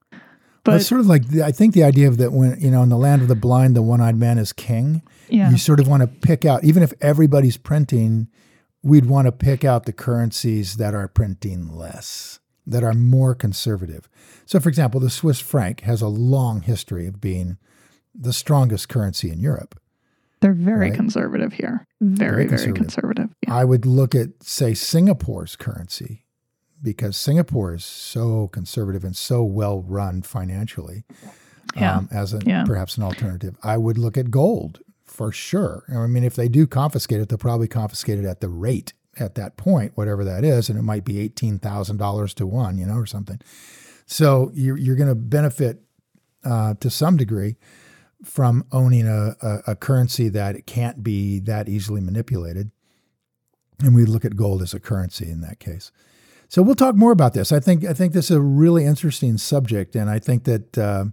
But 0.64 0.76
it's 0.76 0.86
sort 0.86 1.00
of 1.00 1.06
like 1.06 1.28
the, 1.28 1.42
I 1.42 1.52
think 1.52 1.74
the 1.74 1.84
idea 1.84 2.08
of 2.08 2.18
that 2.18 2.32
when 2.32 2.60
you 2.60 2.70
know 2.70 2.82
in 2.82 2.88
the 2.88 2.98
land 2.98 3.22
of 3.22 3.28
the 3.28 3.34
blind, 3.34 3.74
the 3.74 3.82
one-eyed 3.82 4.16
man 4.16 4.38
is 4.38 4.52
king. 4.52 5.02
Yeah. 5.28 5.50
You 5.50 5.58
sort 5.58 5.80
of 5.80 5.88
want 5.88 6.02
to 6.02 6.06
pick 6.06 6.44
out, 6.44 6.64
even 6.64 6.82
if 6.82 6.92
everybody's 7.00 7.56
printing, 7.56 8.28
we'd 8.82 9.06
want 9.06 9.26
to 9.26 9.32
pick 9.32 9.64
out 9.64 9.84
the 9.84 9.92
currencies 9.92 10.76
that 10.76 10.94
are 10.94 11.08
printing 11.08 11.68
less, 11.68 12.40
that 12.66 12.82
are 12.82 12.94
more 12.94 13.34
conservative. 13.34 14.08
So, 14.46 14.60
for 14.60 14.68
example, 14.68 15.00
the 15.00 15.10
Swiss 15.10 15.40
franc 15.40 15.80
has 15.82 16.00
a 16.00 16.08
long 16.08 16.62
history 16.62 17.06
of 17.06 17.20
being 17.20 17.58
the 18.14 18.32
strongest 18.32 18.88
currency 18.88 19.30
in 19.30 19.40
Europe. 19.40 19.78
They're 20.40 20.52
very 20.52 20.90
right? 20.90 20.94
conservative 20.94 21.52
here. 21.52 21.86
Very, 22.00 22.46
very 22.46 22.48
conservative. 22.48 22.60
Very 22.60 22.74
conservative. 22.74 23.30
Yeah. 23.46 23.54
I 23.54 23.64
would 23.64 23.84
look 23.84 24.14
at, 24.14 24.42
say, 24.42 24.72
Singapore's 24.74 25.56
currency 25.56 26.24
because 26.82 27.16
Singapore 27.16 27.74
is 27.74 27.84
so 27.84 28.48
conservative 28.48 29.04
and 29.04 29.16
so 29.16 29.42
well 29.42 29.82
run 29.82 30.22
financially 30.22 31.04
yeah. 31.76 31.96
um, 31.96 32.08
as 32.10 32.34
a, 32.34 32.40
yeah. 32.44 32.64
perhaps 32.64 32.96
an 32.96 33.02
alternative. 33.02 33.56
I 33.62 33.76
would 33.76 33.98
look 33.98 34.16
at 34.16 34.30
gold 34.30 34.80
for 35.04 35.32
sure. 35.32 35.84
I 35.88 36.06
mean, 36.06 36.24
if 36.24 36.36
they 36.36 36.48
do 36.48 36.66
confiscate 36.66 37.20
it, 37.20 37.28
they'll 37.28 37.38
probably 37.38 37.68
confiscate 37.68 38.18
it 38.18 38.24
at 38.24 38.40
the 38.40 38.48
rate 38.48 38.92
at 39.18 39.34
that 39.34 39.56
point, 39.56 39.92
whatever 39.96 40.24
that 40.24 40.44
is, 40.44 40.68
and 40.68 40.78
it 40.78 40.82
might 40.82 41.04
be 41.04 41.18
eighteen 41.18 41.58
thousand 41.58 41.96
dollars 41.96 42.34
to 42.34 42.46
one, 42.46 42.78
you 42.78 42.86
know, 42.86 42.94
or 42.94 43.06
something. 43.06 43.40
So 44.06 44.50
you're 44.54 44.76
you're 44.76 44.96
going 44.96 45.08
to 45.08 45.14
benefit 45.14 45.82
uh, 46.44 46.74
to 46.80 46.90
some 46.90 47.16
degree 47.16 47.56
from 48.24 48.64
owning 48.72 49.06
a, 49.06 49.36
a, 49.42 49.62
a 49.68 49.76
currency 49.76 50.28
that 50.28 50.66
can't 50.66 51.02
be 51.02 51.40
that 51.40 51.68
easily 51.68 52.00
manipulated, 52.00 52.70
and 53.82 53.94
we 53.94 54.04
look 54.04 54.24
at 54.24 54.36
gold 54.36 54.62
as 54.62 54.72
a 54.72 54.80
currency 54.80 55.30
in 55.30 55.40
that 55.40 55.58
case. 55.58 55.90
So 56.48 56.62
we'll 56.62 56.74
talk 56.74 56.96
more 56.96 57.12
about 57.12 57.34
this. 57.34 57.52
I 57.52 57.60
think 57.60 57.84
I 57.84 57.92
think 57.92 58.12
this 58.12 58.30
is 58.30 58.36
a 58.36 58.40
really 58.40 58.84
interesting 58.84 59.36
subject, 59.38 59.94
and 59.94 60.08
I 60.08 60.18
think 60.18 60.44
that 60.44 60.78
uh, 60.78 61.04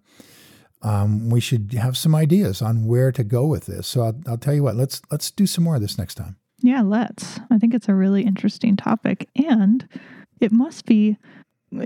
um, 0.81 1.29
we 1.29 1.41
should 1.41 1.73
have 1.73 1.97
some 1.97 2.15
ideas 2.15 2.61
on 2.61 2.85
where 2.85 3.11
to 3.11 3.23
go 3.23 3.45
with 3.45 3.65
this. 3.65 3.85
So 3.87 4.03
I'll, 4.03 4.21
I'll 4.27 4.37
tell 4.37 4.53
you 4.53 4.63
what. 4.63 4.75
Let's 4.75 5.01
let's 5.11 5.31
do 5.31 5.45
some 5.45 5.63
more 5.63 5.75
of 5.75 5.81
this 5.81 5.97
next 5.97 6.15
time. 6.15 6.37
Yeah, 6.59 6.81
let's. 6.81 7.39
I 7.51 7.57
think 7.57 7.73
it's 7.73 7.89
a 7.89 7.93
really 7.93 8.23
interesting 8.23 8.77
topic, 8.77 9.29
and 9.35 9.87
it 10.39 10.51
must 10.51 10.85
be 10.85 11.17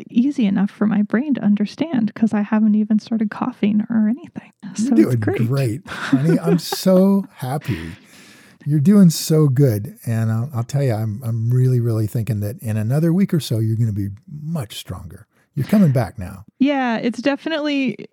easy 0.09 0.45
enough 0.45 0.69
for 0.69 0.85
my 0.85 1.01
brain 1.01 1.33
to 1.33 1.41
understand 1.41 2.13
because 2.13 2.33
I 2.33 2.41
haven't 2.41 2.75
even 2.75 2.99
started 2.99 3.31
coughing 3.31 3.83
or 3.89 4.07
anything. 4.07 4.51
So 4.75 4.95
You're 4.95 5.05
doing 5.05 5.19
great. 5.19 5.47
great, 5.47 5.87
honey. 5.87 6.39
I'm 6.43 6.59
so 6.59 7.25
happy. 7.33 7.93
You're 8.65 8.79
doing 8.79 9.09
so 9.09 9.47
good, 9.47 9.97
and 10.05 10.31
I'll, 10.31 10.49
I'll, 10.53 10.63
tell 10.63 10.83
you, 10.83 10.93
I'm 10.93 11.21
I'm 11.23 11.49
really 11.49 11.79
really 11.79 12.07
thinking 12.07 12.41
that 12.41 12.61
in 12.61 12.77
another 12.77 13.13
week 13.13 13.33
or 13.33 13.39
so, 13.39 13.59
you're 13.59 13.77
going 13.77 13.87
to 13.87 13.93
be 13.93 14.09
much 14.27 14.77
stronger. 14.77 15.27
You're 15.55 15.67
coming 15.67 15.91
back 15.91 16.19
now. 16.19 16.45
Yeah, 16.59 16.97
it's 16.97 17.21
definitely 17.21 18.07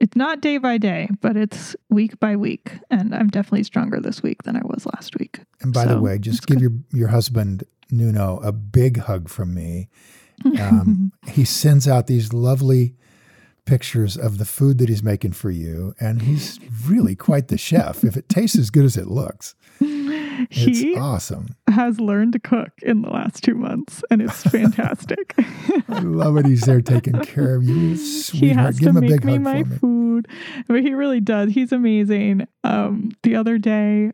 it's 0.00 0.16
not 0.16 0.40
day 0.40 0.58
by 0.58 0.78
day, 0.78 1.08
but 1.20 1.36
it's 1.36 1.76
week 1.90 2.18
by 2.18 2.36
week, 2.36 2.72
and 2.90 3.14
I'm 3.14 3.28
definitely 3.28 3.64
stronger 3.64 4.00
this 4.00 4.22
week 4.22 4.42
than 4.44 4.56
I 4.56 4.62
was 4.64 4.86
last 4.86 5.18
week. 5.18 5.40
And 5.60 5.72
by 5.72 5.84
so, 5.84 5.90
the 5.90 6.00
way, 6.00 6.18
just 6.18 6.46
give 6.46 6.58
good. 6.58 6.62
your 6.62 6.72
your 6.92 7.08
husband 7.08 7.64
Nuno 7.90 8.38
a 8.42 8.52
big 8.52 8.98
hug 8.98 9.28
from 9.28 9.54
me. 9.54 9.88
Um, 10.58 11.12
he 11.28 11.44
sends 11.44 11.86
out 11.86 12.06
these 12.06 12.32
lovely 12.32 12.94
pictures 13.66 14.16
of 14.16 14.38
the 14.38 14.44
food 14.44 14.78
that 14.78 14.88
he's 14.88 15.02
making 15.02 15.32
for 15.32 15.50
you, 15.50 15.94
and 16.00 16.22
he's 16.22 16.58
really 16.86 17.14
quite 17.14 17.48
the 17.48 17.58
chef. 17.58 18.02
If 18.02 18.16
it 18.16 18.28
tastes 18.28 18.58
as 18.58 18.70
good 18.70 18.84
as 18.84 18.96
it 18.96 19.06
looks, 19.06 19.54
he 20.50 20.96
awesome. 20.96 21.54
Has 21.68 21.98
learned 22.00 22.34
to 22.34 22.38
cook 22.38 22.70
in 22.82 23.02
the 23.02 23.08
last 23.10 23.42
two 23.42 23.54
months, 23.54 24.02
and 24.10 24.20
it's 24.22 24.42
fantastic. 24.50 25.34
I 25.88 26.00
love 26.00 26.36
it. 26.36 26.46
He's 26.46 26.62
there 26.62 26.80
taking 26.82 27.18
care 27.20 27.54
of 27.56 27.64
you, 27.64 27.96
sweetheart. 27.96 28.40
He 28.42 28.48
has 28.50 28.78
Give 28.78 28.86
to 28.86 28.90
him 28.90 28.96
a 28.98 29.00
make 29.00 29.10
big 29.10 29.24
me 29.24 29.32
hug 29.34 29.40
my 29.42 29.62
for 29.64 29.68
me. 29.68 29.76
food, 29.78 30.28
but 30.68 30.80
he 30.82 30.94
really 30.94 31.20
does. 31.20 31.52
He's 31.52 31.72
amazing. 31.72 32.46
Um, 32.64 33.12
the 33.22 33.36
other 33.36 33.58
day, 33.58 34.12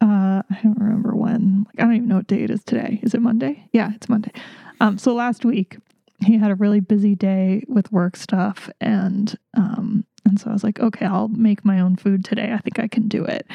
uh, 0.00 0.42
I 0.48 0.58
don't 0.62 0.78
remember 0.78 1.14
when. 1.14 1.64
Like, 1.66 1.80
I 1.80 1.82
don't 1.84 1.96
even 1.96 2.08
know 2.08 2.16
what 2.16 2.26
day 2.26 2.42
it 2.44 2.50
is 2.50 2.64
today. 2.64 3.00
Is 3.02 3.14
it 3.14 3.20
Monday? 3.20 3.68
Yeah, 3.72 3.90
it's 3.94 4.08
Monday. 4.08 4.32
Um, 4.80 4.96
so 4.98 5.14
last 5.14 5.44
week 5.44 5.76
he 6.24 6.36
had 6.38 6.50
a 6.50 6.54
really 6.54 6.80
busy 6.80 7.14
day 7.14 7.64
with 7.66 7.90
work 7.92 8.14
stuff 8.14 8.68
and 8.80 9.38
um 9.54 10.04
and 10.24 10.38
so 10.38 10.50
I 10.50 10.52
was 10.52 10.64
like, 10.64 10.80
okay, 10.80 11.06
I'll 11.06 11.28
make 11.28 11.64
my 11.64 11.80
own 11.80 11.96
food 11.96 12.24
today. 12.24 12.52
I 12.52 12.58
think 12.58 12.78
I 12.78 12.88
can 12.88 13.08
do 13.08 13.24
it. 13.24 13.46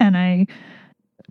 And 0.00 0.16
I 0.16 0.46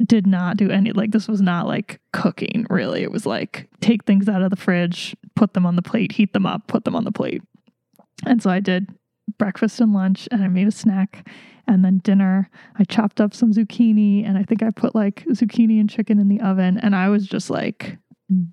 did 0.03 0.27
not 0.27 0.57
do 0.57 0.69
any 0.69 0.91
like 0.91 1.11
this 1.11 1.27
was 1.27 1.41
not 1.41 1.67
like 1.67 1.99
cooking 2.11 2.65
really. 2.69 3.01
It 3.01 3.11
was 3.11 3.25
like 3.25 3.69
take 3.81 4.03
things 4.03 4.27
out 4.27 4.41
of 4.41 4.49
the 4.49 4.55
fridge, 4.55 5.15
put 5.35 5.53
them 5.53 5.65
on 5.65 5.75
the 5.75 5.81
plate, 5.81 6.11
heat 6.11 6.33
them 6.33 6.45
up, 6.45 6.67
put 6.67 6.83
them 6.83 6.95
on 6.95 7.05
the 7.05 7.11
plate. 7.11 7.41
And 8.25 8.41
so 8.41 8.49
I 8.49 8.59
did 8.59 8.89
breakfast 9.37 9.79
and 9.79 9.93
lunch 9.93 10.27
and 10.31 10.43
I 10.43 10.47
made 10.47 10.67
a 10.67 10.71
snack 10.71 11.27
and 11.67 11.83
then 11.83 11.99
dinner 11.99 12.49
I 12.77 12.83
chopped 12.83 13.19
up 13.19 13.33
some 13.33 13.53
zucchini 13.53 14.27
and 14.27 14.37
I 14.37 14.43
think 14.43 14.61
I 14.61 14.69
put 14.69 14.95
like 14.95 15.25
zucchini 15.29 15.79
and 15.79 15.89
chicken 15.89 16.19
in 16.19 16.27
the 16.27 16.41
oven 16.41 16.77
and 16.77 16.95
I 16.95 17.09
was 17.09 17.25
just 17.25 17.49
like 17.49 17.97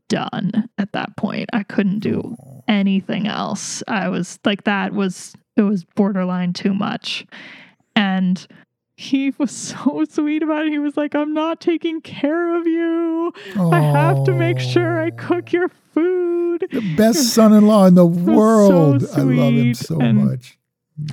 done 0.09 0.69
at 0.79 0.93
that 0.93 1.17
point. 1.17 1.49
I 1.53 1.63
couldn't 1.63 2.01
do 2.01 2.37
anything 2.69 3.27
else. 3.27 3.83
I 3.89 4.09
was 4.09 4.39
like 4.45 4.65
that 4.65 4.93
was 4.93 5.35
it 5.57 5.63
was 5.63 5.85
borderline 5.85 6.53
too 6.53 6.75
much. 6.75 7.27
And 7.95 8.47
he 8.97 9.33
was 9.39 9.51
so 9.51 10.05
sweet 10.09 10.43
about 10.43 10.67
it. 10.67 10.73
He 10.73 10.79
was 10.79 10.97
like, 10.97 11.15
I'm 11.15 11.35
not 11.35 11.61
taking 11.61 12.01
care 12.01 12.57
of 12.59 12.67
you. 12.67 13.33
I 13.57 13.81
have 13.81 14.25
to 14.25 14.33
make 14.33 14.59
sure 14.59 15.01
I 15.01 15.11
cook 15.11 15.53
your 15.53 15.69
food. 15.69 16.67
The 16.71 16.95
best 16.97 17.35
son 17.35 17.53
in 17.53 17.67
law 17.67 17.87
in 17.87 17.95
the 17.95 18.07
world. 18.37 19.03
So 19.03 19.21
I 19.21 19.25
love 19.25 19.53
him 19.55 19.75
so 19.75 20.01
and, 20.01 20.25
much. 20.25 20.59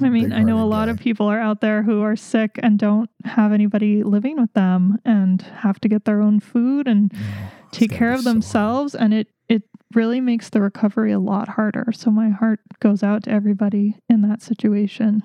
I 0.01 0.09
mean, 0.09 0.33
I 0.33 0.43
know 0.43 0.61
a 0.61 0.67
lot 0.67 0.85
guy. 0.85 0.91
of 0.91 0.99
people 0.99 1.27
are 1.27 1.39
out 1.39 1.61
there 1.61 1.83
who 1.83 2.01
are 2.01 2.15
sick 2.15 2.59
and 2.61 2.77
don't 2.77 3.09
have 3.23 3.53
anybody 3.53 4.03
living 4.03 4.39
with 4.39 4.53
them 4.53 4.99
and 5.05 5.41
have 5.41 5.79
to 5.81 5.87
get 5.87 6.05
their 6.05 6.21
own 6.21 6.39
food 6.39 6.87
and 6.87 7.11
Oh, 7.15 7.71
take 7.71 7.91
care 7.91 8.11
of 8.11 8.21
so 8.21 8.29
themselves 8.29 8.95
and 8.95 9.13
it 9.13 9.27
it 9.47 9.63
really 9.93 10.21
makes 10.21 10.49
the 10.49 10.61
recovery 10.61 11.11
a 11.11 11.19
lot 11.19 11.49
harder. 11.49 11.91
So 11.93 12.11
my 12.11 12.29
heart 12.29 12.59
goes 12.79 13.03
out 13.03 13.23
to 13.23 13.31
everybody 13.31 13.97
in 14.09 14.21
that 14.21 14.41
situation. 14.41 15.23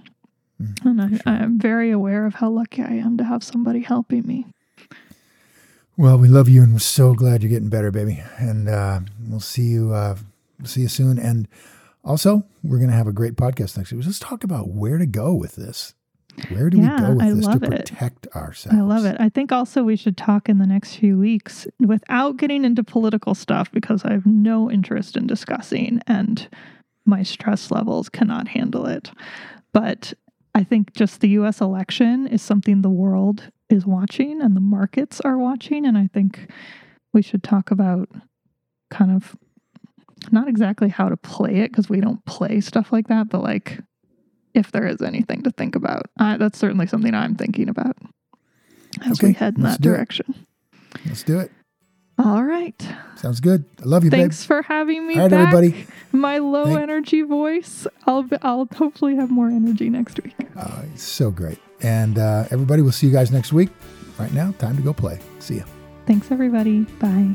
Mm, 0.61 0.85
And 0.85 1.03
I, 1.03 1.09
sure. 1.09 1.21
I'm 1.27 1.59
very 1.59 1.91
aware 1.91 2.27
of 2.27 2.35
how 2.37 2.51
lucky 2.51 2.83
I 2.83 2.93
am 2.93 3.17
to 3.19 3.25
have 3.25 3.43
somebody 3.43 3.81
helping 3.81 4.27
me. 4.27 4.47
Well, 5.97 6.19
we 6.19 6.29
love 6.29 6.49
you 6.49 6.62
and 6.62 6.73
we're 6.73 6.79
so 6.81 7.15
glad 7.15 7.43
you're 7.43 7.51
getting 7.51 7.69
better, 7.69 7.91
baby. 7.91 8.23
And 8.39 8.69
uh, 8.69 9.01
we'll 9.29 9.41
see 9.41 9.65
you. 9.65 9.93
Uh, 9.93 10.17
see 10.65 10.83
you 10.83 10.89
soon. 10.89 11.19
And 11.19 11.47
also, 12.05 12.45
we're 12.62 12.79
going 12.79 12.91
to 12.91 12.97
have 12.97 13.07
a 13.07 13.12
great 13.12 13.37
podcast 13.37 13.77
next 13.77 13.93
week. 13.93 14.05
Let's 14.05 14.19
talk 14.19 14.43
about 14.45 14.69
where 14.69 14.99
to 14.99 15.07
go 15.07 15.35
with 15.35 15.57
this. 15.57 15.95
Where 16.51 16.70
do 16.70 16.78
Yeah, 16.78 17.01
we 17.01 17.07
go 17.07 17.12
with 17.14 17.22
I 17.24 17.30
this 17.30 17.45
to 17.45 17.51
love 17.51 17.62
it. 17.62 17.70
protect 17.70 18.26
ourselves? 18.28 18.78
I 18.78 18.82
love 18.82 19.05
it. 19.05 19.16
I 19.20 19.28
think 19.28 19.53
also 19.53 19.82
we 19.85 19.97
should 19.97 20.16
talk 20.16 20.49
in 20.49 20.59
the 20.59 20.66
next 20.66 20.97
few 20.97 21.18
weeks 21.18 21.66
without 21.80 22.37
getting 22.37 22.64
into 22.64 22.82
political 22.82 23.35
stuff 23.35 23.70
because 23.72 24.05
I 24.05 24.12
have 24.12 24.26
no 24.26 24.70
interest 24.70 25.16
in 25.16 25.26
discussing 25.26 26.01
and 26.07 26.49
my 27.07 27.22
stress 27.22 27.70
levels 27.70 28.09
cannot 28.09 28.49
handle 28.49 28.87
it. 28.87 29.11
But 29.72 30.14
I 30.55 30.64
think 30.64 30.95
just 30.95 31.20
the 31.20 31.28
US 31.30 31.61
election 31.61 32.26
is 32.26 32.43
something 32.43 32.82
the 32.82 32.91
world 32.91 33.51
is 33.68 33.87
watching 33.87 34.41
and 34.41 34.57
the 34.57 34.61
markets 34.61 35.20
are 35.20 35.39
watching. 35.39 35.85
And 35.87 35.99
I 35.99 36.09
think 36.12 36.51
we 37.12 37.22
should 37.22 37.43
talk 37.43 37.70
about 37.70 38.09
kind 38.91 39.11
of 39.11 39.37
not 40.32 40.49
exactly 40.49 40.89
how 40.89 41.09
to 41.09 41.16
play 41.16 41.57
it 41.57 41.70
because 41.70 41.89
we 41.89 42.01
don't 42.01 42.24
play 42.24 42.61
stuff 42.61 42.93
like 42.93 43.09
that, 43.09 43.28
but 43.28 43.43
like 43.43 43.80
if 44.55 44.71
there 44.73 44.87
is 44.87 45.03
anything 45.03 45.43
to 45.43 45.51
think 45.51 45.75
about. 45.77 46.07
Uh, 46.19 46.37
that's 46.37 46.59
certainly 46.59 46.87
something 46.87 47.15
I'm 47.15 47.35
thinking 47.35 47.69
about 47.69 47.97
as 49.05 49.21
we 49.23 49.33
head 49.33 49.57
in 49.57 49.63
that 49.65 49.81
do 49.81 49.91
it. 49.91 49.97
direction. 49.97 50.47
Let's 51.07 51.23
do 51.23 51.41
it. 51.41 51.51
All 52.17 52.45
right. 52.45 52.81
Sounds 53.17 53.41
good. 53.41 53.65
I 53.81 53.87
love 53.87 54.05
you, 54.05 54.11
Thanks 54.11 54.45
for 54.45 54.63
having 54.63 55.05
me. 55.07 55.15
All 55.17 55.23
right, 55.23 55.31
back. 55.33 55.53
everybody. 55.53 55.87
My 56.13 56.39
low 56.39 56.67
Thank- 56.67 56.79
energy 56.81 57.23
voice. 57.23 57.89
I'll 58.07 58.23
be, 58.23 58.37
I'll 58.43 58.69
hopefully 58.77 59.17
have 59.17 59.31
more 59.33 59.49
energy 59.49 59.91
next 59.91 60.23
week. 60.23 60.37
Uh, 60.57 60.83
it's 60.93 61.03
so 61.03 61.33
great. 61.33 61.59
And 61.83 62.17
uh, 62.19 62.45
everybody, 62.53 62.83
we'll 62.83 62.93
see 62.93 63.09
you 63.09 63.13
guys 63.13 63.33
next 63.33 63.53
week. 63.53 63.71
Right 64.17 64.33
now, 64.33 64.53
time 64.59 64.77
to 64.77 64.83
go 64.83 64.93
play. 64.93 65.19
See 65.41 65.57
ya. 65.57 65.65
Thanks 66.07 66.31
everybody. 66.31 66.83
Bye. 67.01 67.35